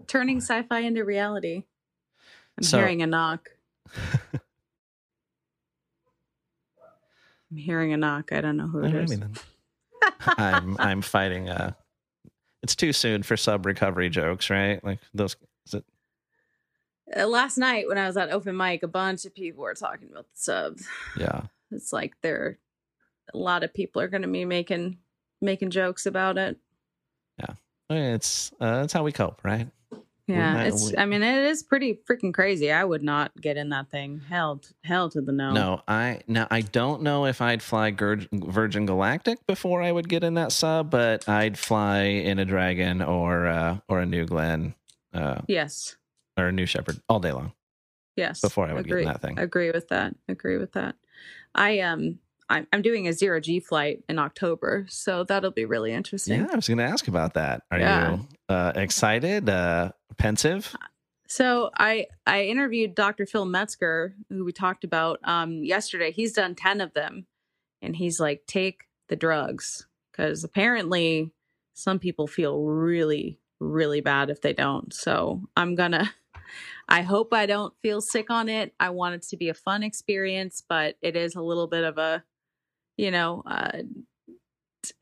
[0.08, 1.64] turning sci-fi into reality
[2.58, 3.50] i'm So- hearing a knock
[7.52, 9.20] i'm hearing a knock i don't know who it is.
[10.38, 11.50] I'm I'm fighting.
[11.50, 11.74] Uh,
[12.64, 14.84] it's too soon for sub recovery jokes, right?
[14.84, 15.36] Like those.
[15.68, 15.84] Is it,
[17.16, 20.10] Uh, last night when I was at open mic, a bunch of people were talking
[20.12, 20.88] about the subs.
[21.18, 22.58] yeah, It's like there,
[23.34, 24.98] a lot of people are going to be making
[25.42, 26.58] making jokes about it.
[27.40, 27.54] Yeah.
[27.90, 29.68] It's uh, that's how we cope, right?
[30.30, 30.92] Yeah, it's.
[30.92, 32.72] we- I mean, it is pretty freaking crazy.
[32.72, 34.22] I would not get in that thing.
[34.30, 35.52] Hell, hell to the no.
[35.52, 40.24] No, I now I don't know if I'd fly Virgin Galactic before I would get
[40.24, 44.76] in that sub, but I'd fly in a Dragon or uh, or a New Glenn
[45.14, 45.96] uh, Yes.
[46.38, 47.54] or a New Shepard all day long
[48.16, 48.42] Yes.
[48.42, 49.02] before I would agree.
[49.04, 49.40] get in that thing.
[49.40, 50.16] Agree with that.
[50.28, 50.96] Agree with that.
[51.56, 52.20] I um.
[52.50, 56.42] I'm, I'm doing a zero G flight in October, so that'll be really interesting.
[56.42, 57.62] Yeah, I was going to ask about that.
[57.72, 58.12] Are Yeah.
[58.16, 59.48] you uh, excited?
[59.50, 60.76] Uh, pensive?
[61.28, 63.26] So I I interviewed Dr.
[63.28, 66.12] Phil Metzger, who we talked about um, yesterday.
[66.12, 67.28] He's done ten of them,
[67.84, 71.32] and he's like, take the drugs because apparently
[71.76, 74.92] some people feel really really bad if they don't.
[74.94, 76.12] So I'm gonna.
[76.90, 78.74] I hope I don't feel sick on it.
[78.80, 82.00] I want it to be a fun experience, but it is a little bit of
[82.00, 82.24] a,
[83.00, 83.78] you know, uh,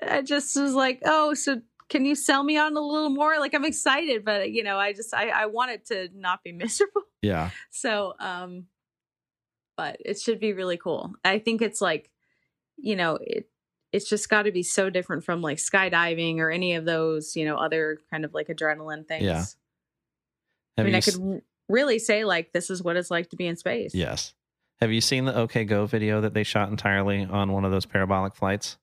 [0.08, 3.40] I just was like, oh, so can you sell me on a little more?
[3.40, 6.52] Like I'm excited, but you know, I just I, I want it to not be
[6.64, 7.02] miserable.
[7.24, 7.50] Yeah.
[7.72, 8.68] So um
[9.78, 11.14] but it should be really cool.
[11.24, 12.12] I think it's like,
[12.78, 13.50] you know, it
[13.94, 17.46] it's just got to be so different from like skydiving or any of those, you
[17.46, 19.24] know, other kind of like adrenaline things.
[19.24, 19.46] Yeah.
[20.78, 23.48] I mean, I could s- really say like this is what it's like to be
[23.48, 23.96] in space.
[23.96, 24.34] Yes.
[24.80, 27.86] Have you seen the OK Go video that they shot entirely on one of those
[27.86, 28.78] parabolic flights?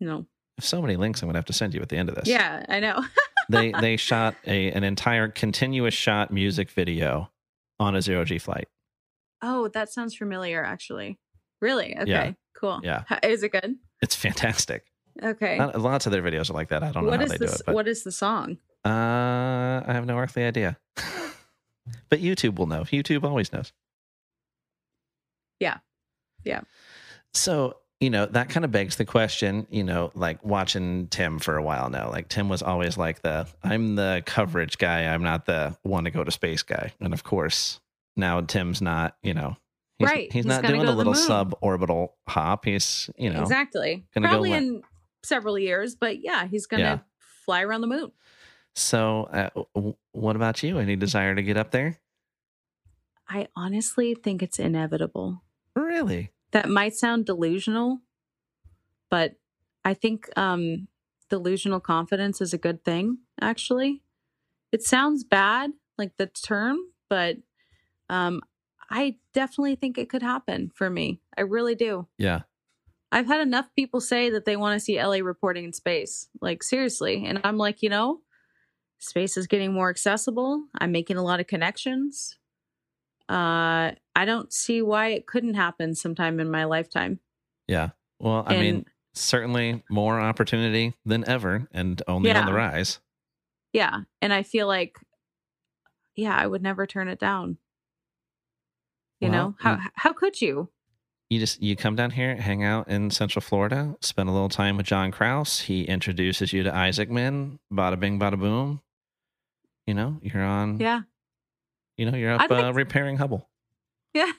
[0.00, 0.26] No.
[0.58, 2.26] So many links I'm going to have to send you at the end of this.
[2.28, 3.04] Yeah, I know.
[3.48, 7.30] they they shot a an entire continuous shot music video
[7.78, 8.68] on a zero G flight.
[9.42, 11.18] oh, that sounds familiar actually.
[11.60, 11.96] Really?
[11.96, 12.10] Okay.
[12.10, 12.32] Yeah.
[12.56, 12.80] Cool.
[12.82, 13.04] Yeah.
[13.10, 13.76] H- Is it good?
[14.02, 14.84] It's fantastic.
[15.22, 15.56] Okay.
[15.58, 16.82] Not- lots of their videos are like that.
[16.82, 18.58] I don't know What how is they do it, but What is the song?
[18.84, 20.78] uh, I have no earthly idea.
[22.08, 22.82] but YouTube will know.
[22.82, 23.72] YouTube always knows.
[25.60, 25.78] Yeah.
[26.44, 26.62] Yeah.
[27.34, 31.56] So, you know, that kind of begs the question, you know, like watching Tim for
[31.56, 32.10] a while now.
[32.10, 36.10] Like Tim was always like the I'm the coverage guy, I'm not the want to
[36.10, 36.92] go to space guy.
[37.00, 37.78] And of course,
[38.16, 39.56] now Tim's not, you know,
[39.98, 40.32] he's, Right.
[40.32, 42.64] he's, He's not doing a the little suborbital hop.
[42.64, 44.06] He's, you know, exactly.
[44.16, 44.82] Probably in
[45.22, 46.98] several years, but yeah, he's gonna Yeah.
[47.44, 48.12] fly around the moon.
[48.74, 50.78] So, uh, w- what about you?
[50.78, 51.98] Any desire to get up there?
[53.28, 55.42] I honestly think it's inevitable.
[55.90, 56.30] Really?
[56.52, 57.98] That might sound delusional,
[59.10, 59.34] but
[59.84, 60.86] I think um,
[61.28, 64.02] delusional confidence is a good thing, actually.
[64.70, 67.38] It sounds bad, like the term, but
[68.08, 68.40] um,
[68.88, 71.22] I definitely think it could happen for me.
[71.36, 72.06] I really do.
[72.18, 72.42] Yeah.
[73.10, 76.28] I've had enough people say that they want to see Ellie reporting in space.
[76.40, 77.24] Like, seriously.
[77.26, 78.20] And I'm like, you know,
[79.00, 80.66] space is getting more accessible.
[80.78, 82.36] I'm making a lot of connections.
[83.30, 87.20] Uh, I don't see why it couldn't happen sometime in my lifetime.
[87.68, 87.90] Yeah.
[88.18, 92.98] Well, I mean, certainly more opportunity than ever and only on the rise.
[93.72, 94.00] Yeah.
[94.20, 94.96] And I feel like,
[96.16, 97.58] yeah, I would never turn it down.
[99.20, 100.70] You Well, know, how, how could you?
[101.28, 104.76] You just you come down here, hang out in Central Florida, spend a little time
[104.76, 105.60] with John Kraus.
[105.60, 107.60] He introduces you to Isaac Isaacman.
[107.72, 108.80] Bada bing, bada boom.
[109.86, 110.80] You know, you're on.
[110.80, 111.02] Yeah.
[112.00, 113.46] You know, you're up like uh, repairing Hubble.
[114.14, 114.32] Yeah.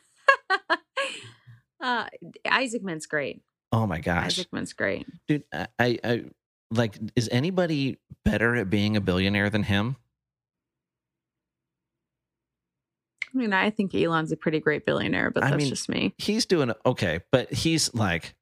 [1.79, 2.05] uh,
[2.43, 3.43] Isaacman's great.
[3.71, 5.05] Oh my gosh, Isaacman's great.
[5.27, 5.43] dude!
[5.53, 6.23] I, I, I
[6.71, 6.97] like.
[7.15, 9.95] Is anybody better at being a billionaire than him?
[13.31, 16.15] I mean, I think Elon's a pretty great billionaire, but I that's mean, just me.
[16.17, 18.33] he's doing okay, but he's like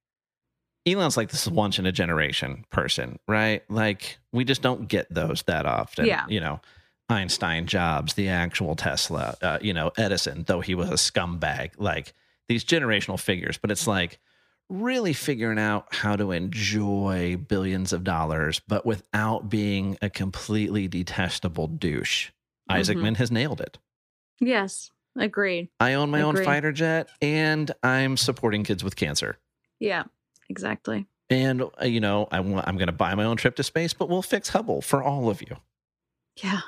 [0.87, 3.69] Elon's like this once in a generation person, right?
[3.69, 6.05] Like we just don't get those that often.
[6.05, 6.23] Yeah.
[6.29, 6.61] You know,
[7.10, 12.14] Einstein, Jobs, the actual Tesla, uh, you know, Edison, though he was a scumbag, like
[12.48, 14.19] these generational figures, but it's like
[14.69, 21.68] really figuring out how to enjoy billions of dollars, but without being a completely detestable
[21.68, 22.30] douche.
[22.69, 22.80] Mhm.
[22.80, 23.80] Isaacman has nailed it.
[24.40, 25.69] Yes, agreed.
[25.80, 29.40] I own my own fighter jet and I'm supporting kids with cancer.
[29.80, 30.03] Yeah,
[30.49, 31.07] exactly.
[31.31, 33.94] And uh, you know, I want, I'm going to buy my own trip to space,
[33.94, 35.57] but we'll fix Hubble for all of you.
[36.44, 36.61] Yeah,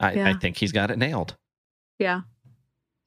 [0.00, 1.36] I, I think he's got it nailed
[1.98, 2.22] yeah.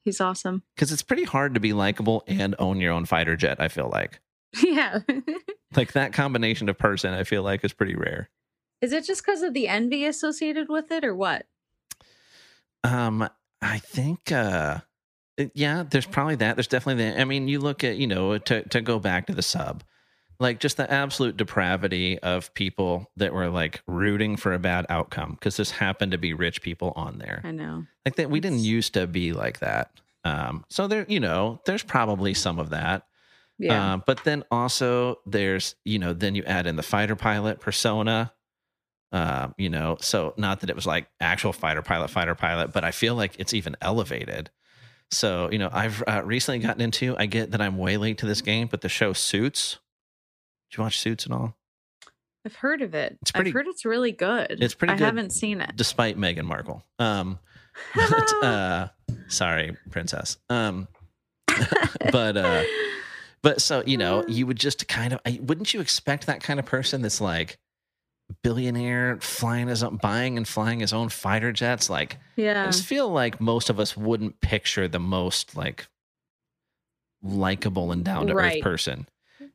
[0.04, 0.62] He's awesome.
[0.74, 3.60] because it's pretty hard to be likable and own your own fighter jet.
[3.60, 4.20] I feel like
[4.62, 5.00] Yeah.
[5.76, 7.12] like that combination of person.
[7.12, 8.30] I feel like is pretty rare.
[8.80, 11.46] Is it just because of the envy associated with it or what?
[12.84, 13.28] Um,
[13.60, 14.78] I think, uh,
[15.52, 16.56] yeah, there's probably that.
[16.56, 17.20] There's definitely that.
[17.20, 19.82] I mean, you look at, you know, to, to go back to the sub,
[20.40, 25.32] like just the absolute depravity of people that were like rooting for a bad outcome
[25.32, 27.40] because this happened to be rich people on there.
[27.44, 27.84] I know.
[28.04, 29.90] Like that, we didn't used to be like that.
[30.24, 33.04] Um, so there, you know, there's probably some of that.
[33.58, 33.94] Yeah.
[33.94, 38.32] Uh, but then also there's, you know, then you add in the fighter pilot persona.
[39.10, 42.84] Uh, you know, so not that it was like actual fighter pilot, fighter pilot, but
[42.84, 44.50] I feel like it's even elevated.
[45.10, 48.26] So, you know, I've uh, recently gotten into, I get that I'm way late to
[48.26, 49.78] this game, but the show Suits.
[50.70, 51.56] Did you watch Suits and all?
[52.44, 53.18] I've heard of it.
[53.20, 54.58] it's pretty- I've heard it's really good.
[54.62, 55.04] It's pretty I good.
[55.04, 55.72] haven't seen it.
[55.76, 56.82] Despite Meghan Markle.
[56.98, 57.38] Um,
[57.94, 58.88] but, uh,
[59.28, 60.38] sorry, princess.
[60.48, 60.88] Um,
[62.12, 62.62] but, uh,
[63.42, 66.58] But so you know, you would just kind of I, wouldn't you expect that kind
[66.58, 67.58] of person that's like
[68.42, 71.88] billionaire flying his own, buying and flying his own fighter jets?
[71.88, 75.86] Like yeah I just feel like most of us wouldn't picture the most like
[77.22, 78.62] likable and down to earth Right.
[78.62, 79.06] person.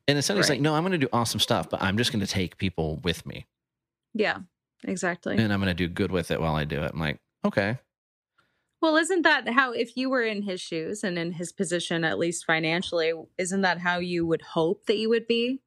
[0.06, 0.60] And he's like, Right.
[0.60, 3.24] "No, I'm going to do awesome stuff, but I'm just going to take people with
[3.26, 3.46] me,
[4.12, 4.38] Yeah.
[4.84, 5.36] Exactly.
[5.38, 7.78] and I'm going to do good with it while I do it." I'm like, "Okay,
[8.82, 12.18] Well, isn't that how, if you were in his shoes and in his position, at
[12.18, 15.62] least financially, isn't that how you would hope that you would be?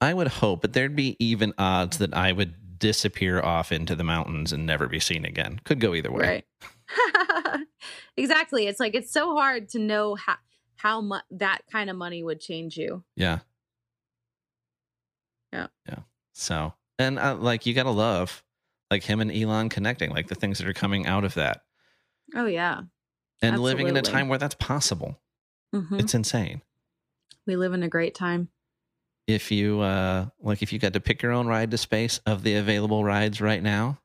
[0.00, 4.02] I would hope, but there'd be even odds that I would disappear off into the
[4.04, 5.60] mountains and never be seen again.
[5.64, 6.44] Could go either way."
[6.88, 7.64] Right.
[8.16, 8.66] exactly.
[8.66, 10.36] It's like, it's so hard to know how,
[10.76, 13.04] how much that kind of money would change you.
[13.16, 13.40] Yeah.
[15.54, 15.66] Yeah.
[15.88, 15.98] Yeah.
[16.32, 18.42] So, and uh, like you got to love
[18.90, 21.62] like him and Elon connecting, like the things that are coming out of that
[22.34, 22.82] Oh, yeah.
[23.40, 25.18] and living in a time where that's possible.
[25.74, 26.00] Mhm.
[26.00, 26.62] It's insane.
[27.46, 28.48] We live in a great time.
[29.26, 32.42] If you, uh, like if you got to pick your own ride to space of
[32.42, 33.98] the available rides right now,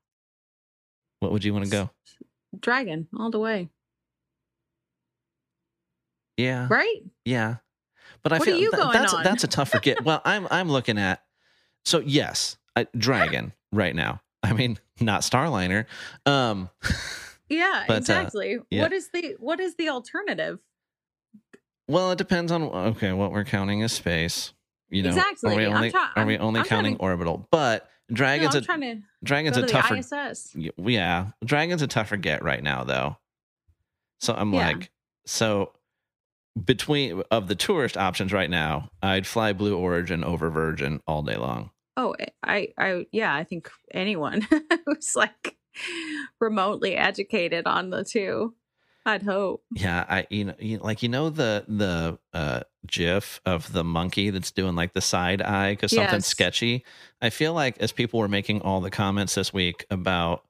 [1.19, 1.89] what would you want to go?
[2.59, 3.69] Dragon all the way.
[6.37, 6.67] Yeah.
[6.69, 7.01] Right?
[7.25, 7.57] Yeah.
[8.23, 9.23] But I What are feel you tha- going that's on?
[9.23, 10.03] that's a tough forget.
[10.03, 11.21] well, I'm I'm looking at
[11.85, 14.21] So yes, I, Dragon right now.
[14.43, 15.85] I mean, not Starliner.
[16.25, 16.69] Um,
[17.49, 18.57] Yeah, But, uh, exactly.
[18.69, 18.83] yeah.
[18.83, 20.59] What is the what is the alternative?
[21.87, 24.53] well, it depends on okay what we're counting as space.
[24.91, 25.53] You know, Exactly.
[25.53, 27.47] Are we only try- are we I'm- only I'm counting to- orbital?
[27.51, 29.95] But No, Dragon's I'm a Dragon's go a tougher.
[29.97, 30.55] ISS.
[30.77, 33.17] Yeah, Dragon's a tougher get right now though.
[34.19, 34.67] So I'm Yeah.
[34.67, 34.91] like,
[35.25, 35.71] so
[36.63, 41.35] between of the tourist options right now, I'd fly Blue Origin over Virgin all day
[41.37, 41.71] long.
[41.97, 44.47] Oh, I, I, yeah, I think anyone
[44.85, 45.57] who's like
[46.39, 48.55] remotely educated on the two,
[49.05, 49.63] I'd hope.
[49.75, 54.29] Yeah, I you know, you, like you know the the uh gif of the monkey
[54.29, 56.27] that's doing like the side eye because something's Yes.
[56.27, 56.85] sketchy.
[57.21, 60.43] I feel like as people were making all the comments this week about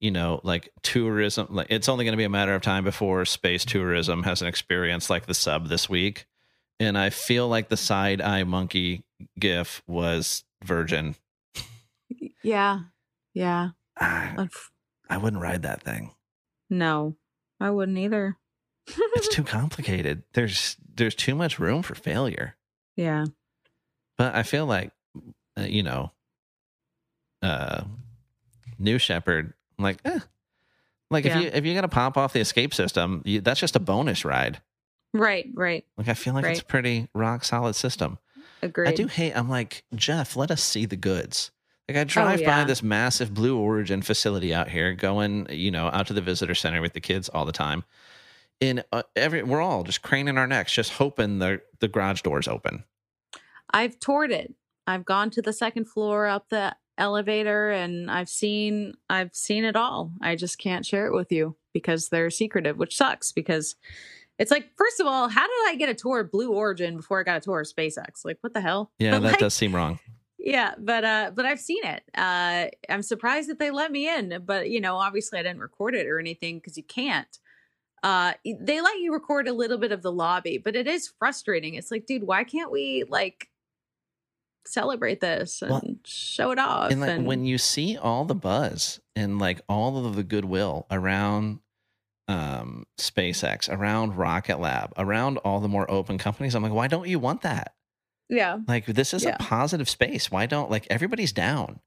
[0.00, 3.24] you know like tourism, like it's only going to be a matter of time before
[3.24, 6.26] space tourism has an experience like the sub this week,
[6.80, 9.04] and I feel like the side eye monkey
[9.38, 11.16] gif was Virgin.
[12.42, 12.80] Yeah,
[13.34, 13.70] yeah.
[13.98, 14.70] I, Unf-
[15.08, 16.12] I wouldn't ride that thing.
[16.70, 17.16] No,
[17.60, 18.36] I wouldn't either.
[18.88, 20.22] It's too complicated.
[20.34, 22.56] There's there's too much room for failure.
[22.96, 23.24] yeah,
[24.18, 24.92] But I feel like,
[25.58, 26.12] uh, you know,
[27.42, 27.82] uh,
[28.78, 30.18] New Shepard, I'm like, eh.
[31.10, 31.38] like Yeah.
[31.38, 33.80] if you if you got to pop off the escape system, you, that's just a
[33.80, 34.60] bonus ride.
[35.14, 35.84] right, right.
[35.96, 38.18] Like I feel like it's a pretty rock solid system.
[38.62, 38.88] Agreed.
[38.88, 39.32] I do hate.
[39.36, 40.34] I'm like Jeff.
[40.36, 41.50] Let us see the goods.
[41.88, 42.64] Like I drive by Oh, yeah.
[42.64, 46.80] this massive Blue Origin facility out here, going, you know, out to the visitor center
[46.80, 47.84] with the kids all the time.
[48.58, 52.48] In uh, every, we're all just craning our necks, just hoping the the garage doors
[52.48, 52.82] open.
[53.70, 54.54] I've toured it.
[54.86, 59.76] I've gone to the second floor up the elevator and I've seen I've seen it
[59.76, 60.12] all.
[60.22, 63.76] I just can't share it with you because they're secretive, which sucks because
[64.38, 67.20] it's like first of all, how did I get a tour of Blue Origin before
[67.20, 68.24] I got a tour of SpaceX?
[68.24, 68.92] Like what the hell?
[68.98, 69.98] Yeah, But, that like, does seem wrong.
[70.38, 72.02] Yeah, but uh but I've seen it.
[72.16, 75.94] Uh I'm surprised that they let me in, but you know, obviously I didn't record
[75.94, 77.38] it or anything cuz you can't.
[78.02, 81.74] Uh they let you record a little bit of the lobby, but it is frustrating.
[81.74, 83.48] It's like, dude, why can't we like
[84.66, 86.90] celebrate this and Well, show it off?
[86.90, 90.86] and like and- when you see all the buzz and like all of the goodwill
[90.90, 91.60] around
[92.28, 97.08] um SpaceX, around Rocket Lab, around all the more open companies, I'm like, why don't
[97.08, 97.74] you want that?
[98.28, 99.36] yeah, Like this is Yeah.
[99.38, 100.30] a positive space.
[100.30, 101.78] Why don't like everybody's down?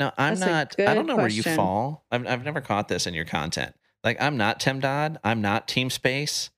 [0.00, 0.88] Now I'm That's not.
[0.88, 2.06] I don't know where you fall.
[2.10, 3.74] I've I've never caught this in your content.
[4.02, 5.20] Like I'm not Tim Dodd.
[5.22, 6.48] I'm not Team Space.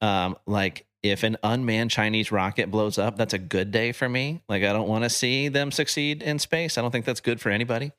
[0.00, 4.42] Um, like if an unmanned Chinese rocket blows up, that's a good day for me.
[4.48, 6.76] Like I don't want to see them succeed in space.
[6.78, 7.92] I don't think that's good for anybody.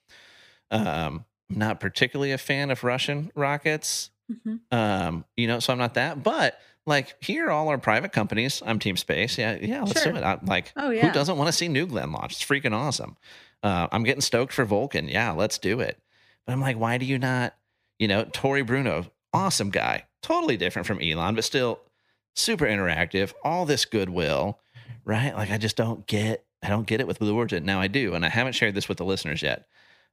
[0.72, 4.10] Um, I'm not particularly a fan of Russian rockets.
[4.32, 4.60] Mhm.
[4.72, 6.22] Um, you know, so I'm not that.
[6.24, 8.62] But like here, all our private companies.
[8.66, 9.38] I'm Team Space.
[9.38, 9.84] Yeah, yeah.
[9.84, 10.12] Let's Sure.
[10.14, 10.24] do it.
[10.24, 12.34] I, like, Oh, who doesn't want to see New Glenn launch?
[12.34, 13.16] It's freaking awesome.
[13.64, 15.08] Uh, I'm getting stoked for Vulcan.
[15.08, 15.98] Yeah, let's do it.
[16.46, 17.56] But I'm like, why do you not?
[18.00, 21.80] You know, Tory Bruno, awesome guy, totally different from Elon, but still
[22.38, 23.34] super interactive.
[23.44, 24.60] All this goodwill,
[25.06, 25.36] right?
[25.36, 26.44] Like, I just don't get.
[26.64, 27.66] I don't get it with Blue Origin.
[27.66, 29.68] Now I do, and I haven't shared this with the listeners yet.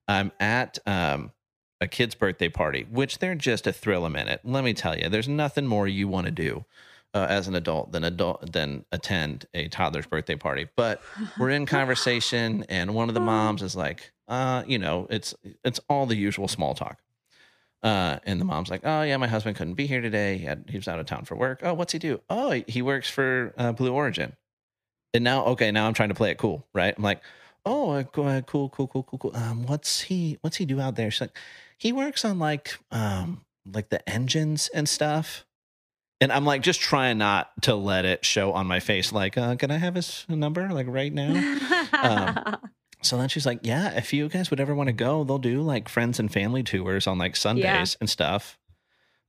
[0.06, 1.32] I'm at um,
[1.80, 4.40] a kid's birthday party, which they're just a thrill a minute.
[4.44, 6.66] Let me tell you, there's nothing more you want to do
[7.14, 10.66] uh, as an adult than adult than attend a toddler's birthday party.
[10.76, 11.00] But
[11.38, 15.34] we're in conversation, and one of the moms is like, uh, you know, it's
[15.64, 16.98] it's all the usual small talk.
[17.84, 20.38] Uh, and the mom's like, "Oh yeah, my husband couldn't be here today.
[20.38, 21.60] He, had, he was out of town for work.
[21.62, 22.22] Oh, what's he do?
[22.30, 24.34] Oh, he- works for uh, Blue Origin.
[25.12, 26.94] And now, okay, now I'm trying to play it cool, right?
[26.96, 27.20] I'm like,
[27.66, 29.30] oh, uh, cool, cool, cool, cool, cool.
[29.34, 30.38] Um, what's he?
[30.40, 31.10] What's he do out there?
[31.10, 31.36] She's like,
[31.76, 35.44] he works on like, um, like the engines and stuff.
[36.20, 39.12] And I'm like, just trying not to let it show on my face.
[39.12, 41.58] Like, uh, can I have his number like right now?
[41.94, 42.56] Um,
[43.04, 45.60] So then she's like, "Yeah, if you guys would ever want to go, they'll do
[45.60, 48.58] like friends and family tours on like Sundays and stuff."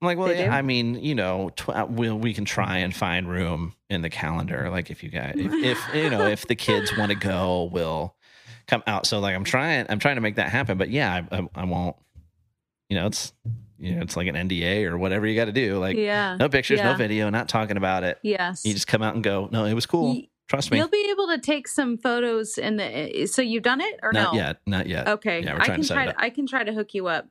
[0.01, 0.51] I'm like, "Well, They yeah, do?
[0.51, 4.09] I mean, you know, tw- uh, we'll, we can try and find room in the
[4.09, 4.69] calendar.
[4.69, 8.15] Like, if you guys, if, if you know, if the kids want to go, we'll
[8.67, 10.77] come out." So like, I'm trying, I'm trying to make that happen.
[10.77, 11.95] But yeah, I, I, I won't.
[12.89, 13.33] You know, it's
[13.79, 15.79] you know, it's like an NDA or whatever you got to do.
[15.79, 16.37] Like, yeah.
[16.37, 18.19] no pictures, no video, not talking about it.
[18.21, 18.65] Yes.
[18.65, 20.21] You just come out and go, "No, it was cool.
[20.47, 23.27] Trust me." You'll be able to take some photos in the.
[23.27, 24.39] So you've done it or Not no?
[24.39, 25.07] yet, not yet.
[25.07, 26.07] Okay, Yeah, we're I trying can to set it try.
[26.07, 26.17] up.
[26.17, 27.27] To, I can try to hook you up.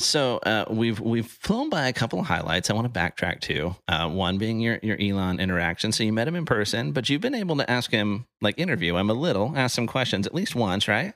[0.00, 2.70] So uh, we've we've flown by a couple of highlights.
[2.70, 5.90] I want to backtrack to uh, one being your your Elon interaction.
[5.90, 8.96] So you met him in person, but you've been able to ask him like interview
[8.96, 11.14] him a little, ask some questions at least once, right?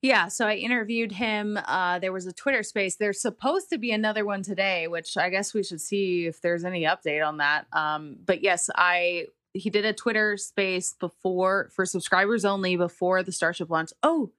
[0.00, 1.58] Yeah, so I interviewed him.
[1.64, 2.96] Uh, there was a Twitter space.
[2.96, 6.62] There's supposed to be another one today, which I guess we should see if there's
[6.64, 7.66] any update on that.
[7.72, 13.32] Um, but yes, I he did a Twitter space before for subscribers only before the
[13.32, 13.90] Starship launch.
[14.02, 14.32] Oh,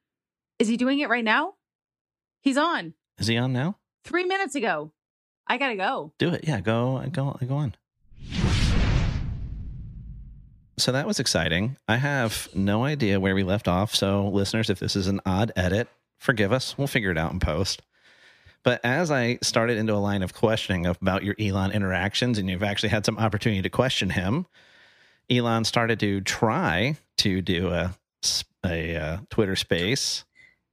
[0.60, 1.54] is he doing it right now?
[2.42, 2.94] He's on.
[3.18, 3.78] Is he on now?
[4.04, 4.92] Three minutes ago.
[5.48, 6.14] I gotta go.
[6.18, 6.42] Do it.
[6.44, 7.76] Yeah, go go go on.
[10.78, 11.78] So that was exciting.
[11.88, 13.96] I have no idea where we left off.
[13.96, 15.88] So, listeners, if this is an odd edit,
[16.18, 16.78] forgive us.
[16.78, 17.82] We'll figure it out in post.
[18.64, 22.64] But as I started into a line of questioning about your Elon interactions, and you've
[22.64, 24.48] actually had some opportunity to question him,
[25.30, 27.95] Elon started to try to do a
[28.65, 30.26] a uh, Twitter Space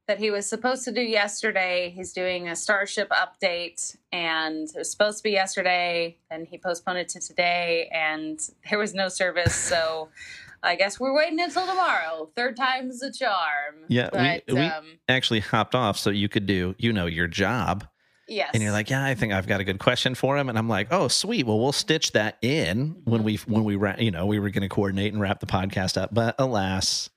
[0.08, 1.92] that he was supposed to do yesterday.
[1.94, 6.98] He's doing a Starship update, and it was supposed to be yesterday, and he postponed
[6.98, 9.54] it to today, and there was no service.
[9.54, 10.08] So
[10.62, 12.30] I guess we're waiting until tomorrow.
[12.36, 13.86] Third time's the charm.
[13.88, 17.26] Yeah, but, we, we um, actually hopped off so you could do, you know, your
[17.26, 17.86] job.
[18.28, 18.50] Yes.
[18.54, 20.68] And you're like, yeah, I think I've got a good question for him, and I'm
[20.68, 21.46] like, oh, sweet.
[21.46, 24.68] Well, we'll stitch that in when we when we you know we were going to
[24.68, 27.10] coordinate and wrap the podcast up, but alas,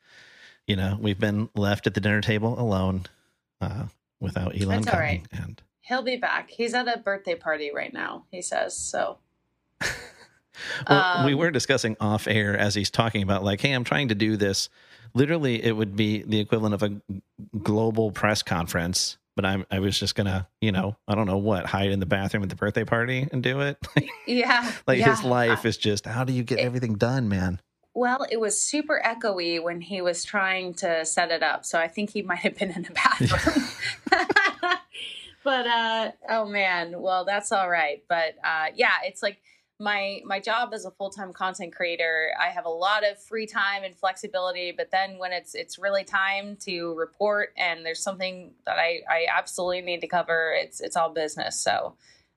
[0.68, 3.06] you know, we've been left at the dinner table alone
[3.62, 3.86] uh,
[4.20, 5.28] without Elon That's coming.
[5.32, 5.44] Right.
[5.44, 6.50] And he'll be back.
[6.50, 8.26] He's at a birthday party right now.
[8.32, 9.20] He says so.
[9.82, 9.92] well,
[10.88, 14.16] um, we were discussing off air as he's talking about like, hey, I'm trying to
[14.16, 14.70] do this.
[15.14, 17.02] Literally, it would be the equivalent of a
[17.60, 19.18] global press conference.
[19.36, 22.06] But I'm, I was just gonna, you know, I don't know what, hide in the
[22.06, 23.78] bathroom at the birthday party and do it.
[24.28, 25.10] yeah, like yeah.
[25.10, 27.60] his life is just, how do you get everything done, man?
[27.96, 31.66] Well, it was super echoey when he was trying to set it up.
[31.66, 33.66] So I think he might have been in the bathroom.
[35.44, 38.04] but uh oh man, well that's all right.
[38.10, 39.40] But uh yeah, it's like
[39.80, 43.84] my my job as a full-time content creator, I have a lot of free time
[43.84, 48.78] and flexibility, but then when it's it's really time to report and there's something that
[48.78, 51.60] I I absolutely need to cover, it's it's all business.
[51.60, 51.96] So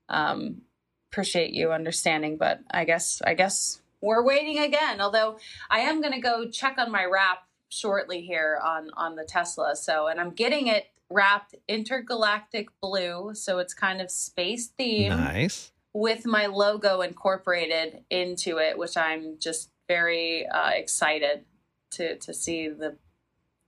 [0.09, 0.63] um
[1.11, 5.01] appreciate you understanding, but I guess I guess we're waiting again.
[5.01, 5.39] Although
[5.71, 7.39] I am going to go check on my wrap
[7.69, 9.77] shortly here on on the Tesla.
[9.77, 15.11] So, and I'm getting it wrapped intergalactic blue, so it's kind of space themed.
[15.11, 15.73] Nice.
[15.99, 21.45] With my logo incorporated into it, which I'm just very uh, excited
[21.93, 22.97] to to see the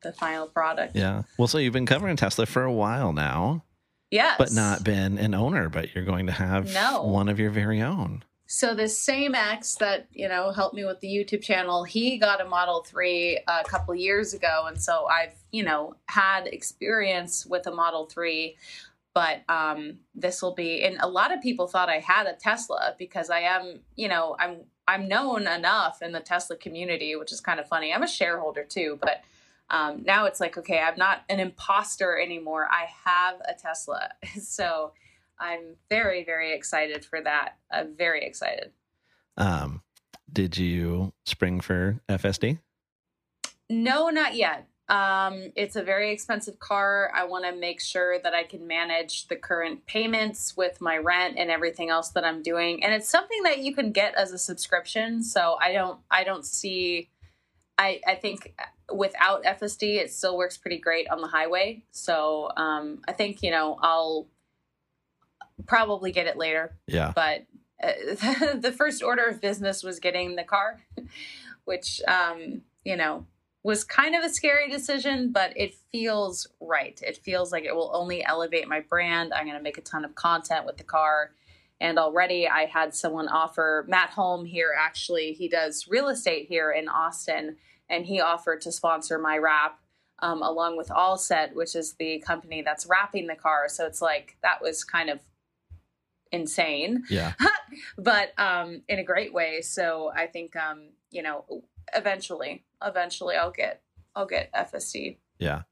[0.02, 0.97] the final product.
[0.97, 1.23] Yeah.
[1.36, 3.65] Well, so you've been covering Tesla for a while now.
[4.11, 4.36] Yes.
[4.39, 7.02] But not been an owner, but you're going to have no.
[7.05, 8.24] one of your very own.
[8.47, 12.40] So this same ex that you know helped me with the YouTube channel, he got
[12.40, 17.69] a Model Three a couple years ago, and so I've you know had experience with
[17.69, 18.57] a Model Three,
[19.15, 20.85] but um, this will be.
[20.85, 24.37] And a lot of people thought I had a Tesla because I am you know
[24.39, 27.93] I'm I'm known enough in the Tesla community, which is kind of funny.
[27.93, 29.23] I'm a shareholder too, but
[29.70, 32.69] um, now it's like okay, I'm not an imposter anymore.
[32.70, 34.11] I have a Tesla,
[34.41, 34.93] so
[35.41, 37.57] I'm very, very excited for that.
[37.70, 38.73] I'm very excited.
[39.37, 39.82] Um,
[40.31, 42.59] did you spring for FSD?
[43.70, 44.69] No, not yet.
[44.91, 47.11] Um, it's a very expensive car.
[47.15, 51.39] I want to make sure that I can manage the current payments with my rent
[51.39, 52.85] and everything else that I'm doing.
[52.85, 55.23] And it's something that you can get as a subscription.
[55.23, 57.09] So I don't, I don't see.
[57.79, 58.55] I, I think
[58.93, 61.85] without FSD, it still works pretty great on the highway.
[61.93, 64.27] So um, I think you know I'll
[65.67, 66.77] probably get it later.
[66.87, 67.12] Yeah.
[67.15, 67.47] But
[67.83, 70.81] uh, the first order of business was getting the car,
[71.65, 73.27] which, um, you know,
[73.62, 76.99] was kind of a scary decision, but it feels right.
[77.03, 79.32] It feels like it will only elevate my brand.
[79.35, 81.32] I'm going to make a ton of content with the car.
[81.81, 86.70] And already I had someone offer Matt Home here, actually, he does real estate here
[86.70, 87.57] in Austin,
[87.89, 89.81] and he offered to sponsor my wrap
[90.23, 93.69] um, along with Allset, which is the company that's wrapping the car.
[93.69, 95.20] So it's like that was kind of
[96.32, 97.05] insane.
[97.09, 97.32] Yeah.
[97.99, 99.62] but um, in a great way.
[99.62, 101.65] So I think um, you know,
[101.95, 103.82] eventually, eventually I'll get
[104.15, 105.16] I'll get FSD.
[105.39, 105.62] Yeah.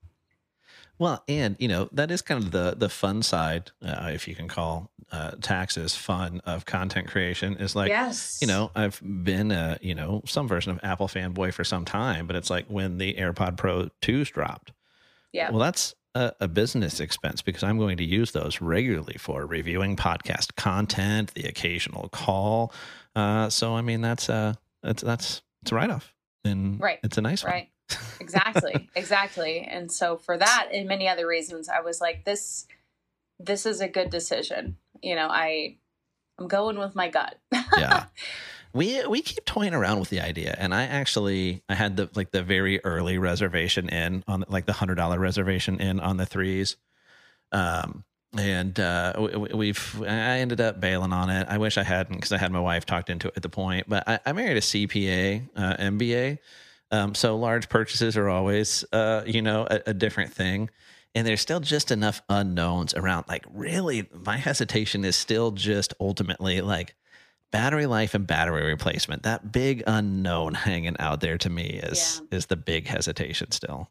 [0.98, 4.34] Well, and you know that is kind of the the fun side, uh, if you
[4.34, 7.56] can call uh, taxes fun of content creation.
[7.56, 8.38] Is like, yes.
[8.40, 12.26] you know, I've been a you know some version of Apple fanboy for some time,
[12.26, 14.72] but it's like when the AirPod Pro twos dropped.
[15.32, 15.50] Yeah.
[15.50, 19.94] Well, that's a, a, business expense because I'm going to use those regularly for reviewing
[19.94, 22.72] podcast content, the occasional call.
[23.14, 26.14] Uh, so I mean that's uh that's that's it's a write off,
[26.44, 27.68] and right, it's a nice right.
[27.90, 28.00] one.
[28.20, 29.60] exactly, exactly.
[29.60, 32.66] And so for that and many other reasons, I was like, this
[33.38, 34.76] this is a good decision.
[35.02, 35.76] You know, I
[36.38, 37.38] I'm going with my gut.
[37.76, 38.06] yeah.
[38.72, 42.30] we we keep toying around with the idea and i actually i had the like
[42.30, 46.76] the very early reservation in on like the hundred dollar reservation in on the threes
[47.52, 48.04] um
[48.38, 51.46] and uh, we, we've I ended up bailing on it.
[51.48, 53.88] I wish I hadn't because I had my wife talked into it at the point.
[53.88, 56.38] But I, I married a CPA, uh, MBA,
[56.90, 60.70] um, so large purchases are always, uh, you know, a, a, different thing.
[61.14, 63.26] And there's still just enough unknowns around.
[63.28, 66.94] Like, really, my hesitation is still just ultimately like
[67.50, 69.22] battery life and battery replacement.
[69.24, 72.38] That big unknown hanging out there to me is yeah.
[72.38, 73.90] is the big hesitation still.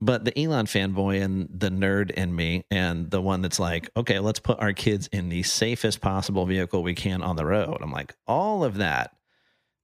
[0.00, 4.18] But the Elon fanboy and the nerd in me, and the one that's like, okay,
[4.18, 7.78] let's put our kids in the safest possible vehicle we can on the road.
[7.80, 9.16] I'm like, all of that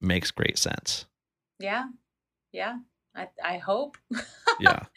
[0.03, 1.07] makes great sense.
[1.59, 1.85] Yeah.
[2.53, 2.77] Yeah.
[3.15, 3.97] I, I hope.
[4.61, 4.81] yeah.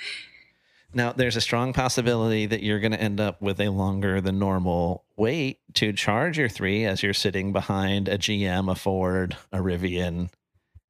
[0.95, 4.39] Now, there's a strong possibility that you're going to end up with a longer than
[4.39, 9.57] normal wait to charge your three as you're sitting behind a GM, a Ford, a
[9.57, 10.29] Rivian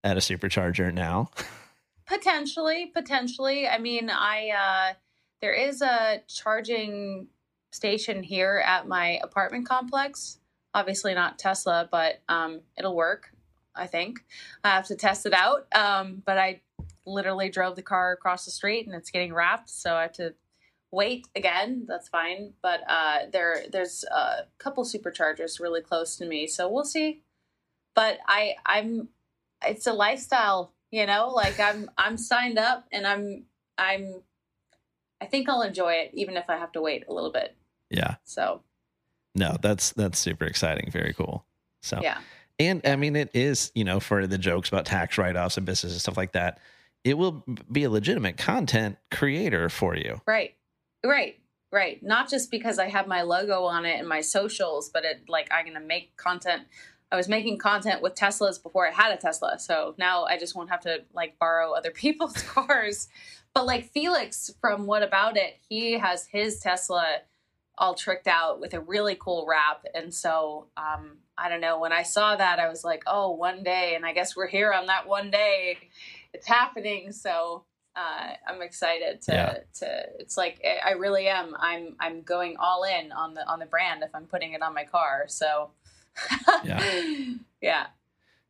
[0.03, 1.31] at a supercharger now.
[2.07, 3.67] Potentially, potentially.
[3.67, 4.93] I mean, I uh
[5.41, 7.27] there is a charging
[7.71, 10.39] station here at my apartment complex.
[10.73, 13.31] Obviously not Tesla, but um it'll work,
[13.75, 14.23] I think.
[14.63, 15.67] I have to test it out.
[15.73, 16.61] Um but I
[17.07, 20.35] literally drove the car across the street and it's getting wrapped, so I have to
[20.91, 21.85] wait again.
[21.87, 26.85] That's fine, but uh there there's a couple superchargers really close to me, so we'll
[26.85, 27.23] see.
[27.95, 29.09] But I I'm
[29.65, 33.43] it's a lifestyle you know like i'm i'm signed up and i'm
[33.77, 34.21] i'm
[35.19, 37.55] i think i'll enjoy it even if i have to wait a little bit.
[37.89, 38.15] Yeah.
[38.23, 38.61] So.
[39.35, 40.89] No that's that's super exciting.
[40.91, 41.45] Very cool.
[41.81, 42.19] So yeah.
[42.57, 45.91] and i mean it is you know for the jokes about tax write-offs and business
[45.91, 46.59] and stuff like that
[47.03, 50.21] it will be a legitimate content creator for you.
[50.25, 50.55] Right.
[51.05, 51.39] Right.
[51.71, 52.01] Right.
[52.01, 55.49] Not just because i have my logo on it and my socials but it like
[55.51, 56.63] i'm gonna make content
[57.11, 59.59] I was making content with Teslas before I had a Tesla.
[59.59, 63.07] So now I just won't have to like borrow other people's cars.
[63.53, 67.05] But like Felix from What About It, he has his Tesla
[67.77, 69.85] all tricked out with a really cool wrap.
[69.93, 73.63] And so um, I don't know, when I saw that, I was like, oh, one
[73.63, 73.95] day.
[73.95, 75.77] And I guess we're here on that one day.
[76.33, 77.11] It's happening.
[77.11, 77.63] So
[77.95, 79.57] uh, I'm excited to, yeah.
[79.79, 81.55] to, it's like, I really am.
[81.59, 84.73] I'm, I'm going all in on the, on the brand if I'm putting it on
[84.73, 85.25] my car.
[85.27, 85.71] So
[86.63, 86.83] yeah.
[87.61, 87.87] yeah.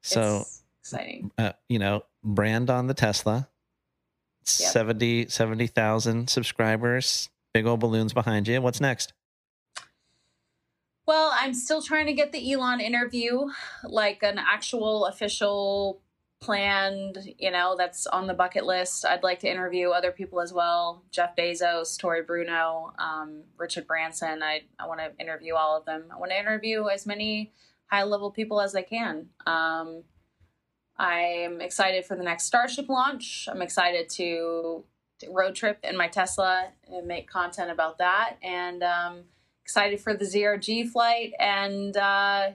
[0.01, 1.31] So it's exciting.
[1.37, 3.47] Uh, you know, brand on the Tesla.
[4.41, 4.71] Yep.
[4.71, 8.61] 70 70,000 subscribers, big old balloons behind you.
[8.61, 9.13] What's next?
[11.07, 13.47] Well, I'm still trying to get the Elon interview,
[13.83, 16.01] like an actual official
[16.45, 19.03] planned, you know, that's on the bucket list.
[19.03, 24.43] I'd like to interview other people as well Jeff Bezos, Tory Bruno, um, Richard Branson.
[24.43, 26.03] I, I want to interview all of them.
[26.13, 27.51] I want to interview as many
[27.87, 29.29] high level people as I can.
[29.47, 30.03] Um,
[30.97, 33.49] I'm excited for the next Starship launch.
[33.51, 34.83] I'm excited to,
[35.19, 38.37] to road trip in my Tesla and make content about that.
[38.43, 39.23] And um,
[39.63, 41.33] excited for the Zero-G flight.
[41.39, 42.51] And, uh,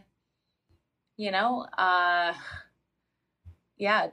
[1.16, 2.32] you know, uh,
[3.80, 4.08] yeah,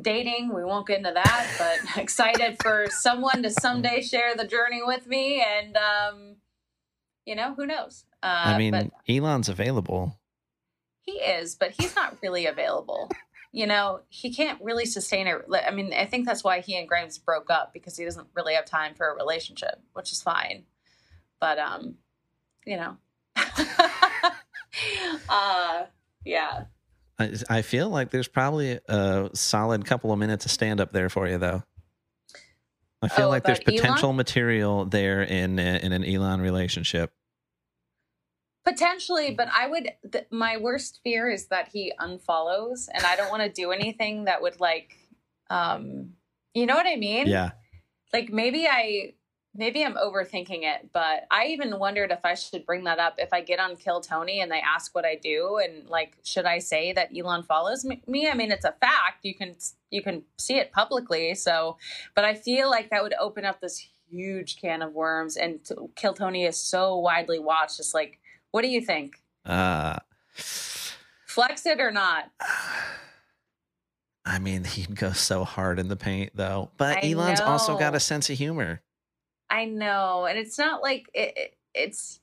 [0.00, 0.54] dating.
[0.54, 5.06] We won't get into that, but excited for someone to someday share the journey with
[5.06, 5.44] me.
[5.44, 6.36] And, um,
[7.26, 8.04] you know, who knows?
[8.22, 10.18] Uh, I mean, but Elon's available.
[11.00, 13.10] He is, but he's not really available.
[13.52, 15.42] you know, he can't really sustain it.
[15.66, 18.54] I mean, I think that's why he and Grimes broke up because he doesn't really
[18.54, 20.64] have time for a relationship, which is fine.
[21.40, 21.96] But, um,
[22.64, 22.96] you know,
[25.28, 25.84] uh,
[26.24, 26.64] yeah.
[27.18, 31.08] I, I feel like there's probably a solid couple of minutes of stand up there
[31.08, 31.62] for you, though.
[33.02, 34.16] I feel oh, like there's potential Elon?
[34.16, 37.12] material there in in an Elon relationship.
[38.64, 39.90] Potentially, but I would.
[40.10, 44.24] Th- my worst fear is that he unfollows, and I don't want to do anything
[44.24, 44.96] that would like,
[45.50, 46.14] um,
[46.54, 47.26] you know what I mean?
[47.26, 47.50] Yeah.
[48.12, 49.12] Like maybe I
[49.54, 53.32] maybe I'm overthinking it, but I even wondered if I should bring that up if
[53.32, 56.58] I get on Kill Tony and they ask what I do and like should I
[56.58, 58.28] say that Elon follows me?
[58.28, 59.24] I mean, it's a fact.
[59.24, 59.54] You can
[59.90, 61.34] you can see it publicly.
[61.34, 61.76] So,
[62.14, 65.60] but I feel like that would open up this huge can of worms and
[65.94, 67.76] Kill Tony is so widely watched.
[67.76, 68.18] Just like,
[68.50, 69.22] what do you think?
[69.46, 69.98] Uh
[70.34, 72.30] flex it or not?
[74.26, 76.70] I mean, he'd go so hard in the paint though.
[76.78, 77.46] But I Elon's know.
[77.46, 78.80] also got a sense of humor.
[79.50, 82.20] I know, and it's not like it, it, it's.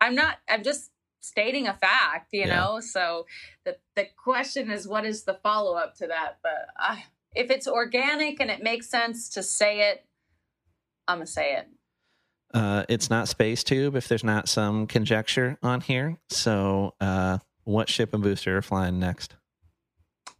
[0.00, 0.38] I'm not.
[0.48, 2.56] I'm just stating a fact, you yeah.
[2.56, 2.80] know.
[2.80, 3.26] So
[3.64, 6.38] the the question is, what is the follow up to that?
[6.42, 6.96] But uh,
[7.34, 10.04] if it's organic and it makes sense to say it,
[11.06, 11.68] I'm gonna say it.
[12.52, 16.18] Uh, it's not space tube if there's not some conjecture on here.
[16.30, 19.36] So, uh, what ship and booster are flying next?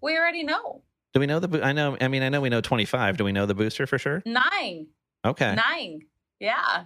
[0.03, 0.83] We already know.
[1.15, 1.65] Do we know the?
[1.65, 1.97] I know.
[2.01, 3.17] I mean, I know we know 25.
[3.17, 4.23] Do we know the booster for sure?
[4.25, 4.89] Nine.
[5.25, 5.55] Okay.
[5.55, 6.03] Nine.
[6.39, 6.85] Yeah.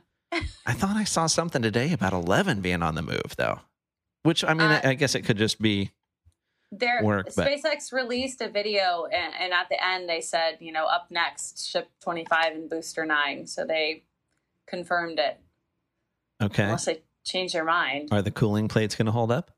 [0.66, 3.60] I thought I saw something today about 11 being on the move, though.
[4.24, 5.92] Which I mean, Uh, I guess it could just be
[6.72, 10.72] Their work, but- SpaceX released a video, and, and at the end they said, you
[10.72, 13.46] know, up next, ship 25 and booster nine.
[13.46, 14.02] So they
[14.66, 15.38] confirmed it,
[16.42, 16.64] okay.
[16.64, 18.08] unless they change their mind.
[18.10, 19.52] Are the cooling plates going to hold up?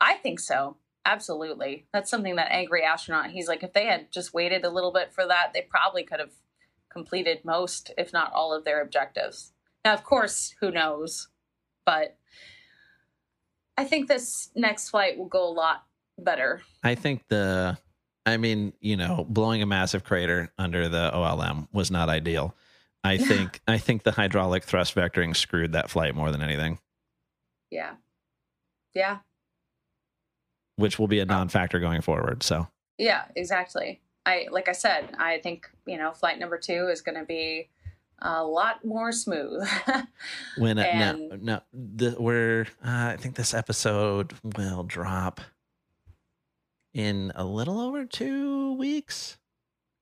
[0.00, 0.76] I think so.
[1.04, 1.86] Absolutely.
[1.92, 5.12] That's something that angry astronaut, he's like, if they had just waited a little bit
[5.12, 6.32] for that, they probably could have
[6.90, 9.52] completed most, if not all of their objectives.
[9.84, 11.28] Now, of course, who knows?
[11.86, 12.16] But
[13.76, 15.84] I think this next flight will go a lot
[16.18, 16.60] better.
[16.82, 17.78] I think the,
[18.26, 22.54] I mean, you know, blowing a massive crater under the OLM was not ideal.
[23.02, 26.78] I think, I think the hydraulic thrust vectoring screwed that flight more than anything,
[27.70, 27.92] Yeah.
[28.94, 29.18] Yeah.
[30.76, 32.42] which will be a uh, non-factor going forward.
[32.42, 32.66] So
[32.98, 34.02] Yeah, exactly.
[34.30, 37.68] I like I said, I think, you know, flight number 2 is going to be
[38.22, 39.66] a lot more smooth.
[40.58, 45.40] when uh, no, And- no, the, we're, uh, I think this episode will drop
[46.92, 49.38] in a little over two weeks.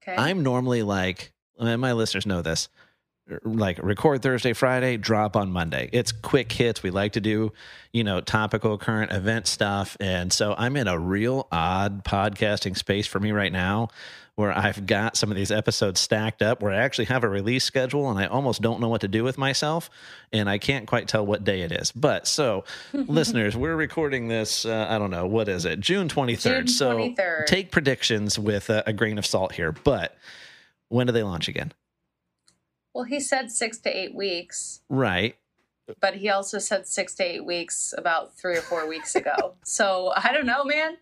[0.03, 0.17] okay.
[0.17, 2.69] I'm normally like, and my listeners know this,
[3.45, 5.91] like record Thursday, Friday, drop on Monday.
[5.93, 6.83] It's quick hits.
[6.83, 7.53] We like to do,
[7.93, 9.97] you know, topical current event stuff.
[10.01, 13.89] And so I'm in a real odd podcasting space for me right now
[14.39, 17.65] where I've got some of these episodes stacked up where I actually have a release
[17.65, 19.91] schedule and I almost don't know what to do with myself.
[20.33, 21.91] And I can't quite tell what day it is.
[21.91, 25.81] But so, listeners, we're recording this, uh, I don't know, what is it?
[25.81, 26.39] June 23rd.
[26.39, 27.47] June so 23rd.
[27.47, 29.73] take predictions with a, a grain of salt here.
[29.73, 30.17] But
[30.89, 31.73] when do they launch again?
[32.99, 34.81] Well, he said 6 to 8 weeks.
[34.89, 35.37] Right.
[36.01, 39.55] but he also said six to eight weeks about three or four weeks ago.
[39.65, 40.99] so I don't know, man.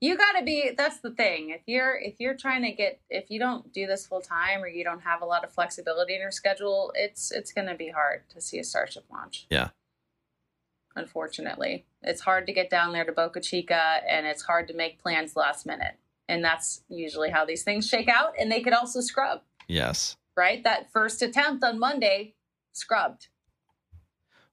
[0.00, 0.72] You got to be.
[0.76, 1.50] That's the thing.
[1.50, 4.66] If you're if you're trying to get if you don't do this full time or
[4.68, 7.90] you don't have a lot of flexibility in your schedule, it's it's going to be
[7.90, 9.46] hard to see a Starship launch.
[9.48, 9.68] Yeah.
[10.96, 15.00] Unfortunately, it's hard to get down there to Boca Chica, and it's hard to make
[15.00, 15.96] plans last minute.
[16.28, 18.32] And that's usually how these things shake out.
[18.40, 20.16] And they could also scrub, Yes.
[20.36, 20.62] Right?
[20.64, 22.34] That first attempt on Monday
[22.72, 23.28] scrubbed.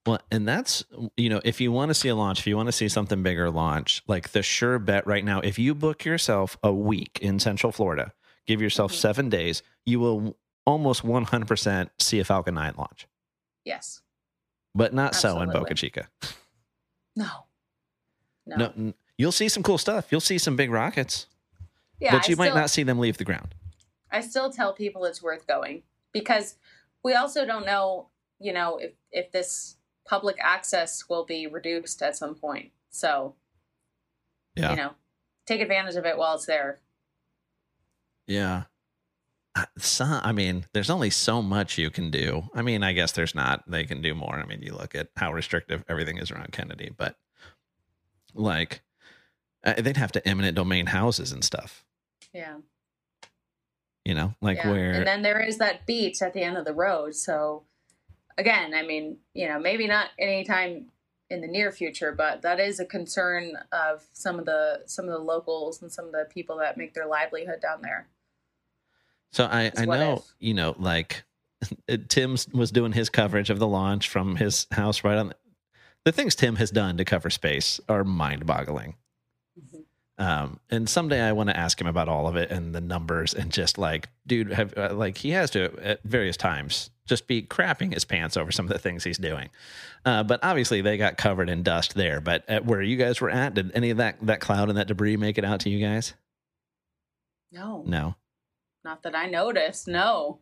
[0.06, 0.84] Well, and that's,
[1.16, 3.24] you know, if you want to see a launch, if you want to see something
[3.24, 7.40] bigger launch, like the sure bet right now, if you book yourself a week in
[7.40, 8.12] Central Florida,
[8.46, 8.96] give yourself Mhm.
[8.96, 13.08] seven days, you will almost 100% see a Falcon 9 launch,
[13.64, 14.02] Yes.
[14.76, 16.10] but not so in Boca Chica.
[17.16, 17.46] No.
[18.46, 18.56] No.
[18.58, 18.66] No.
[18.76, 20.12] n- you'll see some cool stuff.
[20.12, 21.28] You'll see some big rockets,
[22.00, 23.56] Yeah, but you I might still, not see them leave the ground.
[24.14, 25.84] I still tell people it's worth going
[26.14, 26.56] because
[27.03, 28.10] we also don't know,
[28.40, 29.76] you know, if if this
[30.07, 32.72] public access will be reduced at some point.
[32.90, 33.35] So,
[34.56, 34.69] Yeah.
[34.72, 34.91] you know,
[35.45, 36.80] take advantage of it while it's there.
[38.27, 38.64] Yeah.
[39.77, 42.49] Some, I mean, there's only so much you can do.
[42.56, 43.64] I mean, I guess there's not.
[43.69, 44.35] They can do more.
[44.35, 47.18] I mean, you look at how restrictive everything is around Kennedy, but
[48.34, 48.81] like,
[49.64, 51.85] uh, they'd have to eminent domain houses and stuff.
[52.34, 52.57] Yeah.
[54.06, 54.72] You know, like yeah.
[54.72, 57.16] where And then there is that beach at the end of the road.
[57.16, 57.64] So,
[58.38, 60.88] again, I mean, you know, maybe not anytime
[61.30, 65.12] in the near future, but that is a concern of some of the some of
[65.12, 68.08] the locals and some of the people that make their livelihood down there.
[69.32, 70.34] So I, I know, if.
[70.40, 71.24] you know, like
[72.08, 75.36] Tim was doing his coverage of the launch from his house right on the,
[76.06, 78.96] the things Tim has done to cover space are mind boggling.
[80.19, 83.34] Um, and someday I want to ask him about all of it and the numbers
[83.34, 87.41] and just like, dude, have uh, like he has to at various times just be
[87.41, 89.49] crapping his pants over some of the things he's doing.
[90.06, 92.22] Uh, but obviously they got covered in dust there.
[92.22, 94.88] But at where you guys were at, did any of that that cloud and that
[94.88, 96.14] debris make it out to you guys?
[97.52, 98.15] No, No.
[98.84, 99.88] not that I noticed.
[99.88, 100.40] No,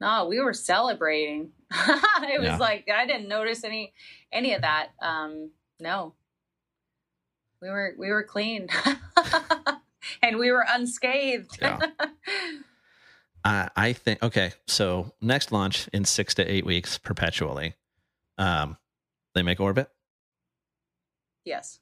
[0.00, 1.50] no, we were celebrating.
[1.72, 3.92] it was like I didn't notice any
[4.32, 4.88] any of that.
[5.02, 6.14] Um, no,
[7.60, 8.68] we were we were clean,
[10.22, 11.58] and we were unscathed.
[11.60, 11.78] Yeah.
[13.44, 14.52] I I think okay.
[14.66, 17.74] So next launch in six to eight weeks, perpetually.
[18.38, 18.76] Um,
[19.34, 19.90] they make orbit.
[21.44, 21.78] yes,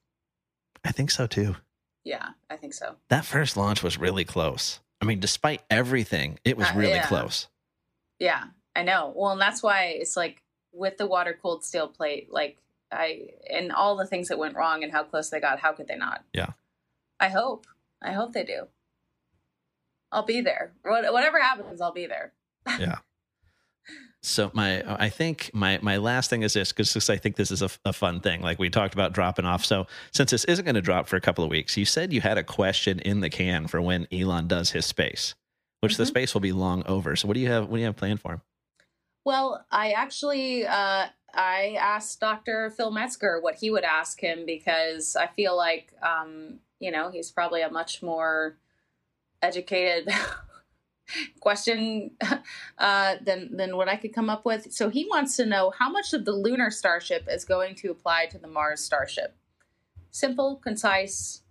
[0.84, 1.56] I think so too.
[2.04, 2.96] yeah, I think so.
[3.10, 4.80] That first launch was really close.
[5.00, 7.06] I mean, despite everything, it was Uh, really yeah.
[7.06, 7.46] close.
[8.18, 8.44] Yeah,
[8.74, 9.12] I know.
[9.14, 10.42] Well, and that's why it's like
[10.72, 12.58] with the water cooled steel plate, like
[12.92, 15.58] I and all the things that went wrong and how close they got.
[15.60, 16.24] How could they not?
[16.32, 16.50] Yeah.
[17.20, 17.66] I hope.
[18.02, 18.68] I hope they do.
[20.12, 20.72] I'll be there.
[20.82, 22.32] What- Whatever happens, I'll be there.
[22.78, 22.98] Yeah.
[24.20, 27.62] So my, I think my my last thing is this because I think this is
[27.62, 28.42] a, a fun thing.
[28.42, 29.64] Like we talked about dropping off.
[29.64, 32.20] So since this isn't going to drop for a couple of weeks, you said you
[32.20, 35.34] had a question in the can for when Elon does his space,
[35.80, 36.08] which the Mhm.
[36.08, 37.14] space will be long over.
[37.14, 37.68] So what do you have?
[37.68, 38.40] What do you have planned for him?
[39.24, 42.70] Well, I actually uh, I asked Dr.
[42.70, 47.30] Phil Metzger what he would ask him because I feel like um, you know he's
[47.30, 48.56] probably a much more
[49.42, 50.08] educated
[51.40, 52.12] question
[52.78, 54.72] uh, than than what I could come up with.
[54.72, 58.26] So he wants to know how much of the lunar starship is going to apply
[58.26, 59.36] to the Mars starship.
[60.10, 61.42] Simple, concise,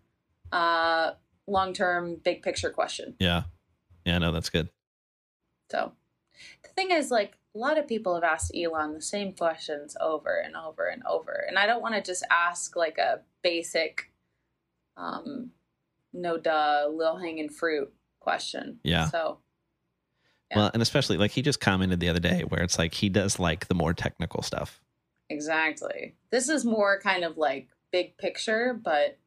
[0.52, 1.12] uh,
[1.46, 3.16] long term, big picture question.
[3.20, 3.44] Yeah,
[4.06, 4.70] yeah, no, that's good.
[5.72, 5.94] So
[6.64, 10.38] the thing is, like a lot of people have asked Elon the same questions over
[10.40, 14.12] and over and over, and I don't want to just ask like a basic,
[14.96, 15.50] um,
[16.14, 18.80] no duh, little hanging fruit question.
[18.84, 19.10] Yeah.
[19.10, 19.40] So
[20.52, 20.58] Yeah.
[20.58, 23.40] Well, and especially like he just commented the other day where it's like he does
[23.40, 24.80] like the more technical stuff.
[25.30, 26.16] Exactly.
[26.30, 29.18] This is more kind of like big picture, but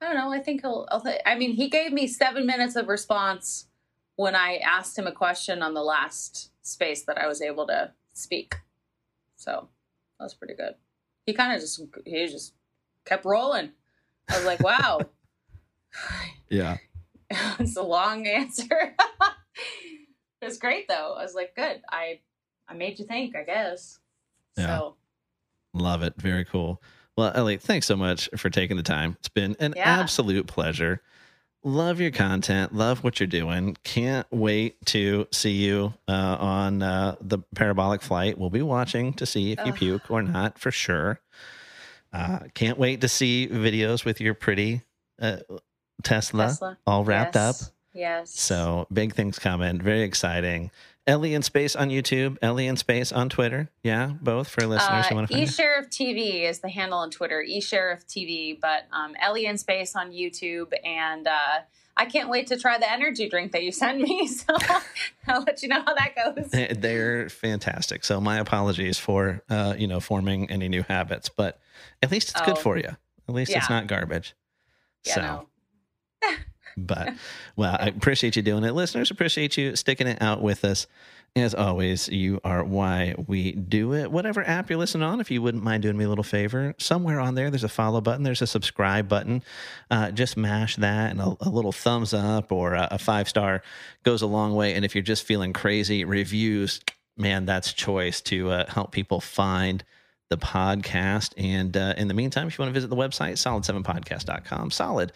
[0.00, 0.32] I don't know.
[0.32, 0.88] I think he'll.
[1.24, 3.68] I mean, he gave me seven minutes of response
[4.16, 7.92] when I asked him a question on the last space that I was able to
[8.12, 8.54] speak.
[9.36, 9.68] So
[10.18, 10.74] that was pretty good.
[11.26, 12.54] He kind of just he just
[13.04, 13.70] kept rolling.
[14.28, 15.00] I was like, wow,
[16.48, 16.76] Yeah.
[17.58, 18.66] it's a long answer.
[20.40, 21.14] it was great though.
[21.18, 21.80] I was like, good.
[21.90, 22.20] I
[22.68, 23.36] I made you think.
[23.36, 23.98] I guess.
[24.56, 24.66] Yeah.
[24.78, 24.96] So
[25.74, 26.14] Love it.
[26.18, 26.82] Very cool.
[27.16, 29.16] Well, Ellie, thanks so much for taking the time.
[29.20, 30.00] It's been an Yeah.
[30.00, 31.02] absolute pleasure.
[31.64, 32.74] Love your content.
[32.74, 33.76] Love what you're doing.
[33.84, 38.36] Can't wait to see you uh, on uh, the parabolic flight.
[38.36, 39.78] We'll be watching to see if you Ugh.
[39.78, 41.20] puke or not for sure.
[42.12, 44.82] Uh, can't wait to see videos with your pretty
[45.20, 45.38] uh,
[46.02, 46.78] Tesla, Tesla.
[46.86, 47.54] all wrapped up.
[47.58, 47.72] Yes.
[47.94, 48.30] Yes.
[48.30, 49.80] So big things coming.
[49.80, 50.70] Very exciting.
[51.06, 53.68] Ellie in Space on YouTube, Ellie in Space on Twitter.
[53.82, 55.50] Yeah, both for listeners who Uh, want to find it.
[55.52, 60.12] eSheriff TV is the handle on Twitter, eSheriff TV, but um, Ellie in Space on
[60.12, 60.72] YouTube.
[60.84, 61.60] And uh,
[61.96, 64.28] I can't wait to try the energy drink that you sent me.
[64.46, 64.56] So
[65.26, 66.50] I'll let you know how that goes.
[66.50, 68.04] They- They're fantastic.
[68.04, 71.60] So my apologies for uh, you know forming any new habits, but
[72.02, 72.60] at least it's good Oh.
[72.60, 72.96] for you.
[73.28, 74.34] At least it's not garbage.
[75.04, 75.46] Yeah, so, no.
[76.76, 77.14] but
[77.56, 79.10] well, I appreciate you doing it, listeners.
[79.10, 80.86] Appreciate you sticking it out with us.
[81.34, 84.12] As always, you are why we do it.
[84.12, 87.20] Whatever app you're listening on, if you wouldn't mind doing me a little favor, somewhere
[87.20, 89.42] on there, there's a follow button, there's a subscribe button.
[89.90, 93.62] Uh, just mash that, and a, a little thumbs up or a, a five star
[94.02, 94.74] goes a long way.
[94.74, 96.80] And if you're just feeling crazy, reviews,
[97.16, 99.82] man, that's choice to uh, help people find
[100.28, 101.32] the podcast.
[101.36, 105.12] And uh, in the meantime, if you want to visit the website, solid7podcast.com, solid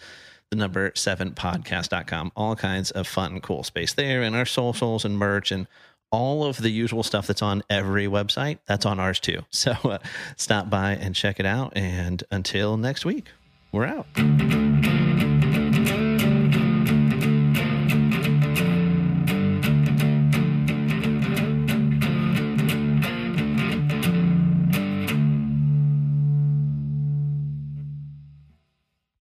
[0.50, 2.32] the number seven podcast.com.
[2.36, 5.66] All kinds of fun and cool space there, and our socials and merch and
[6.10, 8.58] all of the usual stuff that's on every website.
[8.66, 9.42] That's on ours too.
[9.50, 9.98] So uh,
[10.36, 11.72] stop by and check it out.
[11.76, 13.26] And until next week,
[13.72, 14.06] we're out.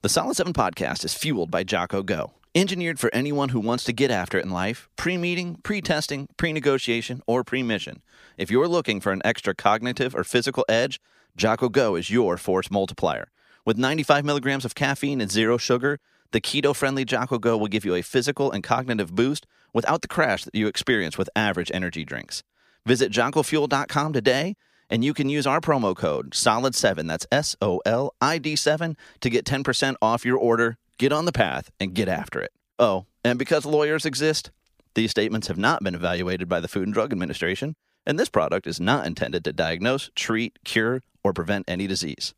[0.03, 2.33] The Solid 7 podcast is fueled by Jocko Go.
[2.53, 6.27] Engineered for anyone who wants to get after it in life, pre meeting, pre testing,
[6.35, 8.01] pre negotiation, or pre mission.
[8.37, 10.99] If you're looking for an extra cognitive or physical edge,
[11.37, 13.31] Jocko Go is your force multiplier.
[13.63, 16.01] With 95 milligrams of caffeine and zero sugar,
[16.31, 20.09] the keto friendly Jocko Go will give you a physical and cognitive boost without the
[20.09, 22.43] crash that you experience with average energy drinks.
[22.85, 24.57] Visit jockofuel.com today
[24.93, 28.95] and you can use our promo code SOLID7, that's S O L I D 7,
[29.21, 30.77] to get 10% off your order.
[30.99, 32.51] Get on the path and get after it.
[32.77, 34.51] Oh, and because lawyers exist,
[34.93, 37.75] these statements have not been evaluated by the Food and Drug Administration,
[38.05, 42.35] and this product is not intended to diagnose, treat, cure, or prevent any disease.